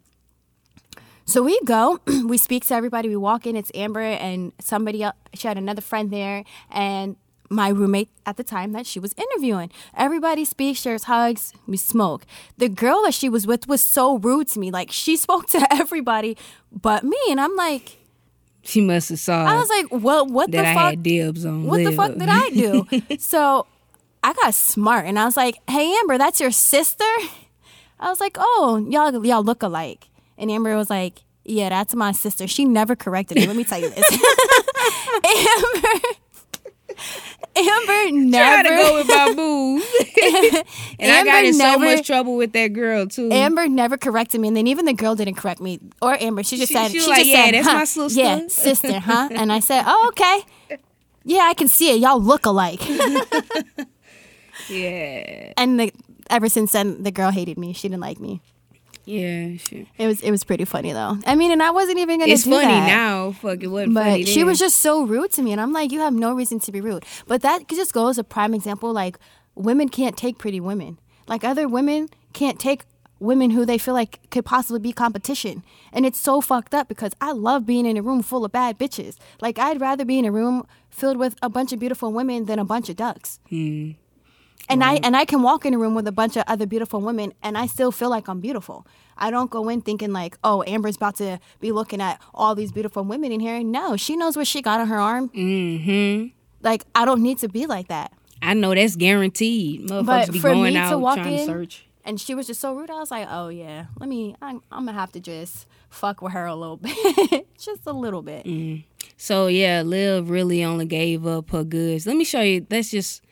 So 1.24 1.43
we 1.43 1.59
go, 1.64 2.01
we 2.26 2.37
speak 2.37 2.66
to 2.66 2.74
everybody. 2.74 3.09
We 3.09 3.16
walk 3.16 3.47
in. 3.47 3.57
It's 3.57 3.70
Amber 3.74 4.01
and 4.01 4.53
somebody 4.61 5.03
else. 5.05 5.14
She 5.35 5.47
had 5.49 5.57
another 5.57 5.80
friend 5.80 6.11
there, 6.11 6.45
and 6.70 7.16
my 7.53 7.68
roommate 7.68 8.09
at 8.26 8.36
the 8.36 8.44
time 8.44 8.72
that 8.72 8.86
she 8.86 8.98
was 8.98 9.14
interviewing. 9.16 9.70
Everybody 9.96 10.44
speaks, 10.44 10.80
shares 10.80 11.05
hugs, 11.05 11.53
we 11.66 11.76
smoke. 11.76 12.24
The 12.59 12.68
girl 12.68 13.03
that 13.05 13.14
she 13.14 13.28
was 13.28 13.46
with 13.46 13.68
was 13.68 13.82
so 13.82 14.18
rude 14.18 14.48
to 14.48 14.59
me. 14.59 14.70
Like 14.70 14.90
she 14.90 15.16
spoke 15.26 15.46
to 15.48 15.66
everybody 15.72 16.36
but 16.72 17.05
me, 17.05 17.18
and 17.30 17.40
I'm 17.40 17.55
like, 17.57 17.98
She 18.62 18.80
must 18.80 19.11
have 19.11 19.18
saw 19.18 19.44
I 19.44 19.57
was 19.57 19.68
like, 19.68 19.86
well, 19.90 20.26
what 20.26 20.50
the 20.50 20.66
I 20.66 20.74
fuck? 20.74 21.03
dibs 21.03 21.44
on. 21.44 21.64
what 21.64 21.84
the 21.84 21.92
fuck 21.92 22.14
did 22.14 22.28
I 22.28 22.48
do? 22.50 22.86
so 23.18 23.66
I 24.24 24.32
got 24.34 24.55
smart 24.55 25.07
and 25.07 25.18
I 25.18 25.24
was 25.24 25.36
like, 25.36 25.57
hey 25.68 25.92
Amber, 26.00 26.16
that's 26.18 26.40
your 26.40 26.50
sister? 26.53 27.05
I 28.00 28.09
was 28.09 28.20
like, 28.20 28.36
oh, 28.38 28.84
y'all 28.88 29.24
y'all 29.24 29.44
look 29.44 29.62
alike. 29.62 30.09
And 30.38 30.50
Amber 30.50 30.76
was 30.76 30.90
like, 30.90 31.22
yeah, 31.44 31.68
that's 31.68 31.94
my 31.94 32.12
sister. 32.12 32.46
She 32.46 32.64
never 32.64 32.96
corrected 32.96 33.36
me. 33.36 33.46
Let 33.46 33.57
me 33.57 33.64
tell 33.64 33.80
you 33.80 33.90
this. 33.90 34.05
Amber 35.24 35.98
Amber 37.55 38.11
never 38.16 38.62
to 38.62 38.68
go 38.74 38.94
with 38.94 39.09
my 39.09 39.34
boo. 39.34 39.76
and 40.98 41.12
I 41.12 41.24
got 41.24 41.44
Amber 41.44 41.48
in 41.48 41.55
so 41.55 41.78
much 41.78 42.07
trouble 42.07 42.36
with 42.36 42.53
that 42.53 42.68
girl 42.72 43.07
too. 43.07 43.30
Amber 43.30 43.68
never 43.68 43.96
corrected 43.98 44.40
me, 44.40 44.48
and 44.48 44.57
then 44.57 44.66
even 44.66 44.86
the 44.86 44.94
girl 44.94 45.14
didn't 45.14 45.34
correct 45.34 45.61
me 45.61 45.78
or 46.00 46.14
Amber. 46.20 46.42
She 46.42 46.57
just 46.57 46.68
She- 46.68 46.74
said, 46.74 46.90
she 46.90 47.00
"She, 47.00 47.09
like, 47.09 47.18
just 47.18 47.28
"Yeah, 47.30 47.44
said, 47.44 47.55
that's 47.55 47.66
huh? 47.66 47.74
my 47.74 47.84
sister." 47.84 48.20
Yeah, 48.20 48.46
sister, 48.48 48.98
huh?" 49.00 49.28
And 49.32 49.53
I 49.53 49.61
said, 49.61 49.84
"Oh, 49.86 50.07
okay. 50.09 50.78
Yeah, 51.24 51.42
I 51.42 51.55
can 51.55 51.68
see 51.68 51.90
it. 51.94 52.00
Y'all 52.00 52.20
look 52.20 52.46
alike." 52.46 52.80
yeah, 54.68 55.53
and 55.57 55.78
the, 55.80 55.92
ever 56.30 56.48
since 56.48 56.72
then, 56.72 57.03
the 57.03 57.11
girl 57.11 57.30
hated 57.30 57.59
me. 57.59 57.72
She 57.72 57.88
didn't 57.88 58.00
like 58.00 58.20
me. 58.20 58.40
Yeah. 59.05 59.57
It 59.98 60.07
was 60.07 60.20
it 60.20 60.30
was 60.30 60.44
pretty 60.44 60.64
funny 60.64 60.92
though. 60.92 61.18
I 61.26 61.34
mean, 61.34 61.50
and 61.53 61.62
I 61.62 61.70
wasn't 61.70 61.98
even 61.98 62.20
gonna 62.20 62.32
it's 62.32 62.44
funny 62.44 62.62
that. 62.66 62.86
now. 62.86 63.32
Fuck, 63.32 63.62
it 63.62 63.68
wasn't 63.68 63.94
But 63.94 64.05
funny. 64.05 64.24
she 64.24 64.40
then. 64.40 64.46
was 64.46 64.59
just 64.59 64.80
so 64.80 65.05
rude 65.05 65.32
to 65.32 65.42
me, 65.42 65.53
and 65.53 65.61
I'm 65.61 65.72
like, 65.72 65.92
you 65.92 66.00
have 66.00 66.14
no 66.14 66.32
reason 66.34 66.59
to 66.61 66.72
be 66.72 66.80
rude. 66.80 67.05
But 67.26 67.42
that 67.42 67.68
just 67.68 67.92
goes 67.92 68.18
a 68.18 68.24
prime 68.24 68.55
example. 68.55 68.92
Like, 68.92 69.18
women 69.55 69.88
can't 69.88 70.16
take 70.16 70.38
pretty 70.38 70.61
women. 70.61 70.98
Like 71.28 71.44
other 71.44 71.68
women 71.68 72.09
can't 72.32 72.59
take 72.59 72.84
women 73.20 73.50
who 73.50 73.64
they 73.64 73.78
feel 73.78 73.94
like 73.94 74.18
could 74.30 74.44
possibly 74.44 74.80
be 74.80 74.92
competition. 74.92 75.62
And 75.92 76.05
it's 76.05 76.18
so 76.18 76.40
fucked 76.40 76.74
up 76.74 76.88
because 76.88 77.12
I 77.20 77.30
love 77.32 77.64
being 77.64 77.86
in 77.86 77.96
a 77.96 78.03
room 78.03 78.20
full 78.22 78.44
of 78.44 78.50
bad 78.50 78.78
bitches. 78.78 79.16
Like 79.40 79.59
I'd 79.59 79.80
rather 79.80 80.05
be 80.05 80.18
in 80.18 80.24
a 80.24 80.32
room 80.32 80.66
filled 80.90 81.16
with 81.18 81.36
a 81.40 81.48
bunch 81.48 81.72
of 81.72 81.78
beautiful 81.78 82.12
women 82.12 82.46
than 82.46 82.59
a 82.59 82.64
bunch 82.64 82.88
of 82.88 82.96
ducks. 82.96 83.38
Hmm. 83.48 83.92
And 84.73 84.83
I 84.83 84.95
and 85.03 85.16
I 85.16 85.25
can 85.25 85.43
walk 85.43 85.66
in 85.66 85.75
a 85.75 85.79
room 85.79 85.95
with 85.95 86.07
a 86.09 86.12
bunch 86.12 86.37
of 86.37 86.45
other 86.47 86.66
beautiful 86.66 87.01
women 87.01 87.33
and 87.43 87.59
I 87.59 87.66
still 87.66 87.93
feel 87.93 88.09
like 88.11 88.27
I'm 88.29 88.41
beautiful. 88.41 88.87
I 89.18 89.31
don't 89.31 89.51
go 89.51 89.68
in 89.68 89.83
thinking 89.83 90.12
like, 90.12 90.39
oh, 90.43 90.64
Amber's 90.66 90.97
about 90.97 91.16
to 91.16 91.39
be 91.61 91.73
looking 91.73 92.01
at 92.01 92.20
all 92.35 92.55
these 92.55 92.73
beautiful 92.73 93.05
women 93.05 93.31
in 93.33 93.41
here. 93.41 93.62
No, 93.62 93.97
she 93.97 94.16
knows 94.16 94.37
what 94.37 94.47
she 94.47 94.62
got 94.62 94.81
on 94.81 94.89
her 94.89 94.99
arm. 94.99 95.29
Mm-hmm. 95.29 96.29
Like 96.62 96.85
I 96.95 97.05
don't 97.05 97.23
need 97.23 97.39
to 97.39 97.49
be 97.49 97.66
like 97.66 97.89
that. 97.89 98.12
I 98.41 98.55
know 98.55 98.75
that's 98.75 98.97
guaranteed. 98.97 99.89
Motherfuckers 99.89 100.07
But 100.07 100.33
be 100.33 100.39
for 100.41 100.53
going 100.53 100.73
me 100.75 100.79
out 100.81 100.91
to 100.91 100.99
walk 100.99 101.16
trying 101.18 101.35
in 101.35 101.39
to 101.41 101.45
search. 101.45 101.87
and 102.05 102.20
she 102.20 102.35
was 102.35 102.47
just 102.47 102.61
so 102.61 102.75
rude, 102.75 102.91
I 102.91 102.95
was 102.99 103.11
like, 103.11 103.29
oh 103.31 103.49
yeah, 103.49 103.87
let 104.01 104.09
me. 104.09 104.35
I'm, 104.41 104.62
I'm 104.73 104.87
gonna 104.87 104.99
have 104.99 105.12
to 105.12 105.20
just 105.20 105.66
fuck 105.91 106.23
with 106.23 106.33
her 106.33 106.47
a 106.47 106.57
little 106.57 106.79
bit, 106.79 107.47
just 107.59 107.87
a 107.87 107.93
little 107.93 108.23
bit. 108.23 108.47
Mm. 108.47 108.85
So 109.16 109.47
yeah, 109.49 109.83
Liv 109.83 110.31
really 110.31 110.64
only 110.64 110.87
gave 110.87 111.27
up 111.27 111.51
her 111.51 111.62
goods. 111.62 112.07
Let 112.07 112.16
me 112.16 112.25
show 112.25 112.41
you. 112.41 112.66
That's 112.68 112.91
just. 112.91 113.23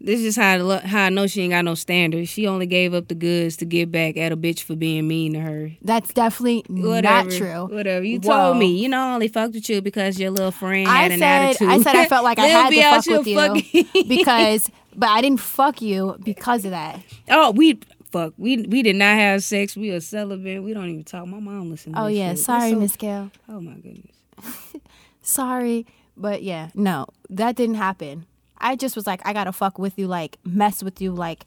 This 0.00 0.20
is 0.20 0.36
how 0.36 0.50
I, 0.52 0.56
lo- 0.58 0.78
how 0.78 1.06
I 1.06 1.08
know 1.08 1.26
she 1.26 1.42
ain't 1.42 1.50
got 1.50 1.64
no 1.64 1.74
standards. 1.74 2.28
She 2.28 2.46
only 2.46 2.66
gave 2.66 2.94
up 2.94 3.08
the 3.08 3.16
goods 3.16 3.56
to 3.56 3.64
get 3.64 3.90
back 3.90 4.16
at 4.16 4.30
a 4.30 4.36
bitch 4.36 4.62
for 4.62 4.76
being 4.76 5.08
mean 5.08 5.32
to 5.32 5.40
her. 5.40 5.72
That's 5.82 6.12
definitely 6.12 6.64
Whatever, 6.68 7.28
not 7.30 7.36
true. 7.36 7.66
Whatever. 7.76 8.04
You 8.04 8.20
Whoa. 8.20 8.30
told 8.36 8.58
me. 8.58 8.80
You 8.80 8.88
know, 8.88 9.00
I 9.00 9.14
only 9.14 9.26
fucked 9.28 9.54
with 9.54 9.68
you 9.68 9.82
because 9.82 10.18
your 10.20 10.30
little 10.30 10.52
friend 10.52 10.86
I 10.88 11.02
had 11.02 11.10
an 11.12 11.18
said, 11.18 11.42
attitude. 11.50 11.68
I 11.68 11.82
said 11.82 11.96
I 11.96 12.06
felt 12.06 12.22
like 12.22 12.38
I 12.38 12.46
had 12.46 12.70
to 12.70 12.80
fuck 12.82 13.06
with 13.18 13.26
you 13.26 13.36
fucking- 13.36 14.08
because, 14.08 14.70
but 14.94 15.08
I 15.08 15.20
didn't 15.20 15.40
fuck 15.40 15.82
you 15.82 16.16
because 16.22 16.64
of 16.64 16.70
that. 16.70 17.00
oh, 17.28 17.50
we 17.50 17.80
fuck. 18.12 18.34
We 18.38 18.58
we 18.62 18.82
did 18.84 18.94
not 18.96 19.16
have 19.18 19.42
sex. 19.42 19.76
We 19.76 19.90
are 19.90 19.98
celibate. 20.00 20.62
We 20.62 20.74
don't 20.74 20.88
even 20.88 21.02
talk. 21.04 21.26
My 21.26 21.40
mom 21.40 21.70
listened. 21.70 21.96
To 21.96 22.02
Oh 22.02 22.06
yeah, 22.06 22.30
shit. 22.30 22.38
Sorry, 22.38 22.70
so- 22.70 22.78
Miss 22.78 22.96
Gail. 22.96 23.32
Oh 23.48 23.60
my 23.60 23.74
goodness. 23.74 24.14
Sorry, 25.22 25.86
but 26.16 26.42
yeah, 26.42 26.70
no, 26.74 27.06
that 27.30 27.56
didn't 27.56 27.74
happen. 27.76 28.26
I 28.60 28.76
just 28.76 28.96
was 28.96 29.06
like, 29.06 29.20
I 29.24 29.32
gotta 29.32 29.52
fuck 29.52 29.78
with 29.78 29.98
you, 29.98 30.06
like 30.06 30.38
mess 30.44 30.82
with 30.82 31.00
you, 31.00 31.12
like 31.12 31.44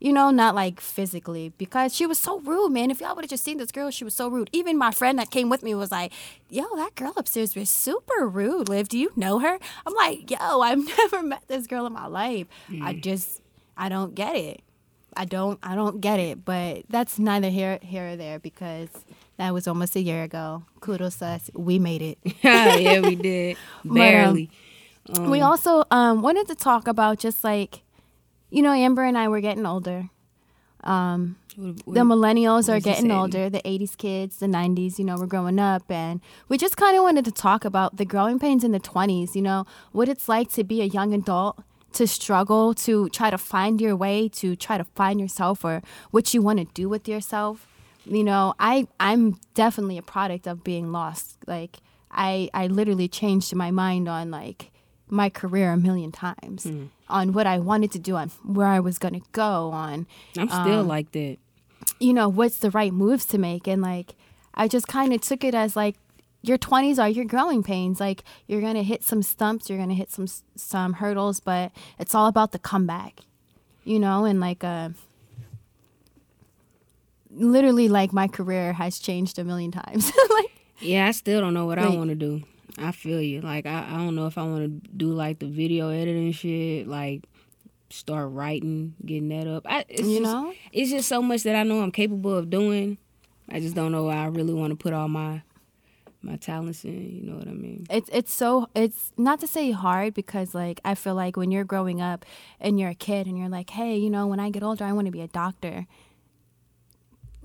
You 0.00 0.12
know, 0.12 0.30
not 0.30 0.54
like 0.54 0.80
physically, 0.80 1.52
because 1.56 1.94
she 1.94 2.04
was 2.06 2.18
so 2.18 2.40
rude, 2.40 2.72
man. 2.72 2.90
If 2.90 3.00
y'all 3.00 3.14
would 3.14 3.24
have 3.24 3.30
just 3.30 3.44
seen 3.44 3.56
this 3.58 3.72
girl, 3.72 3.90
she 3.90 4.04
was 4.04 4.12
so 4.14 4.28
rude. 4.28 4.50
Even 4.52 4.76
my 4.76 4.90
friend 4.90 5.18
that 5.18 5.30
came 5.30 5.48
with 5.48 5.62
me 5.62 5.74
was 5.74 5.90
like, 5.90 6.12
"Yo, 6.50 6.64
that 6.76 6.94
girl 6.94 7.14
upstairs 7.16 7.54
was 7.56 7.70
super 7.70 8.28
rude. 8.28 8.68
Liv, 8.68 8.88
do 8.88 8.98
you 8.98 9.12
know 9.16 9.38
her?" 9.38 9.58
I'm 9.86 9.94
like, 9.94 10.30
"Yo, 10.30 10.60
I've 10.60 10.84
never 10.98 11.22
met 11.22 11.44
this 11.48 11.66
girl 11.66 11.86
in 11.86 11.92
my 11.94 12.06
life. 12.06 12.46
I 12.82 12.92
just, 12.94 13.40
I 13.78 13.88
don't 13.88 14.14
get 14.14 14.36
it. 14.36 14.60
I 15.16 15.24
don't, 15.24 15.58
I 15.62 15.74
don't 15.74 16.00
get 16.00 16.18
it." 16.20 16.44
But 16.44 16.82
that's 16.90 17.18
neither 17.18 17.48
here, 17.48 17.78
here 17.80 18.08
or 18.10 18.16
there 18.16 18.38
because 18.38 18.88
that 19.38 19.54
was 19.54 19.66
almost 19.66 19.96
a 19.96 20.02
year 20.02 20.22
ago. 20.24 20.64
Kudos 20.80 21.22
us, 21.22 21.50
we 21.54 21.78
made 21.78 22.02
it. 22.02 22.18
yeah, 22.42 23.00
we 23.00 23.14
did 23.30 23.56
um, 24.28 24.48
we 25.20 25.40
also 25.40 25.84
um, 25.90 26.22
wanted 26.22 26.46
to 26.48 26.54
talk 26.54 26.88
about 26.88 27.18
just 27.18 27.44
like, 27.44 27.82
you 28.50 28.62
know, 28.62 28.72
Amber 28.72 29.02
and 29.04 29.18
I 29.18 29.28
were 29.28 29.40
getting 29.40 29.66
older. 29.66 30.08
Um, 30.82 31.36
What- 31.56 31.76
what- 31.86 31.94
the 31.94 32.00
millennials 32.00 32.68
are 32.68 32.80
getting 32.80 33.10
older, 33.20 33.48
the 33.48 33.62
80s 33.66 33.94
kids, 33.96 34.36
the 34.38 34.48
90s, 34.48 34.98
you 34.98 35.04
know, 35.04 35.16
we're 35.16 35.26
growing 35.26 35.58
up. 35.58 35.84
And 35.90 36.20
we 36.48 36.58
just 36.58 36.76
kind 36.76 36.96
of 36.96 37.02
wanted 37.04 37.24
to 37.26 37.30
talk 37.32 37.64
about 37.64 37.96
the 37.96 38.04
growing 38.04 38.38
pains 38.38 38.64
in 38.64 38.72
the 38.72 38.80
20s, 38.80 39.34
you 39.36 39.42
know, 39.42 39.64
what 39.92 40.08
it's 40.08 40.28
like 40.28 40.50
to 40.52 40.64
be 40.64 40.82
a 40.82 40.86
young 40.86 41.14
adult, 41.14 41.60
to 41.92 42.06
struggle, 42.06 42.74
to 42.74 43.08
try 43.10 43.30
to 43.30 43.38
find 43.38 43.80
your 43.80 43.94
way, 43.94 44.28
to 44.30 44.56
try 44.56 44.76
to 44.76 44.84
find 44.96 45.20
yourself 45.20 45.64
or 45.64 45.80
what 46.10 46.34
you 46.34 46.42
want 46.42 46.58
to 46.58 46.64
do 46.74 46.88
with 46.88 47.06
yourself. 47.08 47.68
You 48.04 48.24
know, 48.24 48.54
I, 48.58 48.86
I'm 48.98 49.38
definitely 49.54 49.96
a 49.96 50.02
product 50.02 50.46
of 50.46 50.64
being 50.64 50.90
lost. 50.92 51.36
Like, 51.46 51.78
I, 52.10 52.50
I 52.52 52.66
literally 52.66 53.08
changed 53.08 53.54
my 53.54 53.70
mind 53.70 54.08
on 54.08 54.30
like 54.30 54.70
my 55.14 55.28
career 55.30 55.70
a 55.72 55.76
million 55.76 56.10
times 56.12 56.64
Hmm. 56.64 56.86
on 57.08 57.32
what 57.32 57.46
I 57.46 57.58
wanted 57.58 57.90
to 57.92 57.98
do, 57.98 58.16
on 58.16 58.28
where 58.56 58.66
I 58.66 58.80
was 58.80 58.98
going 58.98 59.14
to 59.20 59.26
go, 59.32 59.70
on 59.70 60.06
I'm 60.36 60.48
still 60.48 60.80
um, 60.80 60.88
like 60.88 61.12
that. 61.12 61.36
you 62.00 62.12
know 62.12 62.28
what's 62.28 62.58
the 62.58 62.70
right 62.70 62.92
moves 62.92 63.24
to 63.26 63.38
make 63.38 63.66
and 63.68 63.80
like 63.82 64.14
i 64.54 64.66
just 64.66 64.86
kind 64.88 65.12
of 65.12 65.20
took 65.20 65.42
it 65.44 65.54
as 65.54 65.76
like 65.76 65.96
your 66.42 66.56
20s 66.58 66.98
are 67.02 67.08
your 67.18 67.24
growing 67.34 67.62
pains 67.62 68.00
like 68.00 68.24
you're 68.48 68.60
gonna 68.66 68.82
hit 68.82 69.02
some 69.04 69.22
stumps 69.22 69.68
you're 69.68 69.78
gonna 69.78 69.94
hit 70.02 70.10
some 70.10 70.26
some 70.56 70.94
hurdles 70.94 71.40
but 71.40 71.70
it's 71.98 72.14
all 72.14 72.26
about 72.26 72.50
the 72.52 72.58
comeback 72.58 73.20
you 73.84 73.98
know 73.98 74.24
and 74.24 74.40
like 74.40 74.62
uh 74.64 74.88
literally 77.30 77.88
like 77.88 78.12
my 78.12 78.28
career 78.28 78.72
has 78.74 78.98
changed 78.98 79.38
a 79.38 79.44
million 79.44 79.70
times 79.70 80.10
like 80.30 80.50
Yeah, 80.80 81.06
I 81.06 81.12
still 81.12 81.40
don't 81.40 81.54
know 81.54 81.66
what 81.66 81.78
I 81.78 81.88
want 81.88 82.10
to 82.10 82.16
do. 82.16 82.42
I 82.78 82.92
feel 82.92 83.20
you. 83.20 83.40
Like 83.40 83.66
I, 83.66 83.86
I 83.88 83.96
don't 83.96 84.14
know 84.14 84.26
if 84.26 84.38
I 84.38 84.42
want 84.42 84.82
to 84.82 84.88
do 84.96 85.12
like 85.12 85.38
the 85.38 85.46
video 85.46 85.90
editing 85.90 86.32
shit, 86.32 86.88
like 86.88 87.24
start 87.90 88.30
writing, 88.32 88.94
getting 89.04 89.28
that 89.28 89.46
up. 89.46 89.66
I, 89.66 89.84
it's 89.88 90.02
you 90.02 90.20
just, 90.20 90.32
know 90.32 90.52
it's 90.72 90.90
just 90.90 91.08
so 91.08 91.22
much 91.22 91.42
that 91.44 91.54
I 91.54 91.62
know 91.62 91.80
I'm 91.80 91.92
capable 91.92 92.36
of 92.36 92.50
doing. 92.50 92.98
I 93.48 93.60
just 93.60 93.74
don't 93.74 93.92
know. 93.92 94.08
I 94.08 94.26
really 94.26 94.54
want 94.54 94.70
to 94.70 94.76
put 94.76 94.92
all 94.92 95.08
my 95.08 95.42
my 96.22 96.36
talents 96.36 96.84
in. 96.84 97.16
You 97.16 97.22
know 97.22 97.36
what 97.36 97.46
I 97.46 97.52
mean? 97.52 97.86
it's 97.90 98.10
it's 98.12 98.32
so 98.32 98.68
it's 98.74 99.12
not 99.16 99.40
to 99.40 99.46
say 99.46 99.70
hard 99.70 100.14
because 100.14 100.54
like 100.54 100.80
I 100.84 100.94
feel 100.94 101.14
like 101.14 101.36
when 101.36 101.50
you're 101.50 101.64
growing 101.64 102.00
up 102.00 102.24
and 102.60 102.80
you're 102.80 102.90
a 102.90 102.94
kid 102.94 103.26
and 103.26 103.38
you're 103.38 103.48
like, 103.48 103.70
hey, 103.70 103.96
you 103.96 104.10
know, 104.10 104.26
when 104.26 104.40
I 104.40 104.50
get 104.50 104.62
older, 104.62 104.84
I 104.84 104.92
want 104.92 105.06
to 105.06 105.12
be 105.12 105.20
a 105.20 105.28
doctor. 105.28 105.86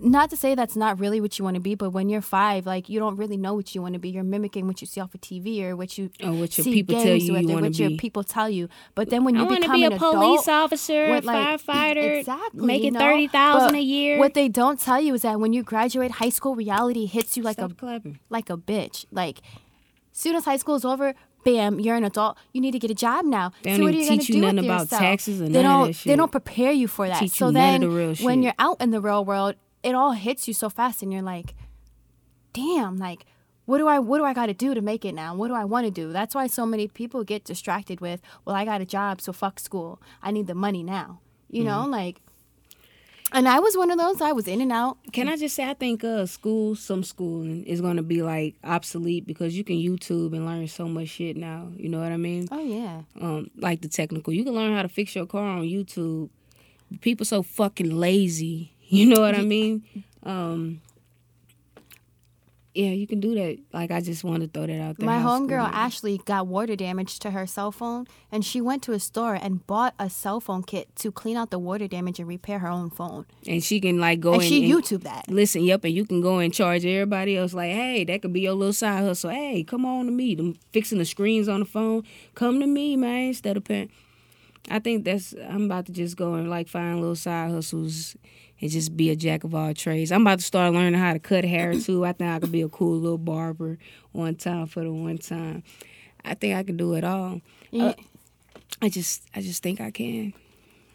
Not 0.02 0.30
to 0.30 0.38
say 0.38 0.56
that's 0.56 0.76
not 0.78 1.00
really 1.00 1.20
what 1.20 1.38
you 1.38 1.43
want 1.43 1.56
to 1.56 1.60
be, 1.62 1.76
but 1.76 1.89
when 1.89 2.08
you're 2.10 2.22
five, 2.22 2.66
like 2.66 2.88
you 2.88 3.00
don't 3.00 3.18
really 3.18 3.36
know 3.38 3.54
what 3.54 3.76
you 3.76 3.82
want 3.82 3.93
to 3.93 4.00
be. 4.00 4.10
You're 4.10 4.24
mimicking 4.24 4.66
what 4.66 4.80
you 4.82 4.88
see 4.88 5.02
off 5.02 5.14
of 5.14 5.22
TV 5.22 5.62
or 5.64 5.76
what 5.76 5.97
you 5.97 6.10
Or 6.24 6.32
what 6.32 6.58
your 6.58 6.64
see 6.64 6.74
people 6.74 6.95
tell 7.04 7.16
you 7.16 7.34
with 7.34 7.41
you 7.43 7.58
or 7.58 7.62
what 7.62 7.78
your 7.78 7.89
be. 7.89 7.97
people 7.97 8.24
tell 8.24 8.50
you. 8.50 8.70
But 8.95 9.10
then 9.10 9.24
when 9.26 9.36
you 9.36 9.45
I 9.45 9.60
become 9.60 9.74
be 9.76 9.84
a 9.86 9.91
police 9.91 10.47
officer, 10.47 11.06
a 11.16 11.20
like, 11.22 11.62
firefighter, 11.62 12.20
exactly, 12.20 12.66
making 12.66 12.86
you 12.86 12.91
know? 12.91 13.00
thirty 13.00 13.28
thousand 13.28 13.76
a 13.76 13.82
year. 13.82 14.20
What 14.20 14.34
they 14.36 14.47
don't 14.47 14.80
tell 14.80 15.02
you 15.02 15.14
is 15.16 15.24
that 15.24 15.39
when 15.39 15.52
you 15.54 15.64
graduate 15.64 16.12
high 16.12 16.30
school, 16.30 16.56
reality 16.56 17.06
hits 17.06 17.36
you 17.36 17.43
like 17.43 17.58
Stop 17.58 17.72
a 17.72 17.76
clapping. 17.76 18.20
like 18.30 18.50
a 18.50 18.58
bitch. 18.58 19.06
Like, 19.12 19.41
soon 20.14 20.36
as 20.36 20.45
high 20.45 20.58
school 20.58 20.76
is 20.76 20.86
over, 20.86 21.14
bam, 21.43 21.80
you're 21.80 21.95
an 21.97 22.04
adult. 22.06 22.38
You 22.54 22.62
need 22.62 22.72
to 22.72 22.80
get 22.80 22.89
a 22.91 22.95
job 22.95 23.26
now. 23.26 23.52
They 23.64 23.72
don't 23.72 23.80
so 23.80 23.84
what 23.86 23.93
are 23.93 23.97
you 23.97 24.06
gonna 24.08 24.18
teach 24.20 24.30
you 24.30 24.36
do 24.36 24.41
nothing 24.41 24.56
with 24.58 24.66
about 24.66 24.82
yourself? 24.84 25.02
taxes 25.02 25.41
or 25.41 25.50
they 25.50 25.62
don't. 25.62 26.04
They 26.04 26.16
don't 26.16 26.32
prepare 26.32 26.72
you 26.72 26.88
for 26.88 27.08
that. 27.08 27.20
Teach 27.20 27.32
so 27.32 27.52
then, 27.52 27.82
the 27.82 28.20
when 28.24 28.43
you're 28.43 28.54
out 28.60 28.80
in 28.80 28.91
the 28.91 29.02
real 29.02 29.26
world, 29.26 29.56
it 29.84 29.95
all 29.95 30.11
hits 30.11 30.47
you 30.47 30.53
so 30.53 30.69
fast, 30.69 31.01
and 31.03 31.11
you're 31.13 31.21
like, 31.21 31.55
damn, 32.53 32.97
like. 32.97 33.25
What 33.65 33.77
do 33.77 33.88
I 33.88 33.99
what 33.99 34.17
do 34.17 34.23
I 34.25 34.34
got 34.34 34.47
to 34.47 34.53
do 34.55 34.73
to 34.73 34.82
make 34.82 35.05
it 35.05 35.13
now? 35.13 35.36
What 35.36 35.49
do 35.49 35.53
I 35.53 35.63
want 35.63 35.86
to 35.86 35.91
do? 35.91 36.11
That's 36.11 36.34
why 36.34 36.47
so 36.47 36.65
many 36.65 36.88
people 36.88 37.23
get 37.23 37.43
distracted 37.45 38.01
with, 38.01 38.19
well, 38.43 38.55
I 38.55 38.65
got 38.65 38.82
a 38.82 38.86
job, 38.86 39.21
so 39.21 39.32
fuck 39.32 39.59
school. 39.59 40.01
I 40.23 40.32
need 40.32 40.47
the 40.47 40.55
money 40.55 40.82
now. 40.82 41.19
You 41.51 41.63
know, 41.63 41.82
Mm-hmm. 41.84 41.91
like 41.91 42.21
and 43.32 43.47
I 43.47 43.59
was 43.59 43.77
one 43.77 43.91
of 43.91 43.99
those. 43.99 44.21
I 44.21 44.32
was 44.32 44.47
in 44.47 44.59
and 44.59 44.71
out. 44.71 44.97
Can 45.13 45.27
I 45.30 45.38
just 45.38 45.55
say 45.55 45.69
I 45.69 45.75
think 45.75 46.03
uh 46.03 46.25
school, 46.25 46.75
some 46.75 47.03
schooling 47.03 47.63
is 47.65 47.80
gonna 47.80 48.01
be 48.01 48.23
like 48.23 48.55
obsolete 48.63 49.27
because 49.27 49.55
you 49.55 49.63
can 49.63 49.75
YouTube 49.75 50.34
and 50.34 50.47
learn 50.47 50.67
so 50.67 50.88
much 50.88 51.09
shit 51.09 51.38
now. 51.38 51.71
You 51.77 51.89
know 51.89 51.99
what 51.99 52.11
I 52.11 52.17
mean? 52.17 52.47
Oh 52.51 52.63
yeah. 52.63 53.01
Um, 53.21 53.51
like 53.55 53.82
the 53.82 53.88
technical, 53.88 54.34
you 54.34 54.43
can 54.43 54.53
learn 54.55 54.73
how 54.75 54.82
to 54.82 54.89
fix 54.89 55.15
your 55.15 55.27
car 55.27 55.45
on 55.45 55.61
YouTube. 55.61 56.32
People 57.01 57.23
so 57.27 57.43
fucking 57.43 57.95
lazy. 57.95 58.73
You 58.91 59.05
know 59.05 59.21
what 59.21 59.35
I 59.35 59.41
mean? 59.41 59.83
Um, 60.23 60.81
yeah, 62.75 62.91
you 62.91 63.07
can 63.07 63.19
do 63.19 63.33
that. 63.35 63.57
Like 63.73 63.91
I 63.91 63.99
just 63.99 64.23
want 64.23 64.41
to 64.41 64.47
throw 64.47 64.67
that 64.67 64.79
out 64.81 64.97
there. 64.97 65.05
My 65.05 65.17
homegirl 65.17 65.69
Ashley 65.71 66.19
got 66.25 66.47
water 66.47 66.75
damage 66.75 67.19
to 67.19 67.31
her 67.31 67.45
cell 67.45 67.71
phone, 67.71 68.05
and 68.31 68.45
she 68.45 68.61
went 68.61 68.83
to 68.83 68.93
a 68.93 68.99
store 68.99 69.33
and 69.33 69.65
bought 69.67 69.95
a 69.99 70.09
cell 70.09 70.39
phone 70.39 70.63
kit 70.63 70.87
to 70.97 71.11
clean 71.11 71.35
out 71.35 71.49
the 71.49 71.59
water 71.59 71.87
damage 71.87 72.19
and 72.19 72.27
repair 72.27 72.59
her 72.59 72.67
own 72.67 72.89
phone. 72.89 73.25
and 73.47 73.63
she 73.63 73.79
can 73.81 73.99
like 73.99 74.19
go 74.21 74.33
and 74.33 74.41
and, 74.41 74.49
she 74.49 74.71
and- 74.71 74.83
YouTube 74.83 75.03
that. 75.03 75.29
Listen, 75.29 75.63
yep, 75.63 75.83
and 75.83 75.93
you 75.93 76.05
can 76.05 76.21
go 76.21 76.37
and 76.39 76.53
charge 76.53 76.85
everybody 76.85 77.37
else 77.37 77.53
like, 77.53 77.71
hey, 77.71 78.03
that 78.05 78.21
could 78.21 78.33
be 78.33 78.41
your 78.41 78.53
little 78.53 78.71
side 78.73 79.03
hustle. 79.03 79.31
Hey, 79.31 79.63
come 79.63 79.85
on 79.85 80.05
to 80.05 80.11
me. 80.11 80.35
Them 80.35 80.57
fixing 80.71 80.99
the 80.99 81.05
screens 81.05 81.47
on 81.49 81.59
the 81.61 81.65
phone. 81.65 82.03
Come 82.35 82.59
to 82.59 82.67
me, 82.67 82.95
man, 82.95 83.27
instead 83.29 83.57
of 83.57 83.63
paying. 83.65 83.91
I 84.70 84.80
think 84.80 85.05
that's 85.05 85.34
I'm 85.49 85.66
about 85.66 85.86
to 85.88 85.91
just 85.91 86.18
go 86.18 86.36
and 86.36 86.49
like 86.49 86.68
find 86.68 86.99
little 86.99 87.16
side 87.16 87.51
hustles 87.51 88.16
and 88.62 88.70
just 88.70 88.95
be 88.97 89.10
a 89.10 89.16
jack 89.16 89.43
of 89.43 89.55
all 89.55 89.74
trades. 89.74 90.12
I'm 90.12 90.22
about 90.22 90.39
to 90.39 90.45
start 90.45 90.74
learning 90.74 90.99
how 90.99 91.14
to 91.14 91.20
cut 91.20 91.45
hair 91.45 91.74
too. 91.80 92.05
I 92.05 92.14
think 92.14 92.30
I 92.30 92.39
could 92.39 92.51
be 92.51 92.62
a 92.62 92.70
cool 92.70 92.97
little 92.97 93.18
barber 93.18 93.78
one 94.12 94.36
time 94.36 94.68
for 94.68 94.84
the 94.84 94.91
one 94.91 95.18
time. 95.18 95.64
I 96.26 96.34
think 96.34 96.55
I 96.55 96.64
can 96.64 96.78
do 96.78 96.93
it 96.95 97.03
all. 97.03 97.41
Yeah. 97.72 97.86
Uh, 97.86 97.93
I 98.82 98.89
just 98.89 99.24
I 99.36 99.41
just 99.41 99.64
think 99.64 99.82
I 99.82 99.91
can. 99.91 100.34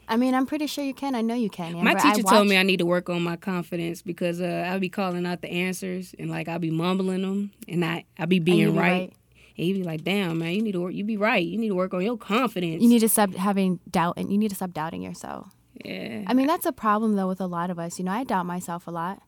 I 0.07 0.17
mean, 0.17 0.35
I'm 0.35 0.45
pretty 0.47 0.67
sure 0.67 0.85
you 0.85 0.93
can. 0.93 1.15
I 1.15 1.23
know 1.23 1.35
you 1.35 1.49
can. 1.49 1.83
My 1.83 1.95
teacher 1.95 2.23
told 2.23 2.47
me 2.47 2.59
I 2.59 2.63
need 2.63 2.79
to 2.79 2.87
work 2.87 3.09
on 3.09 3.23
my 3.23 3.37
confidence 3.37 4.03
because 4.03 4.41
uh, 4.41 4.67
I'll 4.69 4.79
be 4.79 4.91
calling 4.91 5.25
out 5.25 5.41
the 5.41 5.51
answers 5.51 6.15
and 6.19 6.31
like 6.31 6.47
I'll 6.47 6.59
be 6.59 6.71
mumbling 6.71 7.23
them 7.23 7.53
and 7.69 7.85
I 7.85 8.05
I'll 8.19 8.27
be 8.27 8.39
being 8.39 8.59
you'll 8.59 8.75
right. 8.75 9.13
And 9.57 9.67
you 9.67 9.75
be 9.75 9.83
like, 9.85 10.03
damn 10.03 10.39
man, 10.39 10.53
you 10.55 10.63
need 10.63 10.73
to 10.73 10.81
work. 10.81 10.95
You'd 10.95 11.07
be 11.07 11.17
right. 11.17 11.45
You 11.45 11.59
need 11.59 11.69
to 11.69 11.75
work 11.75 11.95
on 11.95 12.03
your 12.03 12.17
confidence. 12.19 12.83
You 12.83 12.89
need 12.89 13.01
to 13.01 13.09
stop 13.09 13.35
having 13.35 13.79
doubt, 13.91 14.15
and 14.17 14.31
you 14.33 14.39
need 14.39 14.49
to 14.49 14.57
stop 14.57 14.73
doubting 14.73 15.03
yourself. 15.03 15.55
yeah. 15.85 16.25
I 16.27 16.35
mean, 16.35 16.47
that's 16.47 16.67
a 16.67 16.73
problem 16.73 17.15
though 17.15 17.29
with 17.29 17.41
a 17.41 17.47
lot 17.47 17.71
of 17.71 17.79
us. 17.79 17.99
You 17.99 18.05
know, 18.05 18.13
I 18.13 18.25
doubt 18.25 18.47
myself 18.47 18.87
a 18.87 18.91
lot. 18.91 19.23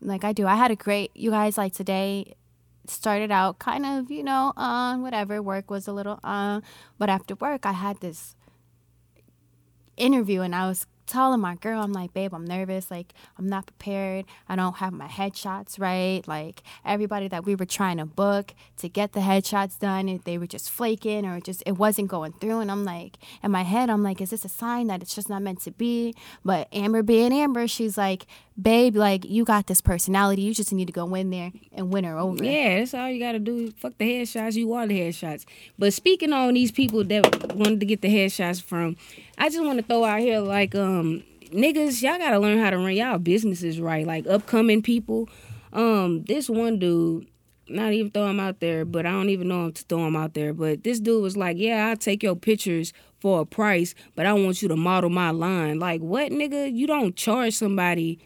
Like 0.00 0.24
I 0.24 0.32
do. 0.32 0.46
I 0.46 0.56
had 0.56 0.70
a 0.70 0.76
great. 0.76 1.10
You 1.14 1.30
guys 1.30 1.56
like 1.58 1.72
today 1.72 2.36
started 2.88 3.32
out 3.32 3.58
kind 3.58 3.84
of 3.84 4.12
you 4.12 4.22
know 4.22 4.52
uh 4.56 4.96
whatever 4.98 5.42
work 5.42 5.70
was 5.70 5.88
a 5.88 5.92
little 5.92 6.20
uh 6.22 6.60
but 6.98 7.08
after 7.08 7.34
work 7.34 7.66
i 7.66 7.72
had 7.72 7.98
this 7.98 8.36
interview 9.96 10.40
and 10.40 10.54
i 10.54 10.68
was 10.68 10.86
telling 11.06 11.40
my 11.40 11.54
girl 11.56 11.80
i'm 11.82 11.92
like 11.92 12.12
babe 12.12 12.34
i'm 12.34 12.44
nervous. 12.44 12.90
Like 12.90 13.12
i'm 13.38 13.48
not 13.48 13.66
prepared. 13.66 14.24
I 14.48 14.56
don't 14.56 14.76
have 14.76 14.92
my 14.92 15.08
headshots 15.08 15.78
right. 15.78 16.26
Like 16.26 16.62
everybody 16.84 17.28
that 17.28 17.44
we 17.44 17.54
were 17.54 17.64
trying 17.64 17.98
to 17.98 18.06
book 18.06 18.54
to 18.78 18.88
get 18.88 19.12
the 19.12 19.20
headshots 19.20 19.78
done 19.78 20.20
they 20.24 20.38
were 20.38 20.46
just 20.46 20.70
flaking 20.70 21.26
or 21.26 21.40
just 21.40 21.62
it 21.66 21.72
wasn't 21.72 22.08
going 22.08 22.32
through. 22.32 22.60
And 22.60 22.70
i'm 22.70 22.84
like 22.84 23.18
in 23.42 23.50
my 23.50 23.62
head 23.62 23.90
i'm 23.90 24.02
like 24.02 24.20
is 24.20 24.30
this 24.30 24.44
a 24.44 24.48
sign 24.48 24.88
that 24.88 25.02
it's 25.02 25.14
just 25.14 25.28
not 25.28 25.42
meant 25.42 25.62
to 25.62 25.70
be? 25.70 26.14
But 26.44 26.68
amber 26.72 27.02
being 27.02 27.32
amber 27.32 27.66
she's 27.66 27.96
like 27.96 28.26
babe 28.60 28.96
like 28.96 29.24
you 29.24 29.44
got 29.44 29.66
this 29.66 29.80
personality. 29.80 30.42
You 30.42 30.54
just 30.54 30.72
need 30.72 30.86
to 30.86 30.92
go 30.92 31.14
in 31.14 31.30
there 31.30 31.52
and 31.72 31.92
win 31.92 32.04
her 32.04 32.18
over. 32.18 32.42
Yeah, 32.42 32.78
that's 32.78 32.94
all 32.94 33.10
you 33.10 33.20
gotta 33.20 33.38
do. 33.38 33.70
Fuck 33.72 33.98
the 33.98 34.04
headshots. 34.04 34.54
You 34.54 34.72
are 34.74 34.86
the 34.86 35.00
headshots. 35.00 35.44
But 35.78 35.92
speaking 35.92 36.32
on 36.32 36.54
these 36.54 36.72
people 36.72 37.04
that 37.04 37.54
wanted 37.54 37.80
to 37.80 37.86
get 37.86 38.00
the 38.00 38.08
headshots 38.08 38.62
from, 38.62 38.96
I 39.38 39.48
just 39.48 39.64
want 39.64 39.78
to 39.78 39.84
throw 39.84 40.04
out 40.04 40.20
here 40.20 40.40
like 40.40 40.74
um 40.74 41.22
niggas, 41.50 42.02
y'all 42.02 42.18
gotta 42.18 42.38
learn 42.38 42.58
how 42.58 42.70
to 42.70 42.78
run 42.78 42.94
y'all 42.94 43.18
businesses 43.18 43.80
right. 43.80 44.06
Like 44.06 44.26
upcoming 44.26 44.82
people. 44.82 45.28
Um, 45.72 46.24
this 46.24 46.48
one 46.48 46.78
dude, 46.78 47.26
not 47.68 47.92
even 47.92 48.10
throw 48.10 48.28
him 48.28 48.40
out 48.40 48.60
there, 48.60 48.84
but 48.84 49.04
I 49.04 49.10
don't 49.10 49.28
even 49.28 49.48
know 49.48 49.66
him 49.66 49.72
to 49.72 49.82
throw 49.84 50.06
him 50.06 50.16
out 50.16 50.34
there. 50.34 50.54
But 50.54 50.84
this 50.84 51.00
dude 51.00 51.22
was 51.22 51.36
like, 51.36 51.56
"Yeah, 51.58 51.88
I'll 51.88 51.96
take 51.96 52.22
your 52.22 52.36
pictures 52.36 52.92
for 53.20 53.40
a 53.40 53.46
price, 53.46 53.94
but 54.14 54.26
I 54.26 54.32
want 54.32 54.62
you 54.62 54.68
to 54.68 54.76
model 54.76 55.10
my 55.10 55.30
line." 55.30 55.78
Like, 55.78 56.00
what, 56.00 56.32
nigga? 56.32 56.72
You 56.74 56.86
don't 56.86 57.14
charge 57.14 57.54
somebody 57.54 58.18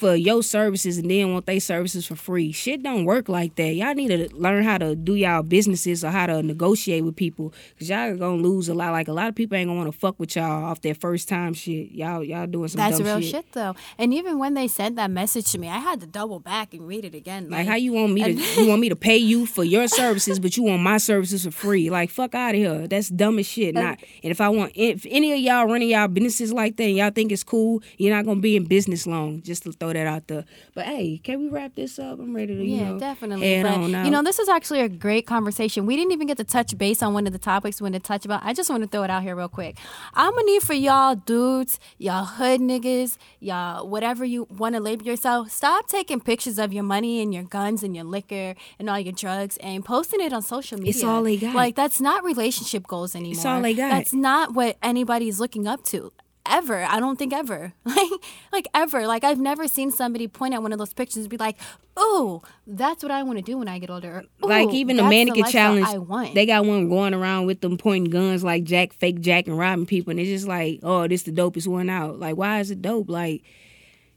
for 0.00 0.14
your 0.14 0.42
services 0.42 0.96
and 0.96 1.10
then 1.10 1.30
want 1.30 1.44
their 1.44 1.60
services 1.60 2.06
for 2.06 2.16
free. 2.16 2.52
Shit 2.52 2.82
don't 2.82 3.04
work 3.04 3.28
like 3.28 3.54
that. 3.56 3.74
Y'all 3.74 3.92
need 3.92 4.08
to 4.08 4.34
learn 4.34 4.64
how 4.64 4.78
to 4.78 4.96
do 4.96 5.14
y'all 5.14 5.42
businesses 5.42 6.02
or 6.02 6.10
how 6.10 6.24
to 6.24 6.42
negotiate 6.42 7.04
with 7.04 7.16
people 7.16 7.52
because 7.74 7.90
y'all 7.90 8.16
gonna 8.16 8.40
lose 8.40 8.70
a 8.70 8.74
lot. 8.74 8.92
Like 8.92 9.08
a 9.08 9.12
lot 9.12 9.28
of 9.28 9.34
people 9.34 9.58
ain't 9.58 9.68
gonna 9.68 9.78
want 9.78 9.92
to 9.92 9.98
fuck 9.98 10.18
with 10.18 10.36
y'all 10.36 10.64
off 10.64 10.80
their 10.80 10.94
first 10.94 11.28
time 11.28 11.52
shit. 11.52 11.90
Y'all 11.90 12.24
y'all 12.24 12.46
doing 12.46 12.68
some 12.68 12.78
That's 12.78 12.98
real 12.98 13.20
shit. 13.20 13.30
shit. 13.30 13.52
though. 13.52 13.76
And 13.98 14.14
even 14.14 14.38
when 14.38 14.54
they 14.54 14.68
sent 14.68 14.96
that 14.96 15.10
message 15.10 15.52
to 15.52 15.58
me, 15.58 15.68
I 15.68 15.76
had 15.76 16.00
to 16.00 16.06
double 16.06 16.40
back 16.40 16.72
and 16.72 16.88
read 16.88 17.04
it 17.04 17.14
again. 17.14 17.50
Like 17.50 17.66
how 17.66 17.76
you 17.76 17.92
want 17.92 18.14
me 18.14 18.22
to 18.22 18.32
you 18.62 18.68
want 18.68 18.80
me 18.84 18.88
to 18.88 18.96
pay 18.96 19.18
you 19.18 19.44
for 19.44 19.64
your 19.64 19.86
services, 19.86 20.40
but 20.40 20.56
you 20.56 20.62
want 20.62 20.82
my 20.82 20.96
services 20.96 21.44
for 21.44 21.50
free? 21.50 21.90
Like 21.90 22.08
fuck 22.08 22.34
out 22.34 22.54
of 22.54 22.56
here. 22.56 22.88
That's 22.88 23.10
dumb 23.10 23.38
as 23.38 23.46
shit. 23.46 23.74
Not 23.74 24.00
and 24.24 24.30
if 24.30 24.40
I 24.40 24.48
want 24.48 24.72
if 24.74 25.04
any 25.10 25.34
of 25.34 25.40
y'all 25.40 25.66
running 25.66 25.90
y'all 25.90 26.08
businesses 26.08 26.54
like 26.54 26.78
that 26.78 26.84
and 26.84 26.96
y'all 26.96 27.10
think 27.10 27.32
it's 27.32 27.44
cool, 27.44 27.82
you're 27.98 28.16
not 28.16 28.24
gonna 28.24 28.40
be 28.40 28.56
in 28.56 28.64
business 28.64 29.06
long. 29.06 29.42
Just 29.42 29.64
to 29.64 29.72
throw 29.72 29.89
that 29.92 30.06
out 30.06 30.26
there. 30.28 30.44
But 30.74 30.86
hey, 30.86 31.18
can 31.22 31.40
we 31.40 31.48
wrap 31.48 31.74
this 31.74 31.98
up? 31.98 32.18
I'm 32.18 32.34
ready 32.34 32.54
to 32.56 32.64
you 32.64 32.76
Yeah, 32.76 32.90
know 32.92 32.98
definitely. 32.98 33.48
head 33.54 33.62
But, 33.64 33.72
on 33.74 33.94
out. 33.94 34.04
you 34.04 34.10
know, 34.10 34.22
this 34.22 34.38
is 34.38 34.48
actually 34.48 34.80
a 34.80 34.88
great 34.88 35.26
conversation. 35.26 35.86
We 35.86 35.96
didn't 35.96 36.12
even 36.12 36.26
get 36.26 36.36
to 36.38 36.44
touch 36.44 36.76
base 36.78 37.02
on 37.02 37.14
one 37.14 37.26
of 37.26 37.32
the 37.32 37.38
topics 37.38 37.80
we 37.80 37.84
wanted 37.86 38.02
to 38.02 38.08
touch 38.08 38.24
about. 38.24 38.42
I 38.44 38.52
just 38.52 38.70
want 38.70 38.82
to 38.82 38.88
throw 38.88 39.02
it 39.02 39.10
out 39.10 39.22
here 39.22 39.34
real 39.36 39.48
quick. 39.48 39.78
I'm 40.14 40.32
gonna 40.32 40.44
need 40.44 40.62
for 40.62 40.74
y'all 40.74 41.14
dudes, 41.14 41.78
y'all 41.98 42.24
hood 42.24 42.60
niggas, 42.60 43.16
y'all 43.40 43.86
whatever 43.88 44.24
you 44.24 44.46
want 44.50 44.74
to 44.74 44.80
label 44.80 45.04
yourself. 45.06 45.50
Stop 45.50 45.88
taking 45.88 46.20
pictures 46.20 46.58
of 46.58 46.72
your 46.72 46.84
money 46.84 47.20
and 47.20 47.32
your 47.34 47.44
guns 47.44 47.82
and 47.82 47.94
your 47.94 48.04
liquor 48.04 48.54
and 48.78 48.88
all 48.90 48.98
your 48.98 49.12
drugs 49.12 49.56
and 49.58 49.84
posting 49.84 50.20
it 50.20 50.32
on 50.32 50.42
social 50.42 50.78
media. 50.78 50.90
It's 50.90 51.04
all 51.04 51.22
they 51.22 51.36
got. 51.36 51.54
Like 51.54 51.76
that's 51.76 52.00
not 52.00 52.24
relationship 52.24 52.86
goals 52.86 53.14
anymore. 53.14 53.32
It's 53.32 53.44
all 53.44 53.60
they 53.60 53.74
got. 53.74 53.90
That's 53.90 54.12
not 54.12 54.54
what 54.54 54.76
anybody's 54.82 55.40
looking 55.40 55.66
up 55.66 55.84
to. 55.86 56.12
Ever, 56.46 56.82
I 56.82 56.98
don't 57.00 57.16
think 57.18 57.32
ever, 57.34 57.74
like, 57.84 58.10
like 58.50 58.66
ever, 58.74 59.06
like 59.06 59.24
I've 59.24 59.38
never 59.38 59.68
seen 59.68 59.90
somebody 59.90 60.26
point 60.26 60.54
at 60.54 60.62
one 60.62 60.72
of 60.72 60.78
those 60.78 60.94
pictures 60.94 61.18
and 61.24 61.28
be 61.28 61.36
like, 61.36 61.56
"Oh, 61.98 62.42
that's 62.66 63.02
what 63.02 63.12
I 63.12 63.22
want 63.22 63.38
to 63.38 63.42
do 63.44 63.58
when 63.58 63.68
I 63.68 63.78
get 63.78 63.90
older." 63.90 64.24
Like 64.40 64.70
even 64.72 64.96
the 64.96 65.04
mannequin 65.04 65.44
challenge, 65.44 65.86
I 65.86 65.98
want. 65.98 66.34
they 66.34 66.46
got 66.46 66.64
one 66.64 66.88
going 66.88 67.12
around 67.12 67.44
with 67.46 67.60
them 67.60 67.76
pointing 67.76 68.10
guns 68.10 68.42
like 68.42 68.64
Jack, 68.64 68.94
fake 68.94 69.20
Jack, 69.20 69.48
and 69.48 69.58
robbing 69.58 69.84
people, 69.86 70.10
and 70.12 70.18
it's 70.18 70.30
just 70.30 70.48
like, 70.48 70.80
oh, 70.82 71.06
this 71.06 71.20
is 71.26 71.32
the 71.32 71.40
dopest 71.42 71.66
one 71.66 71.90
out. 71.90 72.18
Like, 72.18 72.36
why 72.36 72.60
is 72.60 72.70
it 72.70 72.80
dope? 72.80 73.10
Like, 73.10 73.42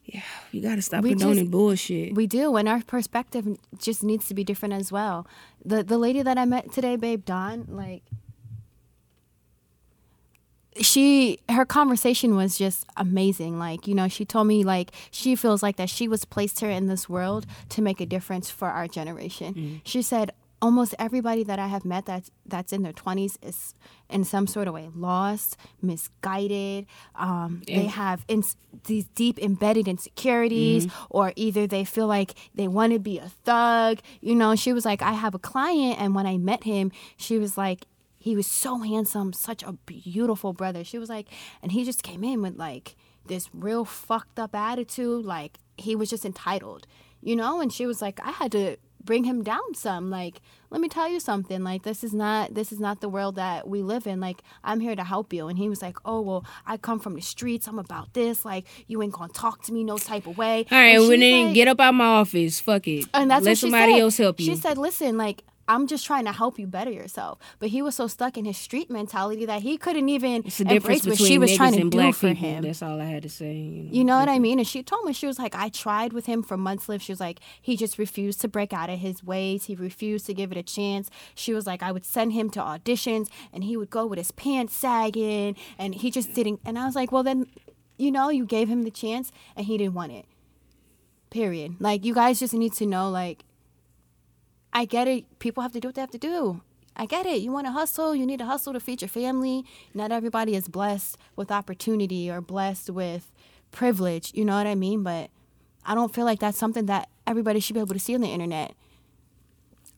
yeah, 0.05 0.21
you 0.51 0.61
gotta 0.61 0.81
stop 0.81 1.03
We 1.03 1.09
condoning 1.11 1.39
just- 1.45 1.51
bullshit. 1.51 2.15
We 2.15 2.25
do, 2.25 2.55
and 2.55 2.69
our 2.69 2.81
perspective 2.83 3.45
just 3.77 4.01
needs 4.01 4.27
to 4.29 4.33
be 4.33 4.45
different 4.45 4.73
as 4.75 4.91
well. 4.93 5.27
The 5.63 5.83
the 5.83 5.97
lady 5.97 6.21
that 6.21 6.37
I 6.37 6.45
met 6.45 6.71
today, 6.71 6.95
babe, 6.95 7.25
Dawn, 7.25 7.65
like 7.67 8.03
she 10.83 11.39
her 11.49 11.65
conversation 11.65 12.35
was 12.35 12.57
just 12.57 12.85
amazing. 12.97 13.57
Like, 13.57 13.87
you 13.87 13.95
know, 13.95 14.07
she 14.07 14.25
told 14.25 14.47
me 14.47 14.63
like 14.63 14.91
she 15.11 15.35
feels 15.35 15.63
like 15.63 15.77
that 15.77 15.89
she 15.89 16.07
was 16.07 16.25
placed 16.25 16.59
here 16.59 16.69
in 16.69 16.87
this 16.87 17.07
world 17.09 17.45
to 17.69 17.81
make 17.81 17.99
a 18.01 18.05
difference 18.05 18.49
for 18.49 18.67
our 18.67 18.87
generation. 18.87 19.81
She 19.83 20.01
said 20.01 20.31
almost 20.61 20.95
everybody 20.97 21.43
that 21.43 21.59
I 21.59 21.67
have 21.67 21.83
met 21.83 22.05
that's 22.05 22.31
that's 22.45 22.71
in 22.71 22.83
their 22.83 22.93
20s 22.93 23.35
is 23.41 23.75
in 24.09 24.23
some 24.23 24.47
sort 24.47 24.67
of 24.67 24.73
way 24.73 24.89
lost, 24.95 25.57
misguided. 25.81 26.85
Um, 27.15 27.61
they 27.65 27.85
have 27.87 28.23
ins 28.27 28.55
these 28.85 29.05
deep 29.15 29.39
embedded 29.39 29.87
insecurities, 29.87 30.87
or 31.09 31.33
either 31.35 31.67
they 31.67 31.83
feel 31.85 32.07
like 32.07 32.33
they 32.55 32.67
want 32.67 32.93
to 32.93 32.99
be 32.99 33.17
a 33.17 33.29
thug. 33.43 33.99
You 34.21 34.35
know, 34.35 34.55
she 34.55 34.71
was 34.73 34.85
like, 34.85 35.01
I 35.01 35.13
have 35.13 35.35
a 35.35 35.39
client, 35.39 35.99
and 35.99 36.15
when 36.15 36.25
I 36.25 36.37
met 36.37 36.63
him, 36.63 36.91
she 37.17 37.37
was 37.37 37.57
like, 37.57 37.85
he 38.23 38.37
was 38.37 38.47
so 38.47 38.77
handsome, 38.79 39.33
such 39.33 39.63
a 39.63 39.73
beautiful 39.73 40.53
brother. 40.53 40.85
She 40.85 40.97
was 40.97 41.09
like, 41.09 41.27
and 41.61 41.73
he 41.73 41.83
just 41.83 42.03
came 42.03 42.23
in 42.23 42.41
with 42.41 42.55
like 42.57 42.95
this 43.25 43.49
real 43.53 43.83
fucked 43.83 44.39
up 44.39 44.55
attitude, 44.55 45.25
like 45.25 45.59
he 45.77 45.93
was 45.95 46.09
just 46.09 46.23
entitled, 46.23 46.87
you 47.21 47.35
know. 47.35 47.59
And 47.59 47.71
she 47.73 47.85
was 47.85 48.01
like, 48.01 48.19
I 48.25 48.31
had 48.31 48.51
to 48.53 48.77
bring 49.03 49.25
him 49.25 49.43
down 49.43 49.73
some. 49.75 50.09
Like, 50.09 50.39
let 50.69 50.79
me 50.79 50.87
tell 50.87 51.09
you 51.09 51.19
something. 51.19 51.61
Like, 51.65 51.83
this 51.83 52.01
is 52.01 52.13
not 52.13 52.53
this 52.53 52.71
is 52.71 52.79
not 52.79 53.01
the 53.01 53.09
world 53.09 53.35
that 53.35 53.67
we 53.67 53.81
live 53.81 54.07
in. 54.07 54.21
Like, 54.21 54.41
I'm 54.63 54.79
here 54.79 54.95
to 54.95 55.03
help 55.03 55.33
you. 55.33 55.49
And 55.49 55.57
he 55.57 55.67
was 55.67 55.81
like, 55.81 55.97
Oh 56.05 56.21
well, 56.21 56.45
I 56.65 56.77
come 56.77 56.99
from 56.99 57.15
the 57.15 57.21
streets. 57.21 57.67
I'm 57.67 57.77
about 57.79 58.13
this. 58.13 58.45
Like, 58.45 58.65
you 58.87 59.01
ain't 59.03 59.11
gonna 59.11 59.33
talk 59.33 59.63
to 59.63 59.73
me 59.73 59.83
no 59.83 59.97
type 59.97 60.27
of 60.27 60.37
way. 60.37 60.65
All 60.71 60.77
right, 60.77 60.97
she's 60.97 61.09
then 61.09 61.45
like- 61.47 61.53
get 61.55 61.67
up 61.67 61.81
out 61.81 61.93
my 61.93 62.05
office. 62.05 62.61
Fuck 62.61 62.87
it. 62.87 63.05
and 63.13 63.29
that's 63.29 63.43
Let 63.43 63.51
what 63.51 63.57
she 63.57 63.61
somebody 63.69 63.93
said. 63.93 64.01
else 64.01 64.17
help 64.17 64.39
you. 64.39 64.45
She 64.45 64.55
said, 64.55 64.77
"Listen, 64.77 65.17
like 65.17 65.43
I'm 65.67 65.87
just 65.87 66.05
trying 66.05 66.25
to 66.25 66.31
help 66.31 66.57
you 66.57 66.67
better 66.67 66.91
yourself." 66.91 67.39
But 67.59 67.69
he 67.69 67.81
was 67.81 67.95
so 67.95 68.07
stuck 68.07 68.37
in 68.37 68.45
his 68.45 68.57
street 68.57 68.89
mentality 68.89 69.45
that 69.45 69.61
he 69.63 69.77
couldn't 69.77 70.07
even 70.07 70.43
embrace 70.59 71.05
what 71.05 71.17
she 71.17 71.37
was 71.37 71.55
trying 71.55 71.73
to 71.73 71.89
do 71.89 72.11
for 72.13 72.29
people. 72.29 72.47
him. 72.47 72.63
That's 72.63 72.81
all 72.81 73.01
I 73.01 73.05
had 73.05 73.23
to 73.23 73.29
say. 73.29 73.53
You 73.53 74.03
know, 74.03 74.13
You 74.13 74.17
know 74.19 74.19
what 74.19 74.29
I 74.29 74.37
mean? 74.37 74.59
And 74.59 74.67
she 74.67 74.83
told 74.83 75.05
me 75.05 75.13
she 75.13 75.25
was 75.25 75.39
like, 75.39 75.55
I 75.55 75.69
tried 75.69 76.13
with 76.13 76.27
him 76.27 76.43
for 76.43 76.55
months. 76.55 76.87
Live. 76.87 77.01
She 77.01 77.11
was 77.11 77.19
like, 77.19 77.39
he 77.59 77.75
just 77.75 77.97
refused 77.97 78.41
to 78.41 78.47
break 78.47 78.71
out 78.71 78.91
of 78.91 78.99
his 78.99 79.23
ways. 79.23 79.65
He 79.65 79.75
refused 79.75 80.27
to 80.27 80.35
give 80.35 80.51
it 80.51 80.57
a 80.57 80.61
chance. 80.61 81.09
She 81.33 81.51
was 81.51 81.65
like, 81.65 81.81
I 81.81 81.91
would 81.91 82.05
send 82.05 82.33
him 82.33 82.51
to 82.51 82.59
auditions, 82.59 83.29
and 83.51 83.63
he 83.63 83.75
would 83.75 83.89
go 83.89 84.05
with 84.05 84.19
his 84.19 84.31
pants 84.31 84.75
sagging, 84.75 85.55
and 85.79 85.95
he 85.95 86.11
just 86.11 86.35
didn't. 86.35 86.59
And 86.63 86.77
I 86.77 86.85
was 86.85 86.95
like, 86.95 87.11
well 87.11 87.23
then, 87.23 87.47
you 87.97 88.11
know, 88.11 88.29
you 88.29 88.45
gave 88.45 88.67
him 88.69 88.83
the 88.83 88.91
chance, 88.91 89.31
and 89.55 89.65
he 89.65 89.79
didn't 89.79 89.95
want 89.95 90.11
it. 90.11 90.25
Period. 91.31 91.77
Like 91.79 92.05
you 92.05 92.13
guys 92.13 92.39
just 92.39 92.53
need 92.53 92.73
to 92.73 92.85
know, 92.85 93.09
like, 93.09 93.43
I 94.73 94.85
get 94.85 95.07
it. 95.07 95.39
People 95.39 95.63
have 95.63 95.71
to 95.73 95.79
do 95.79 95.87
what 95.87 95.95
they 95.95 96.01
have 96.01 96.11
to 96.11 96.17
do. 96.17 96.61
I 96.95 97.05
get 97.05 97.25
it. 97.25 97.41
You 97.41 97.51
want 97.51 97.67
to 97.67 97.71
hustle. 97.71 98.15
You 98.15 98.25
need 98.25 98.39
to 98.39 98.45
hustle 98.45 98.73
to 98.73 98.79
feed 98.79 99.01
your 99.01 99.09
family. 99.09 99.65
Not 99.93 100.11
everybody 100.11 100.55
is 100.55 100.67
blessed 100.67 101.17
with 101.35 101.51
opportunity 101.51 102.29
or 102.29 102.41
blessed 102.41 102.89
with 102.89 103.31
privilege. 103.71 104.31
You 104.33 104.45
know 104.45 104.57
what 104.57 104.67
I 104.67 104.75
mean? 104.75 105.03
But 105.03 105.29
I 105.85 105.95
don't 105.95 106.13
feel 106.13 106.25
like 106.25 106.39
that's 106.39 106.57
something 106.57 106.85
that 106.87 107.09
everybody 107.25 107.59
should 107.59 107.73
be 107.73 107.79
able 107.79 107.93
to 107.93 107.99
see 107.99 108.15
on 108.15 108.21
the 108.21 108.27
internet. 108.27 108.73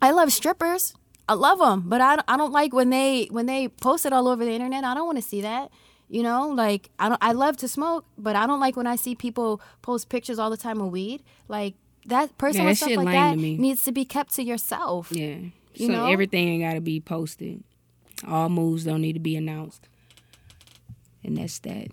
I 0.02 0.12
love 0.12 0.32
strippers. 0.32 0.94
I 1.28 1.34
love 1.34 1.58
them, 1.58 1.84
but 1.88 2.02
I, 2.02 2.20
I 2.28 2.38
don't 2.38 2.52
like 2.52 2.72
when 2.72 2.92
they 2.92 3.26
when 3.32 3.48
they 3.48 3.68
post 3.68 4.06
it 4.06 4.14
all 4.14 4.28
over 4.28 4.46
the 4.46 4.52
internet. 4.52 4.84
I 4.84 4.94
don't 4.94 5.08
want 5.08 5.18
to 5.18 5.24
see 5.24 5.42
that. 5.42 5.72
You 6.08 6.22
know, 6.22 6.50
like 6.50 6.92
I 7.00 7.10
don't. 7.10 7.18
I 7.24 7.32
love 7.32 7.58
to 7.58 7.68
smoke, 7.68 8.06
but 8.16 8.36
I 8.36 8.46
don't 8.46 8.60
like 8.60 8.76
when 8.76 8.86
I 8.86 8.96
see 8.96 9.16
people 9.16 9.60
post 9.82 10.08
pictures 10.08 10.38
all 10.38 10.52
the 10.52 10.58
time 10.58 10.80
of 10.80 10.92
weed. 10.92 11.24
Like 11.48 11.74
that 12.06 12.38
personal 12.38 12.68
that 12.68 12.76
stuff 12.78 12.92
like 12.98 13.14
that 13.14 13.38
needs 13.38 13.84
to 13.84 13.92
be 13.92 14.06
kept 14.06 14.36
to 14.36 14.44
yourself. 14.44 15.12
Yeah. 15.12 15.38
You 15.74 15.88
so 15.88 15.92
know? 15.94 16.06
everything 16.08 16.48
ain't 16.48 16.64
gotta 16.64 16.82
be 16.82 17.00
posted. 17.00 17.64
All 18.28 18.50
moves 18.50 18.84
don't 18.86 19.02
need 19.02 19.14
to 19.14 19.20
be 19.20 19.36
announced. 19.36 19.88
And 21.24 21.38
that's 21.38 21.60
that. 21.60 21.88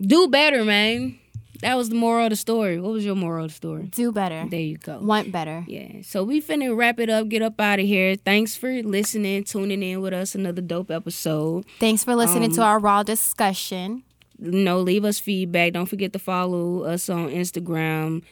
Do 0.00 0.28
better, 0.28 0.64
man. 0.64 1.18
That 1.60 1.76
was 1.76 1.88
the 1.88 1.94
moral 1.94 2.26
of 2.26 2.30
the 2.30 2.36
story. 2.36 2.78
What 2.78 2.92
was 2.92 3.04
your 3.04 3.14
moral 3.14 3.44
of 3.46 3.50
the 3.50 3.54
story? 3.54 3.84
Do 3.84 4.12
better. 4.12 4.44
There 4.50 4.60
you 4.60 4.76
go. 4.76 4.98
Want 4.98 5.32
better. 5.32 5.64
Yeah. 5.66 6.02
So 6.02 6.22
we 6.22 6.42
finna 6.42 6.76
wrap 6.76 7.00
it 7.00 7.08
up, 7.08 7.28
get 7.28 7.40
up 7.42 7.58
out 7.60 7.78
of 7.80 7.86
here. 7.86 8.16
Thanks 8.16 8.54
for 8.56 8.82
listening, 8.82 9.44
tuning 9.44 9.82
in 9.82 10.02
with 10.02 10.12
us. 10.12 10.34
Another 10.34 10.60
dope 10.60 10.90
episode. 10.90 11.64
Thanks 11.80 12.04
for 12.04 12.14
listening 12.14 12.50
Um, 12.50 12.56
to 12.56 12.62
our 12.62 12.78
raw 12.78 13.02
discussion. 13.02 14.02
you 14.38 14.50
know, 14.50 14.80
leave 14.80 15.04
us 15.04 15.18
feedback. 15.18 15.72
Don't 15.72 15.86
forget 15.86 16.12
to 16.12 16.18
follow 16.18 16.82
us 16.82 17.08
on 17.08 17.28
Instagram, 17.30 18.22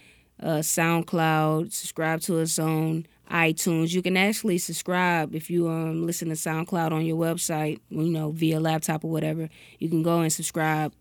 uh, 0.42 0.58
SoundCloud. 0.58 1.72
Subscribe 1.72 2.20
to 2.22 2.40
us 2.40 2.58
on 2.58 3.06
iTunes. 3.30 3.92
You 3.94 4.02
can 4.02 4.16
actually 4.16 4.58
subscribe 4.58 5.34
if 5.34 5.48
you 5.50 5.68
um 5.68 6.04
listen 6.06 6.28
to 6.28 6.34
SoundCloud 6.34 6.92
on 6.92 7.04
your 7.06 7.16
website, 7.16 7.80
you 7.90 8.10
know, 8.10 8.30
via 8.30 8.60
laptop 8.60 9.04
or 9.04 9.10
whatever. 9.10 9.48
You 9.78 9.88
can 9.88 10.02
go 10.02 10.20
and 10.20 10.32
subscribe 10.32 10.92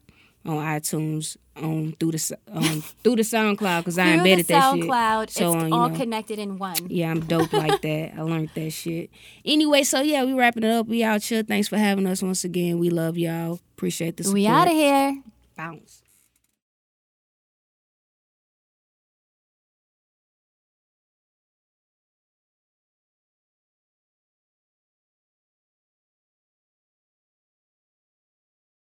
on 0.45 0.55
iTunes 0.57 1.37
on 1.55 1.93
through 1.99 2.13
the 2.13 2.37
um, 2.51 2.81
through 3.03 3.17
the 3.17 3.21
SoundCloud 3.23 3.79
because 3.81 3.99
I 3.99 4.03
Through 4.05 4.11
the 4.13 4.17
embedded 4.31 4.47
that 4.47 4.73
shit. 4.75 4.83
SoundCloud, 4.85 5.29
So, 5.29 5.53
it's 5.53 5.63
you 5.69 5.75
all 5.75 5.89
know. 5.89 5.95
connected 5.95 6.39
in 6.39 6.57
one. 6.57 6.75
Yeah, 6.87 7.11
I'm 7.11 7.19
dope 7.19 7.51
like 7.53 7.81
that. 7.83 8.13
I 8.17 8.21
learned 8.21 8.49
that 8.55 8.71
shit. 8.71 9.09
Anyway, 9.45 9.83
so 9.83 10.01
yeah, 10.01 10.23
we 10.23 10.33
wrapping 10.33 10.63
it 10.63 10.71
up. 10.71 10.87
We 10.87 11.03
out 11.03 11.21
here. 11.23 11.43
Thanks 11.43 11.67
for 11.67 11.77
having 11.77 12.07
us 12.07 12.23
once 12.23 12.43
again. 12.43 12.79
We 12.79 12.89
love 12.89 13.17
y'all. 13.17 13.59
Appreciate 13.77 14.17
the 14.17 14.23
support. 14.23 14.33
We 14.35 14.47
out 14.47 14.67
of 14.67 14.73
here. 14.73 15.21
Bounce. 15.57 16.00